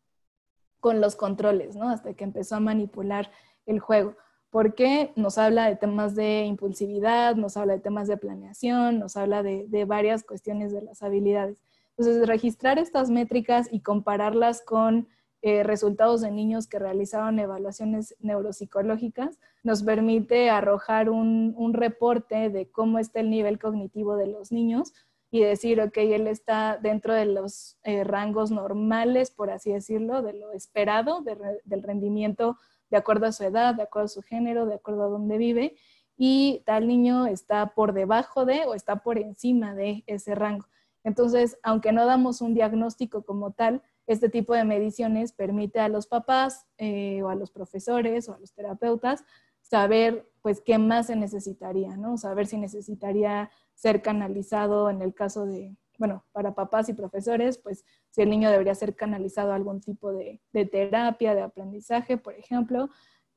con 0.79 0.99
los 0.99 1.15
controles, 1.15 1.75
¿no? 1.75 1.89
Hasta 1.89 2.13
que 2.15 2.23
empezó 2.23 2.55
a 2.55 2.59
manipular 2.59 3.29
el 3.65 3.79
juego 3.79 4.15
porque 4.49 5.11
nos 5.15 5.37
habla 5.37 5.67
de 5.67 5.75
temas 5.75 6.15
de 6.15 6.45
impulsividad, 6.45 7.35
nos 7.35 7.57
habla 7.57 7.73
de 7.73 7.79
temas 7.79 8.07
de 8.07 8.17
planeación, 8.17 8.99
nos 8.99 9.17
habla 9.17 9.43
de, 9.43 9.85
varias 9.85 10.23
cuestiones 10.23 10.71
de 10.71 10.81
las 10.81 11.03
habilidades. 11.03 11.61
Entonces, 11.97 12.27
registrar 12.27 12.77
estas 12.77 13.09
métricas 13.09 13.67
y 13.71 13.81
compararlas 13.81 14.61
con 14.61 15.07
eh, 15.41 15.63
resultados 15.63 16.21
de 16.21 16.31
niños 16.31 16.67
que 16.67 16.79
realizaron 16.79 17.39
evaluaciones 17.39 18.15
neuropsicológicas 18.19 19.39
nos 19.63 19.83
permite 19.83 20.49
arrojar 20.49 21.09
un, 21.09 21.73
reporte 21.73 22.49
de 22.49 22.71
cómo 22.71 22.97
está 22.99 23.19
el 23.19 23.29
nivel 23.29 23.59
cognitivo 23.59 24.15
de 24.15 24.27
los 24.27 24.51
niños 24.51 24.93
y 25.29 25.41
decir, 25.41 25.79
ok, 25.81 25.97
él 25.97 26.27
está 26.27 26.79
dentro 26.81 27.13
de 27.13 27.25
los 27.25 27.77
eh, 27.83 28.03
rangos 28.03 28.49
normales, 28.49 29.29
por 29.29 29.51
así 29.51 29.71
decirlo, 29.71 30.21
de 30.21 30.33
lo 30.33 30.53
esperado, 30.53 31.21
del 31.21 31.83
rendimiento 31.83 32.57
de 32.89 32.97
acuerdo 32.97 33.25
a 33.25 33.31
su 33.31 33.43
edad, 33.43 33.75
de 33.75 33.83
acuerdo 33.83 34.05
a 34.05 34.09
su 34.09 34.21
género, 34.21 34.65
de 34.65 34.75
acuerdo 34.75 35.03
a 35.03 35.09
dónde 35.09 35.37
vive, 35.37 35.75
y 36.17 36.63
tal 36.65 36.87
niño 36.87 37.27
está 37.27 37.73
por 37.75 37.93
debajo 37.93 38.45
de 38.45 38.65
o 38.65 38.73
está 38.73 38.97
por 38.97 39.17
encima 39.17 39.75
de 39.75 40.03
ese 40.07 40.33
rango. 40.33 40.65
Entonces, 41.07 41.57
aunque 41.63 41.93
no 41.93 42.05
damos 42.05 42.41
un 42.41 42.53
diagnóstico 42.53 43.23
como 43.23 43.51
tal, 43.51 43.81
este 44.07 44.27
tipo 44.27 44.53
de 44.53 44.65
mediciones 44.65 45.31
permite 45.31 45.79
a 45.79 45.87
los 45.87 46.05
papás 46.05 46.67
eh, 46.77 47.21
o 47.23 47.29
a 47.29 47.35
los 47.35 47.49
profesores 47.49 48.27
o 48.27 48.33
a 48.33 48.39
los 48.39 48.51
terapeutas 48.51 49.23
saber 49.61 50.29
pues 50.41 50.59
qué 50.59 50.77
más 50.77 51.07
se 51.07 51.15
necesitaría, 51.15 51.95
¿no? 51.95 52.17
Saber 52.17 52.45
si 52.45 52.57
necesitaría 52.57 53.49
ser 53.73 54.01
canalizado 54.01 54.89
en 54.89 55.01
el 55.01 55.13
caso 55.13 55.45
de, 55.45 55.77
bueno, 55.97 56.25
para 56.33 56.53
papás 56.55 56.89
y 56.89 56.93
profesores, 56.93 57.57
pues 57.57 57.85
si 58.09 58.21
el 58.21 58.29
niño 58.29 58.51
debería 58.51 58.75
ser 58.75 58.93
canalizado 58.93 59.53
a 59.53 59.55
algún 59.55 59.79
tipo 59.79 60.11
de, 60.11 60.41
terapia, 60.51 61.35
de 61.35 61.41
aprendizaje, 61.41 62.17
por 62.17 62.33
ejemplo, 62.33 62.89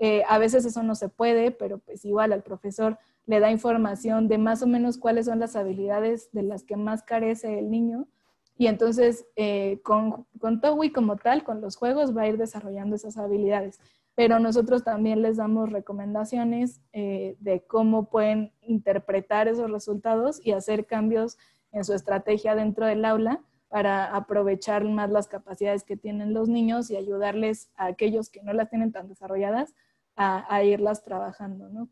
Eh, 0.03 0.23
a 0.29 0.39
veces 0.39 0.65
eso 0.65 0.83
no 0.83 0.95
se 0.95 1.11
puede, 1.11 1.51
pero 1.51 1.77
pues 1.79 2.07
igual 2.07 2.33
al 2.33 2.43
profesor 2.43 2.97
le 3.27 3.41
da 3.41 3.51
información 3.51 4.29
de 4.29 4.39
más 4.39 4.63
o 4.63 4.67
menos 4.67 4.99
cuáles 4.99 5.27
son 5.27 5.39
las 5.39 5.57
habilidades 5.57 6.31
de 6.33 6.43
las 6.43 6.65
que 6.65 6.77
más 6.77 7.03
carece 7.03 7.59
el 7.59 7.71
niño. 7.71 8.09
Y 8.57 8.67
entonces 8.67 9.27
eh, 9.37 9.81
con, 9.83 10.27
con 10.39 10.61
TOWI 10.61 10.93
como 10.93 11.17
tal, 11.17 11.45
con 11.45 11.61
los 11.61 11.77
juegos, 11.77 12.17
va 12.17 12.23
a 12.23 12.29
ir 12.29 12.37
desarrollando 12.37 12.97
esas 12.97 13.17
habilidades. 13.17 13.79
Pero 14.15 14.39
nosotros 14.39 14.85
también 14.85 15.23
les 15.23 15.37
damos 15.37 15.71
recomendaciones 15.71 16.81
eh, 16.93 17.37
de 17.41 17.63
cómo 17.63 18.11
pueden 18.11 18.53
interpretar 18.61 19.49
esos 19.49 19.71
resultados 19.71 20.45
y 20.45 20.53
hacer 20.53 20.87
cambios 20.87 21.39
en 21.73 21.85
su 21.85 21.95
estrategia 21.95 22.55
dentro 22.55 22.87
del 22.87 23.05
aula 23.05 23.41
para 23.69 24.17
aprovechar 24.17 24.85
más 24.85 25.11
las 25.11 25.29
capacidades 25.29 25.85
que 25.85 25.97
tienen 25.97 26.35
los 26.35 26.49
niños 26.49 26.91
y 26.91 26.97
ayudarles 26.97 27.71
a 27.77 27.87
aquellos 27.87 28.29
que 28.29 28.43
no 28.43 28.53
las 28.53 28.69
tienen 28.69 28.91
tan 28.91 29.09
desarrolladas 29.09 29.75
a, 30.17 30.63
irlas 30.65 31.03
trabajando, 31.03 31.71
¿no? 31.71 31.89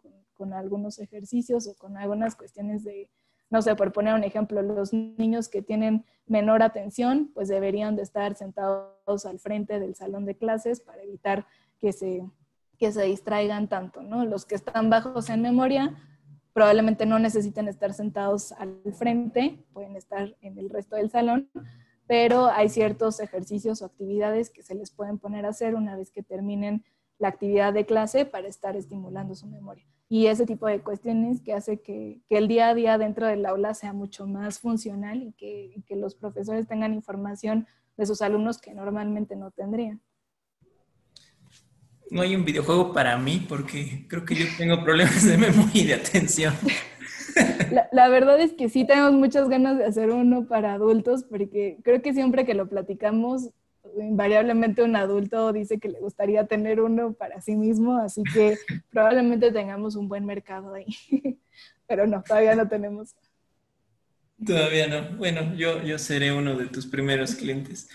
Algunos 0.52 0.98
ejercicios 0.98 1.66
o 1.66 1.76
con 1.76 1.96
algunas 1.96 2.36
cuestiones 2.36 2.84
de, 2.84 3.10
no 3.50 3.62
sé, 3.62 3.74
por 3.76 3.92
poner 3.92 4.14
un 4.14 4.24
ejemplo, 4.24 4.62
los 4.62 4.92
niños 4.92 5.48
que 5.48 5.62
tienen 5.62 6.04
menor 6.26 6.62
atención, 6.62 7.30
pues 7.34 7.48
deberían 7.48 7.96
de 7.96 8.02
estar 8.02 8.34
sentados 8.34 9.26
al 9.26 9.38
frente 9.38 9.80
del 9.80 9.94
salón 9.94 10.24
de 10.24 10.36
clases 10.36 10.80
para 10.80 11.02
evitar 11.02 11.46
que 11.78 11.92
se, 11.92 12.24
que 12.78 12.92
se 12.92 13.02
distraigan 13.04 13.68
tanto, 13.68 14.02
¿no? 14.02 14.24
Los 14.24 14.44
que 14.44 14.54
están 14.54 14.90
bajos 14.90 15.30
en 15.30 15.42
memoria 15.42 15.96
probablemente 16.52 17.06
no 17.06 17.20
necesiten 17.20 17.68
estar 17.68 17.94
sentados 17.94 18.50
al 18.52 18.80
frente, 18.92 19.64
pueden 19.72 19.94
estar 19.94 20.36
en 20.40 20.58
el 20.58 20.70
resto 20.70 20.96
del 20.96 21.08
salón, 21.08 21.48
pero 22.08 22.46
hay 22.46 22.68
ciertos 22.68 23.20
ejercicios 23.20 23.80
o 23.80 23.84
actividades 23.84 24.50
que 24.50 24.64
se 24.64 24.74
les 24.74 24.90
pueden 24.90 25.18
poner 25.18 25.46
a 25.46 25.50
hacer 25.50 25.76
una 25.76 25.94
vez 25.94 26.10
que 26.10 26.22
terminen 26.22 26.84
la 27.18 27.28
actividad 27.28 27.72
de 27.72 27.86
clase 27.86 28.24
para 28.24 28.48
estar 28.48 28.76
estimulando 28.76 29.34
su 29.34 29.46
memoria. 29.46 29.84
Y 30.08 30.26
ese 30.26 30.46
tipo 30.46 30.66
de 30.66 30.80
cuestiones 30.80 31.42
que 31.42 31.52
hace 31.52 31.80
que, 31.80 32.20
el 32.30 32.48
día 32.48 32.68
a 32.68 32.74
día 32.74 32.96
dentro 32.96 33.26
del 33.26 33.44
aula 33.44 33.74
sea 33.74 33.92
mucho 33.92 34.26
más 34.26 34.58
funcional 34.58 35.22
y 35.22 35.32
que, 35.32 35.72
y 35.76 35.82
que 35.82 35.96
los 35.96 36.14
profesores 36.14 36.66
tengan 36.66 36.94
información 36.94 37.66
de 37.96 38.06
sus 38.06 38.22
alumnos 38.22 38.58
que 38.58 38.72
normalmente 38.72 39.36
no 39.36 39.50
tendrían. 39.50 40.00
No 42.10 42.22
hay 42.22 42.34
un 42.34 42.44
videojuego 42.44 42.94
para 42.94 43.18
mí 43.18 43.44
porque 43.46 44.06
creo 44.08 44.24
que 44.24 44.34
yo 44.34 44.46
tengo 44.56 44.82
problemas 44.82 45.24
de 45.26 45.36
memoria 45.36 45.82
y 45.82 45.86
de 45.86 45.94
atención. 45.94 46.54
La, 47.70 47.88
la, 47.92 48.08
verdad 48.08 48.40
es 48.40 48.52
que 48.54 48.68
sí 48.68 48.84
tenemos 48.84 49.12
muchas 49.12 49.48
ganas 49.48 49.78
de 49.78 49.84
hacer 49.84 50.10
uno 50.10 50.48
para 50.48 50.72
adultos 50.72 51.22
porque 51.22 51.78
creo 51.84 52.02
que 52.02 52.12
siempre 52.12 52.44
que 52.44 52.54
lo 52.54 52.68
platicamos 52.68 53.50
invariablemente 53.96 54.82
un 54.82 54.96
adulto 54.96 55.52
dice 55.52 55.78
que 55.78 55.88
le 55.88 56.00
gustaría 56.00 56.46
tener 56.46 56.80
uno 56.80 57.12
para 57.12 57.40
sí 57.40 57.56
mismo, 57.56 57.98
así 57.98 58.22
que 58.32 58.56
probablemente 58.90 59.52
tengamos 59.52 59.96
un 59.96 60.08
buen 60.08 60.24
mercado 60.24 60.74
ahí. 60.74 60.86
Pero 61.86 62.06
no, 62.06 62.22
todavía 62.22 62.54
no 62.54 62.68
tenemos. 62.68 63.14
Todavía 64.44 64.86
no. 64.86 65.16
Bueno, 65.16 65.54
yo, 65.56 65.82
yo 65.82 65.98
seré 65.98 66.32
uno 66.32 66.54
de 66.54 66.66
tus 66.66 66.86
primeros 66.86 67.34
clientes. 67.34 67.88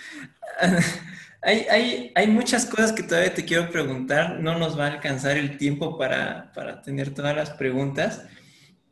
hay, 1.41 1.65
hay, 1.69 2.11
hay, 2.15 2.27
muchas 2.27 2.65
cosas 2.65 2.91
que 2.91 3.03
todavía 3.03 3.33
te 3.33 3.45
quiero 3.45 3.69
preguntar. 3.69 4.39
No 4.39 4.57
nos 4.57 4.77
va 4.77 4.87
a 4.87 4.91
alcanzar 4.93 5.37
el 5.37 5.57
tiempo 5.57 5.97
para, 5.97 6.51
para 6.53 6.81
tener 6.81 7.13
todas 7.13 7.35
las 7.35 7.51
preguntas. 7.51 8.25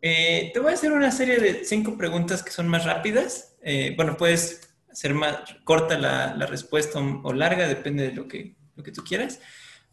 Eh, 0.02 0.52
te 0.54 0.60
voy 0.60 0.72
a 0.72 0.76
hacer 0.76 0.92
una 0.92 1.12
serie 1.12 1.40
de 1.40 1.66
cinco 1.66 1.98
preguntas 1.98 2.42
que 2.42 2.52
son 2.52 2.68
más 2.68 2.86
rápidas. 2.86 3.56
Eh, 3.62 3.94
bueno, 3.96 4.18
puedes 4.18 4.71
ser 4.94 5.14
más 5.14 5.38
corta 5.64 5.98
la, 5.98 6.46
respuesta 6.46 7.00
o, 7.00 7.34
larga, 7.34 7.68
depende 7.68 8.04
de 8.04 8.14
lo 8.14 8.28
que, 8.28 8.56
lo 8.76 8.84
que 8.84 8.92
tú 8.92 9.04
quieras. 9.04 9.42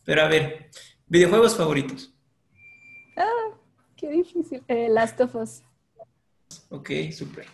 Pero 0.05 0.23
a 0.23 0.29
ver, 0.29 0.71
videojuegos 1.07 1.57
favoritos. 1.57 2.15
Ah, 3.17 3.57
qué 3.97 4.11
difícil. 4.11 4.63
Eh, 4.69 4.89
Last 4.89 5.21
of 5.21 5.35
Us. 5.35 5.63
Ok, 6.71 6.91
súper. 7.13 7.47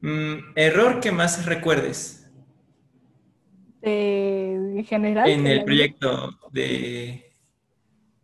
Mm, 0.00 0.52
error 0.56 1.00
que 1.00 1.12
más 1.12 1.46
recuerdes. 1.46 2.28
en 3.82 4.84
general. 4.84 5.28
En 5.28 5.46
el 5.46 5.64
proyecto 5.64 6.38
de, 6.50 7.34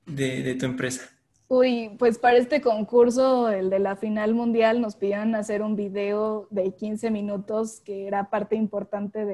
de 0.06 0.54
tu 0.54 0.66
empresa. 0.66 1.19
Uy, 1.52 1.96
pues 1.98 2.16
para 2.16 2.36
este 2.36 2.60
concurso, 2.60 3.48
el 3.50 3.70
de 3.70 3.80
la 3.80 3.96
final 3.96 4.34
mundial, 4.34 4.80
nos 4.80 4.94
pidieron 4.94 5.34
hacer 5.34 5.62
un 5.62 5.74
video 5.74 6.46
de 6.50 6.72
15 6.72 7.10
minutos 7.10 7.80
que 7.80 8.06
era 8.06 8.30
parte 8.30 8.54
importante 8.54 9.24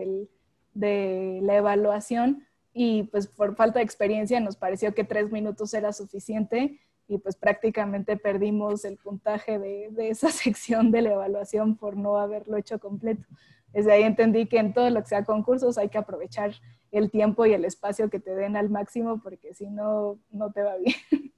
de 0.73 1.41
la 1.43 1.57
evaluación 1.57 2.47
y 2.73 3.03
pues 3.03 3.27
por 3.27 3.55
falta 3.55 3.81
de 3.81 3.85
experiencia 3.85 4.41
nos 4.41 4.57
pareció 4.57 4.95
que 4.95 5.05
tres 5.05 5.31
minutos 5.31 5.75
era 5.75 5.93
suficiente 5.93 6.81
y 7.07 7.19
pues 7.19 7.37
prácticamente 7.37 8.17
perdimos 8.17 8.87
el 8.87 8.97
puntaje 8.97 9.59
de, 9.59 9.91
de 9.91 10.09
esa 10.09 10.31
sección 10.31 10.91
de 10.93 11.03
la 11.03 11.13
evaluación 11.13 11.77
por 11.77 11.99
no 11.99 12.17
haberlo 12.17 12.57
hecho 12.57 12.79
completo. 12.79 13.27
Desde 13.75 13.93
ahí 13.93 14.05
entendí 14.05 14.47
que 14.47 14.57
en 14.57 14.73
todo 14.73 14.89
lo 14.89 15.03
que 15.03 15.09
sea 15.09 15.27
concursos 15.27 15.77
hay 15.77 15.91
que 15.91 15.99
aprovechar 15.99 16.55
el 16.93 17.11
tiempo 17.11 17.45
y 17.45 17.53
el 17.53 17.67
espacio 17.67 18.09
que 18.09 18.21
te 18.21 18.35
den 18.35 18.57
al 18.57 18.71
máximo 18.71 19.21
porque 19.23 19.53
si 19.53 19.69
no, 19.69 20.19
no 20.31 20.51
te 20.51 20.63
va 20.63 20.77
bien. 20.79 20.97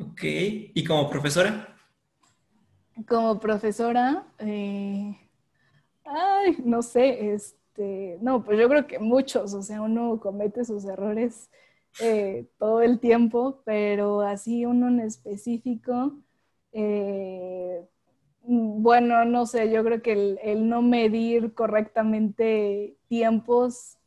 Ok, 0.00 0.22
¿y 0.22 0.84
como 0.84 1.10
profesora? 1.10 1.76
Como 3.06 3.38
profesora, 3.38 4.26
eh, 4.38 5.16
ay, 6.04 6.56
no 6.64 6.82
sé, 6.82 7.32
este, 7.32 8.18
no, 8.20 8.42
pues 8.42 8.58
yo 8.58 8.68
creo 8.68 8.86
que 8.86 8.98
muchos, 8.98 9.52
o 9.54 9.62
sea, 9.62 9.82
uno 9.82 10.18
comete 10.20 10.64
sus 10.64 10.84
errores 10.84 11.50
eh, 12.00 12.46
todo 12.58 12.82
el 12.82 12.98
tiempo, 12.98 13.62
pero 13.64 14.20
así 14.20 14.64
uno 14.64 14.88
en 14.88 15.00
específico, 15.00 16.14
eh, 16.72 17.86
bueno, 18.42 19.24
no 19.26 19.44
sé, 19.44 19.70
yo 19.70 19.84
creo 19.84 20.02
que 20.02 20.12
el, 20.12 20.38
el 20.42 20.68
no 20.68 20.80
medir 20.82 21.52
correctamente 21.52 22.96
tiempos 23.08 23.98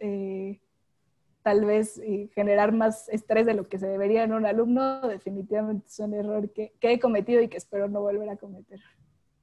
tal 1.44 1.66
vez 1.66 2.02
generar 2.34 2.72
más 2.72 3.10
estrés 3.10 3.46
de 3.46 3.54
lo 3.54 3.68
que 3.68 3.78
se 3.78 3.88
debería 3.88 4.24
en 4.24 4.34
un 4.34 4.46
alumno, 4.46 5.02
definitivamente 5.08 5.86
es 5.88 6.00
un 6.00 6.14
error 6.14 6.50
que, 6.52 6.74
he 6.82 7.00
cometido 7.00 7.42
y 7.42 7.50
que 7.50 7.58
espero 7.58 7.88
no 7.90 8.02
volver 8.02 8.30
a 8.30 8.38
cometer. 8.38 8.80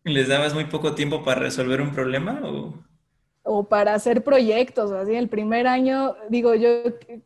¿Les 0.05 0.29
dabas 0.29 0.55
muy 0.55 0.65
poco 0.65 0.95
tiempo 0.95 1.23
para 1.23 1.41
resolver 1.41 1.81
un 1.81 1.93
problema 1.93 2.41
o...? 2.43 2.75
o 3.43 3.69
para 3.69 3.95
hacer 3.95 4.23
proyectos, 4.23 4.93
así 4.93 5.15
el 5.15 5.29
primer 5.29 5.67
año, 5.67 6.15
digo, 6.29 6.55
yo 6.55 6.69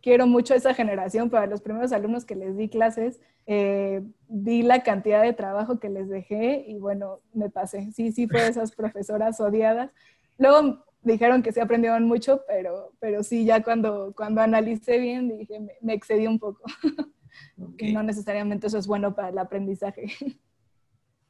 quiero 0.00 0.28
mucho 0.28 0.54
a 0.54 0.56
esa 0.56 0.72
generación, 0.72 1.28
para 1.28 1.46
los 1.46 1.60
primeros 1.60 1.92
alumnos 1.92 2.24
que 2.24 2.36
les 2.36 2.56
di 2.56 2.68
clases, 2.68 3.20
eh, 3.46 4.00
di 4.28 4.62
la 4.62 4.82
cantidad 4.84 5.22
de 5.22 5.32
trabajo 5.32 5.80
que 5.80 5.90
les 5.90 6.08
dejé 6.08 6.64
y 6.68 6.78
bueno, 6.78 7.20
me 7.32 7.50
pasé, 7.50 7.90
sí, 7.92 8.12
sí 8.12 8.28
fue 8.28 8.42
de 8.42 8.48
esas 8.48 8.72
profesoras 8.72 9.40
odiadas. 9.40 9.90
Luego 10.38 10.83
dijeron 11.04 11.42
que 11.42 11.52
se 11.52 11.60
aprendieron 11.60 12.04
mucho, 12.04 12.42
pero, 12.46 12.92
pero 12.98 13.22
sí, 13.22 13.44
ya 13.44 13.62
cuando, 13.62 14.12
cuando 14.16 14.40
analicé 14.40 14.98
bien, 14.98 15.28
dije, 15.38 15.60
me, 15.80 15.94
excedí 15.94 16.26
un 16.26 16.38
poco. 16.38 16.62
no 17.56 18.02
necesariamente 18.02 18.66
eso 18.66 18.78
es 18.78 18.86
bueno 18.86 19.14
para 19.14 19.28
el 19.28 19.38
aprendizaje. 19.38 20.06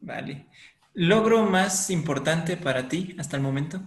Vale. 0.01 0.47
¿Logro 0.93 1.43
más 1.43 1.91
importante 1.91 2.57
para 2.57 2.89
ti 2.89 3.17
hasta 3.19 3.37
el 3.37 3.43
momento? 3.43 3.81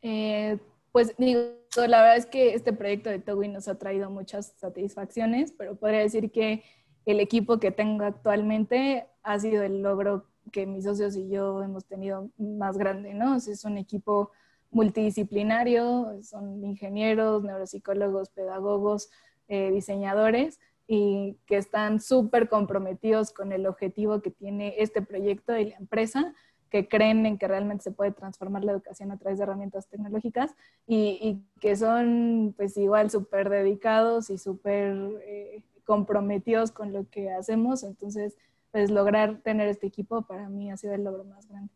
Eh, 0.00 0.58
pues 0.92 1.14
digo, 1.18 1.40
la 1.76 2.00
verdad 2.00 2.16
es 2.16 2.26
que 2.26 2.54
este 2.54 2.72
proyecto 2.72 3.10
de 3.10 3.18
Towi 3.18 3.48
nos 3.48 3.68
ha 3.68 3.78
traído 3.78 4.10
muchas 4.10 4.54
satisfacciones, 4.56 5.52
pero 5.52 5.76
podría 5.76 6.00
decir 6.00 6.30
que 6.30 6.64
el 7.04 7.20
equipo 7.20 7.58
que 7.58 7.70
tengo 7.70 8.04
actualmente 8.04 9.06
ha 9.22 9.38
sido 9.38 9.62
el 9.62 9.82
logro 9.82 10.26
que 10.50 10.66
mis 10.66 10.84
socios 10.84 11.16
y 11.16 11.28
yo 11.28 11.62
hemos 11.62 11.84
tenido 11.84 12.30
más 12.38 12.76
grande, 12.78 13.14
¿no? 13.14 13.36
es 13.36 13.64
un 13.64 13.78
equipo 13.78 14.30
multidisciplinario, 14.70 16.18
son 16.22 16.64
ingenieros, 16.64 17.42
neuropsicólogos, 17.42 18.30
pedagogos, 18.30 19.10
eh, 19.48 19.70
diseñadores 19.70 20.60
y 20.86 21.38
que 21.46 21.56
están 21.56 22.00
súper 22.00 22.48
comprometidos 22.48 23.32
con 23.32 23.52
el 23.52 23.66
objetivo 23.66 24.20
que 24.20 24.30
tiene 24.30 24.74
este 24.78 25.02
proyecto 25.02 25.56
y 25.56 25.70
la 25.70 25.76
empresa, 25.76 26.34
que 26.70 26.86
creen 26.86 27.24
en 27.24 27.38
que 27.38 27.48
realmente 27.48 27.84
se 27.84 27.92
puede 27.92 28.12
transformar 28.12 28.64
la 28.64 28.72
educación 28.72 29.10
a 29.10 29.16
través 29.16 29.38
de 29.38 29.44
herramientas 29.44 29.88
tecnológicas 29.88 30.54
y, 30.86 31.42
que 31.60 31.76
son 31.76 32.54
pues 32.56 32.76
igual 32.76 33.10
súper 33.10 33.48
dedicados 33.48 34.28
y 34.28 34.38
súper 34.38 34.94
eh, 35.22 35.62
comprometidos 35.84 36.70
con 36.70 36.92
lo 36.92 37.08
que 37.08 37.30
hacemos. 37.30 37.82
Entonces, 37.84 38.36
pues 38.72 38.90
lograr 38.90 39.40
tener 39.42 39.68
este 39.68 39.86
equipo 39.86 40.22
para 40.22 40.48
mí 40.48 40.70
ha 40.70 40.76
sido 40.76 40.94
el 40.94 41.04
logro 41.04 41.24
más 41.24 41.46
grande. 41.48 41.72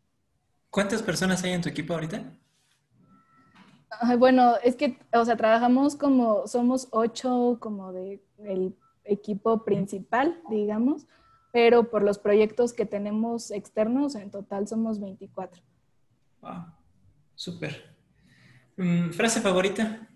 ¿Cuántas 0.69 1.01
personas 1.01 1.43
hay 1.43 1.51
en 1.51 1.61
tu 1.61 1.69
equipo 1.69 1.93
ahorita? 1.93 2.23
bueno, 4.17 4.55
es 4.63 4.75
que, 4.75 4.97
o 5.13 5.23
sea, 5.23 5.35
trabajamos 5.37 5.95
como, 5.95 6.47
somos 6.47 6.87
ocho 6.91 7.57
como 7.59 7.93
de 7.93 8.21
el 8.39 8.75
equipo 9.03 9.63
principal, 9.63 10.41
digamos, 10.49 11.05
pero 11.51 11.89
por 11.89 12.01
los 12.01 12.17
proyectos 12.17 12.73
que 12.73 12.85
tenemos 12.85 13.51
externos, 13.51 14.15
en 14.15 14.31
total 14.31 14.67
somos 14.67 14.99
24. 14.99 15.61
Wow, 16.41 16.65
súper. 17.35 17.95
Mm, 18.77 19.11
¿Frase 19.11 19.39
favorita? 19.39 20.07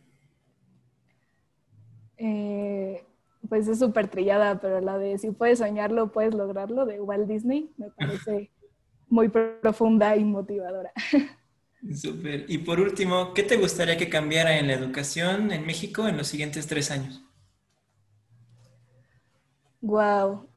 Eh, 2.17 3.07
pues 3.50 3.68
es 3.68 3.80
súper 3.80 4.08
trillada, 4.08 4.60
pero 4.60 4.82
la 4.82 4.98
de 4.98 5.18
si 5.18 5.32
puedes 5.32 5.60
soñarlo, 5.60 6.12
puedes 6.12 6.34
lograrlo 6.34 6.86
de 6.86 7.02
Walt 7.02 7.28
Disney 7.28 7.72
me 7.78 7.89
parece 7.91 8.52
muy 9.10 9.30
profunda 9.30 10.16
y 10.16 10.24
motivadora. 10.24 10.91
Súper. 11.93 12.45
Y 12.48 12.58
por 12.60 12.80
último, 12.80 13.34
¿qué 13.34 13.43
te 13.43 13.58
gustaría 13.58 13.98
que 13.98 14.10
cambiara 14.10 14.58
en 14.58 14.68
la 14.68 14.74
educación 14.74 15.52
en 15.52 15.66
México 15.66 16.08
en 16.08 16.18
los 16.18 16.28
siguientes 16.28 16.68
tres 16.68 16.91
años? 16.91 17.24
Wow. 19.82 20.50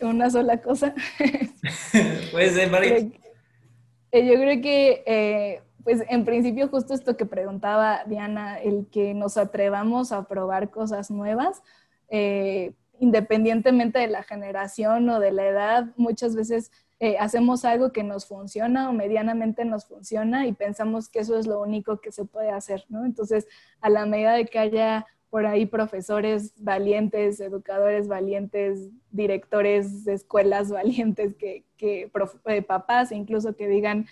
Una 0.00 0.30
sola 0.30 0.60
cosa. 0.60 0.94
Puede 2.32 2.50
ser 2.50 2.70
varias. 2.70 3.04
Eh, 4.10 4.26
yo 4.26 4.34
creo 4.34 4.60
que, 4.60 5.04
eh, 5.06 5.62
pues 5.84 6.02
en 6.08 6.24
principio, 6.24 6.68
justo 6.68 6.94
esto 6.94 7.16
que 7.16 7.26
preguntaba 7.26 8.02
Diana, 8.06 8.58
el 8.58 8.88
que 8.90 9.14
nos 9.14 9.36
atrevamos 9.36 10.12
a 10.12 10.26
probar 10.26 10.70
cosas 10.70 11.10
nuevas, 11.10 11.62
eh, 12.14 12.74
independientemente 13.00 13.98
de 13.98 14.06
la 14.06 14.22
generación 14.22 15.08
o 15.08 15.18
de 15.18 15.32
la 15.32 15.48
edad, 15.48 15.86
muchas 15.96 16.36
veces 16.36 16.70
eh, 17.00 17.16
hacemos 17.18 17.64
algo 17.64 17.90
que 17.90 18.04
nos 18.04 18.26
funciona 18.26 18.90
o 18.90 18.92
medianamente 18.92 19.64
nos 19.64 19.86
funciona 19.86 20.46
y 20.46 20.52
pensamos 20.52 21.08
que 21.08 21.20
eso 21.20 21.38
es 21.38 21.46
lo 21.46 21.60
único 21.60 22.02
que 22.02 22.12
se 22.12 22.26
puede 22.26 22.50
hacer. 22.50 22.84
Entonces, 22.90 23.48
a 23.80 23.88
la 23.88 24.04
medida 24.04 24.34
de 24.34 24.44
que 24.44 24.58
haya 24.58 25.06
por 25.30 25.46
ahí 25.46 25.64
profesores 25.64 26.52
valientes, 26.58 27.40
educadores 27.40 28.08
valientes, 28.08 28.90
directores 29.10 30.04
de 30.04 30.12
escuelas 30.12 30.70
valientes, 30.70 31.34
que, 31.36 31.64
que 31.78 32.10
eh, 32.44 32.62
papás 32.62 33.10
incluso 33.10 33.56
que 33.56 33.68
digan, 33.68 34.06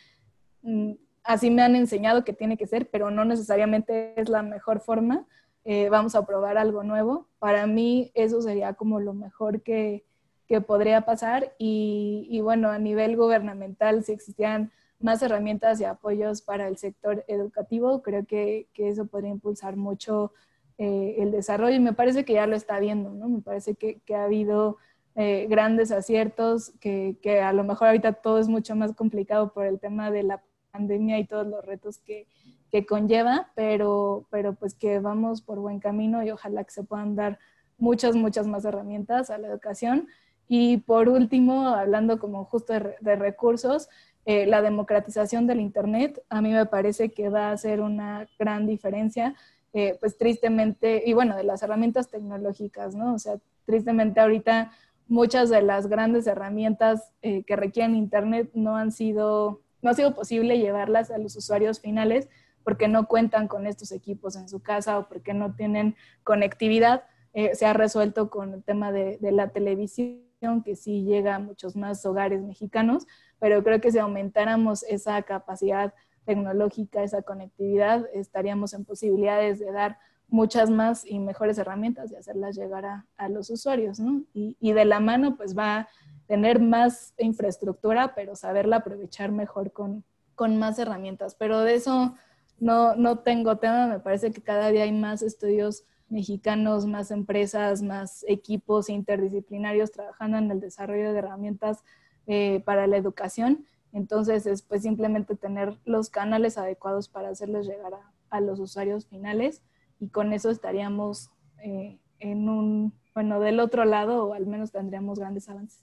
mm, 0.62 0.92
así 1.22 1.50
me 1.50 1.60
han 1.60 1.76
enseñado 1.76 2.24
que 2.24 2.32
tiene 2.32 2.56
que 2.56 2.66
ser, 2.66 2.88
pero 2.88 3.10
no 3.10 3.26
necesariamente 3.26 4.18
es 4.18 4.30
la 4.30 4.42
mejor 4.42 4.80
forma, 4.80 5.26
eh, 5.72 5.88
vamos 5.88 6.16
a 6.16 6.26
probar 6.26 6.58
algo 6.58 6.82
nuevo. 6.82 7.28
Para 7.38 7.68
mí 7.68 8.10
eso 8.14 8.42
sería 8.42 8.74
como 8.74 8.98
lo 8.98 9.14
mejor 9.14 9.62
que, 9.62 10.04
que 10.48 10.60
podría 10.60 11.02
pasar 11.02 11.54
y, 11.58 12.40
bueno, 12.42 12.70
a 12.70 12.78
nivel 12.80 13.16
gubernamental, 13.16 14.02
si 14.02 14.10
existían 14.10 14.72
más 14.98 15.22
herramientas 15.22 15.80
y 15.80 15.84
apoyos 15.84 16.42
para 16.42 16.66
el 16.66 16.76
sector 16.76 17.24
educativo, 17.28 18.02
creo 18.02 18.26
que, 18.26 18.66
que 18.72 18.88
eso 18.88 19.06
podría 19.06 19.30
impulsar 19.30 19.76
mucho 19.76 20.32
eh, 20.76 21.14
el 21.18 21.30
desarrollo 21.30 21.76
y 21.76 21.78
me 21.78 21.92
parece 21.92 22.24
que 22.24 22.32
ya 22.32 22.48
lo 22.48 22.56
está 22.56 22.80
viendo, 22.80 23.10
¿no? 23.10 23.28
Me 23.28 23.40
parece 23.40 23.76
que, 23.76 24.00
que 24.00 24.16
ha 24.16 24.24
habido 24.24 24.76
eh, 25.14 25.46
grandes 25.48 25.92
aciertos, 25.92 26.72
que, 26.80 27.16
que, 27.22 27.42
a 27.42 27.52
lo 27.52 27.62
mejor 27.62 27.86
ahorita 27.86 28.14
todo 28.14 28.40
es 28.40 28.48
mucho 28.48 28.74
más 28.74 28.92
complicado 28.92 29.52
por 29.52 29.66
el 29.66 29.78
tema 29.78 30.10
de 30.10 30.24
la 30.24 30.42
pandemia 30.72 31.20
y 31.20 31.28
todos 31.28 31.46
los 31.46 31.64
retos 31.64 31.98
que, 31.98 32.26
que 32.70 32.86
conlleva, 32.86 33.50
pero, 33.54 34.26
pero 34.30 34.54
pues 34.54 34.74
que 34.74 34.98
vamos 34.98 35.42
por 35.42 35.58
buen 35.58 35.80
camino 35.80 36.22
y 36.22 36.30
ojalá 36.30 36.64
que 36.64 36.70
se 36.70 36.84
puedan 36.84 37.16
dar 37.16 37.38
muchas, 37.78 38.14
muchas 38.14 38.46
más 38.46 38.64
herramientas 38.64 39.30
a 39.30 39.38
la 39.38 39.48
educación 39.48 40.08
y 40.52 40.78
por 40.78 41.08
último, 41.08 41.68
hablando 41.68 42.18
como 42.18 42.44
justo 42.44 42.72
de, 42.72 43.14
recursos, 43.14 43.88
eh, 44.24 44.46
la 44.46 44.62
democratización 44.62 45.46
del 45.46 45.60
Internet 45.60 46.20
a 46.28 46.42
mí 46.42 46.50
me 46.50 46.66
parece 46.66 47.10
que 47.10 47.28
va 47.28 47.52
a 47.52 47.56
ser 47.56 47.80
una 47.80 48.28
gran 48.36 48.66
diferencia, 48.66 49.36
eh, 49.72 49.96
pues 50.00 50.18
tristemente, 50.18 51.04
y 51.06 51.12
bueno, 51.12 51.36
de 51.36 51.44
las 51.44 51.62
herramientas 51.62 52.08
tecnológicas, 52.08 52.96
¿no? 52.96 53.14
O 53.14 53.18
sea, 53.20 53.38
tristemente 53.64 54.18
ahorita 54.18 54.72
muchas 55.06 55.50
de 55.50 55.62
las 55.62 55.86
grandes 55.86 56.26
herramientas 56.26 57.12
eh, 57.22 57.44
que 57.44 57.54
requieren 57.54 57.94
Internet 57.94 58.50
no 58.52 58.76
han 58.76 58.90
sido, 58.90 59.60
no 59.82 59.90
ha 59.90 59.94
sido 59.94 60.16
posible 60.16 60.58
llevarlas 60.58 61.12
a 61.12 61.18
los 61.18 61.36
usuarios 61.36 61.78
finales 61.78 62.28
porque 62.64 62.88
no 62.88 63.06
cuentan 63.06 63.48
con 63.48 63.66
estos 63.66 63.92
equipos 63.92 64.36
en 64.36 64.48
su 64.48 64.60
casa 64.60 64.98
o 64.98 65.08
porque 65.08 65.34
no 65.34 65.54
tienen 65.54 65.96
conectividad. 66.24 67.04
se 67.32 67.66
ha 67.66 67.72
resuelto 67.72 68.30
con 68.30 68.54
el 68.54 68.62
tema 68.62 68.92
de, 68.92 69.18
de 69.18 69.32
la 69.32 69.48
televisión 69.48 70.20
que 70.64 70.74
sí 70.74 71.04
llega 71.04 71.36
a 71.36 71.38
muchos 71.38 71.76
más 71.76 72.04
hogares 72.06 72.42
mexicanos, 72.42 73.06
pero 73.38 73.62
creo 73.62 73.80
que 73.80 73.92
si 73.92 73.98
aumentáramos 73.98 74.82
esa 74.84 75.20
capacidad 75.22 75.92
tecnológica, 76.24 77.02
esa 77.02 77.22
conectividad, 77.22 78.06
estaríamos 78.14 78.72
en 78.72 78.84
posibilidades 78.84 79.58
de 79.58 79.72
dar 79.72 79.98
muchas 80.28 80.70
más 80.70 81.04
y 81.04 81.18
mejores 81.18 81.58
herramientas 81.58 82.10
y 82.10 82.16
hacerlas 82.16 82.56
llegar 82.56 82.84
a, 83.16 83.28
los 83.28 83.50
usuarios, 83.50 83.98
¿no? 84.00 84.22
Y, 84.32 84.56
y, 84.60 84.72
de 84.72 84.84
la 84.84 85.00
mano, 85.00 85.36
pues 85.36 85.56
va 85.58 85.78
a 85.78 85.88
tener 86.26 86.60
más 86.60 87.14
infraestructura, 87.18 88.14
pero 88.14 88.36
saberla 88.36 88.76
aprovechar 88.76 89.32
mejor 89.32 89.72
con, 89.72 90.04
con 90.36 90.58
más 90.58 90.78
herramientas. 90.78 91.34
Pero 91.34 91.60
de 91.60 91.74
eso 91.74 92.14
no, 92.60 92.94
no 92.94 93.18
tengo 93.18 93.56
tema, 93.56 93.86
me 93.86 93.98
parece 93.98 94.30
que 94.30 94.42
cada 94.42 94.70
día 94.70 94.84
hay 94.84 94.92
más 94.92 95.22
estudios 95.22 95.84
mexicanos, 96.10 96.86
más 96.86 97.10
empresas, 97.10 97.82
más 97.82 98.24
equipos 98.28 98.90
interdisciplinarios 98.90 99.92
trabajando 99.92 100.38
en 100.38 100.50
el 100.50 100.60
desarrollo 100.60 101.12
de 101.12 101.18
herramientas 101.18 101.84
eh, 102.26 102.62
para 102.64 102.86
la 102.86 102.96
educación. 102.96 103.64
Entonces, 103.92 104.46
es 104.46 104.62
pues 104.62 104.82
simplemente 104.82 105.36
tener 105.36 105.78
los 105.84 106.10
canales 106.10 106.58
adecuados 106.58 107.08
para 107.08 107.30
hacerles 107.30 107.66
llegar 107.66 107.92
a, 107.94 108.40
los 108.40 108.60
usuarios 108.60 109.06
finales 109.06 109.60
y 109.98 110.08
con 110.08 110.32
eso 110.32 110.50
estaríamos 110.50 111.30
eh, 111.64 111.98
en 112.20 112.48
un, 112.48 112.92
bueno, 113.12 113.40
del 113.40 113.58
otro 113.58 113.84
lado 113.84 114.26
o 114.26 114.34
al 114.34 114.46
menos 114.46 114.70
tendríamos 114.70 115.18
grandes 115.18 115.48
avances. 115.48 115.82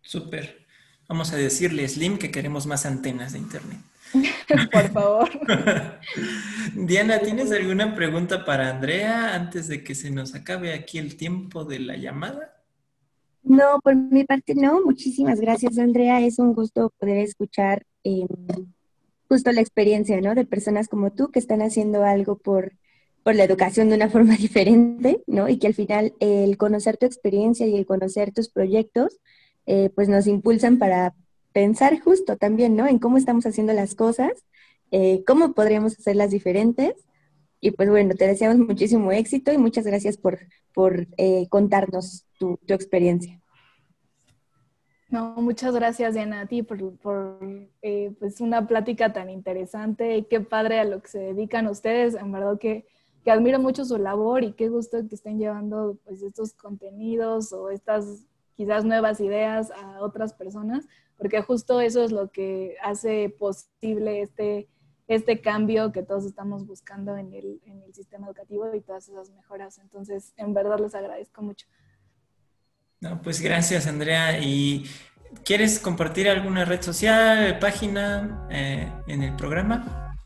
Súper. 0.00 0.64
Vamos 1.08 1.34
a 1.34 1.36
decirle 1.36 1.86
Slim 1.86 2.16
que 2.16 2.30
queremos 2.30 2.66
más 2.66 2.86
antenas 2.86 3.34
de 3.34 3.40
Internet. 3.40 3.80
Por 4.72 4.90
favor. 4.90 5.30
Diana, 6.74 7.20
¿tienes 7.20 7.50
alguna 7.52 7.94
pregunta 7.94 8.44
para 8.44 8.70
Andrea 8.70 9.34
antes 9.34 9.68
de 9.68 9.82
que 9.82 9.94
se 9.94 10.10
nos 10.10 10.34
acabe 10.34 10.74
aquí 10.74 10.98
el 10.98 11.16
tiempo 11.16 11.64
de 11.64 11.78
la 11.78 11.96
llamada? 11.96 12.62
No, 13.42 13.80
por 13.82 13.94
mi 13.96 14.24
parte 14.24 14.54
no. 14.54 14.82
Muchísimas 14.84 15.40
gracias, 15.40 15.78
Andrea. 15.78 16.20
Es 16.20 16.38
un 16.38 16.54
gusto 16.54 16.92
poder 16.98 17.18
escuchar 17.18 17.84
em, 18.04 18.28
justo 19.28 19.50
la 19.50 19.60
experiencia, 19.60 20.20
¿no? 20.20 20.34
De 20.34 20.44
personas 20.44 20.88
como 20.88 21.12
tú 21.12 21.30
que 21.30 21.38
están 21.38 21.62
haciendo 21.62 22.04
algo 22.04 22.38
por, 22.38 22.72
por 23.24 23.34
la 23.34 23.44
educación 23.44 23.88
de 23.88 23.96
una 23.96 24.10
forma 24.10 24.36
diferente, 24.38 25.22
¿no? 25.26 25.48
Y 25.48 25.58
que 25.58 25.66
al 25.66 25.74
final 25.74 26.14
el 26.20 26.56
conocer 26.56 26.96
tu 26.96 27.06
experiencia 27.06 27.66
y 27.66 27.76
el 27.76 27.86
conocer 27.86 28.32
tus 28.32 28.48
proyectos, 28.48 29.18
eh, 29.66 29.90
pues 29.94 30.08
nos 30.08 30.26
impulsan 30.26 30.78
para 30.78 31.14
pensar 31.52 32.00
justo 32.00 32.36
también, 32.36 32.76
¿no? 32.76 32.86
En 32.86 32.98
cómo 32.98 33.16
estamos 33.16 33.46
haciendo 33.46 33.72
las 33.72 33.94
cosas, 33.94 34.32
eh, 34.90 35.22
cómo 35.26 35.52
podríamos 35.52 35.98
hacerlas 35.98 36.30
diferentes. 36.30 36.94
Y 37.60 37.70
pues 37.70 37.88
bueno, 37.88 38.14
te 38.14 38.26
deseamos 38.26 38.58
muchísimo 38.58 39.12
éxito 39.12 39.52
y 39.52 39.58
muchas 39.58 39.86
gracias 39.86 40.16
por, 40.16 40.40
por 40.74 41.06
eh, 41.16 41.46
contarnos 41.48 42.26
tu, 42.38 42.58
tu, 42.66 42.74
experiencia. 42.74 43.40
No, 45.10 45.36
muchas 45.36 45.72
gracias 45.74 46.14
Diana 46.14 46.40
a 46.40 46.46
ti 46.46 46.62
por, 46.62 46.96
por 46.98 47.38
eh, 47.82 48.12
pues 48.18 48.40
una 48.40 48.66
plática 48.66 49.12
tan 49.12 49.30
interesante 49.30 50.16
y 50.16 50.24
qué 50.24 50.40
padre 50.40 50.80
a 50.80 50.84
lo 50.84 51.00
que 51.02 51.08
se 51.08 51.18
dedican 51.20 51.68
ustedes. 51.68 52.14
En 52.14 52.32
verdad 52.32 52.58
que, 52.58 52.84
que 53.24 53.30
admiro 53.30 53.60
mucho 53.60 53.84
su 53.84 53.96
labor 53.96 54.42
y 54.42 54.54
qué 54.54 54.68
gusto 54.68 54.98
que 55.08 55.14
estén 55.14 55.38
llevando 55.38 55.98
pues 56.04 56.22
estos 56.22 56.54
contenidos 56.54 57.52
o 57.52 57.70
estas 57.70 58.26
quizás 58.54 58.84
nuevas 58.84 59.20
ideas 59.20 59.70
a 59.70 60.00
otras 60.00 60.34
personas 60.34 60.86
porque 61.22 61.40
justo 61.40 61.80
eso 61.80 62.02
es 62.02 62.10
lo 62.10 62.32
que 62.32 62.74
hace 62.82 63.32
posible 63.38 64.22
este, 64.22 64.68
este 65.06 65.40
cambio 65.40 65.92
que 65.92 66.02
todos 66.02 66.24
estamos 66.24 66.66
buscando 66.66 67.16
en 67.16 67.32
el, 67.32 67.60
en 67.64 67.80
el 67.82 67.94
sistema 67.94 68.26
educativo 68.26 68.74
y 68.74 68.80
todas 68.80 69.08
esas 69.08 69.30
mejoras. 69.30 69.78
Entonces, 69.78 70.32
en 70.36 70.52
verdad 70.52 70.80
les 70.80 70.96
agradezco 70.96 71.40
mucho. 71.42 71.68
No, 73.00 73.22
pues 73.22 73.40
gracias, 73.40 73.86
Andrea. 73.86 74.40
¿Y 74.40 74.90
quieres 75.44 75.78
compartir 75.78 76.28
alguna 76.28 76.64
red 76.64 76.82
social, 76.82 77.56
página 77.60 78.48
eh, 78.50 78.92
en 79.06 79.22
el 79.22 79.36
programa? 79.36 80.16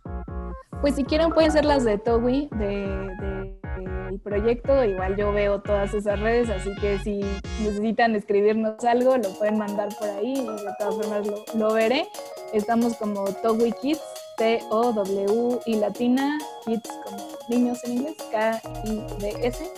Pues 0.80 0.94
si 0.94 1.04
quieren 1.04 1.30
pueden 1.30 1.52
ser 1.52 1.66
las 1.66 1.84
de 1.84 1.98
Towi, 1.98 2.48
de 2.52 3.58
el 3.76 4.18
proyecto. 4.20 4.84
Igual 4.84 5.16
yo 5.16 5.32
veo 5.32 5.60
todas 5.60 5.94
esas 5.94 6.18
redes, 6.20 6.48
así 6.48 6.74
que 6.80 6.98
si 6.98 7.20
necesitan 7.62 8.14
escribirnos 8.14 8.82
algo, 8.84 9.16
lo 9.16 9.30
pueden 9.38 9.58
mandar 9.58 9.88
por 9.98 10.08
ahí 10.08 10.34
y 10.34 10.46
de 10.46 10.72
todas 10.78 10.94
formas 10.94 11.26
lo, 11.54 11.72
veré. 11.72 12.06
Estamos 12.52 12.96
como 12.96 13.24
Towi 13.24 13.72
Kids, 13.72 14.00
T-O-W 14.38 15.60
y 15.66 15.76
latina, 15.76 16.38
Kids 16.64 16.88
como 17.04 17.28
niños 17.48 17.82
en 17.84 17.92
inglés, 17.92 18.16
K-I-D-S. 18.30 19.72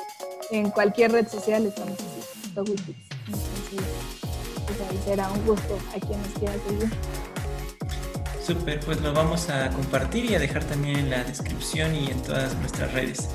En 0.50 0.70
cualquier 0.70 1.12
red 1.12 1.28
social 1.28 1.66
estamos 1.66 1.94
así, 1.94 2.52
Towi 2.54 2.74
Kids. 2.74 3.08
Entonces, 4.60 4.86
pues 4.88 5.04
será 5.04 5.30
un 5.30 5.46
gusto 5.46 5.78
a 5.94 6.00
quien 6.00 6.20
nos 6.22 6.32
quiera 6.32 6.54
seguir. 6.66 6.90
Súper, 8.48 8.80
pues 8.80 9.00
lo 9.02 9.12
vamos 9.12 9.50
a 9.50 9.68
compartir 9.70 10.30
y 10.30 10.34
a 10.34 10.38
dejar 10.38 10.64
también 10.64 10.96
en 10.96 11.10
la 11.10 11.22
descripción 11.22 11.94
y 11.94 12.10
en 12.10 12.22
todas 12.22 12.54
nuestras 12.56 12.90
redes. 12.94 13.28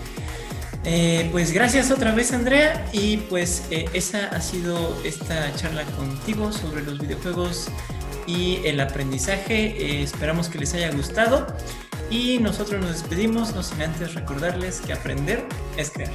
Eh, 0.86 1.30
pues 1.32 1.54
gracias 1.54 1.92
otra 1.92 2.14
vez 2.14 2.34
Andrea 2.34 2.86
y 2.92 3.18
pues 3.18 3.66
eh, 3.72 3.86
esa 3.94 4.28
ha 4.28 4.42
sido 4.42 4.98
esta 5.06 5.56
charla 5.56 5.84
contigo 5.86 6.52
sobre 6.52 6.84
los 6.84 7.00
videojuegos 7.00 7.70
y 8.28 8.60
el 8.66 8.80
aprendizaje. 8.82 9.78
Eh, 9.78 10.04
esperamos 10.04 10.50
que 10.50 10.60
les 10.60 10.74
haya 10.74 10.92
gustado 10.92 11.48
y 12.10 12.40
nosotros 12.40 12.82
nos 12.82 13.02
despedimos, 13.02 13.56
no 13.56 13.64
sin 13.64 13.82
antes 13.82 14.14
recordarles 14.14 14.82
que 14.82 14.94
aprender 14.94 15.44
es 15.78 15.90
crear. 15.90 16.12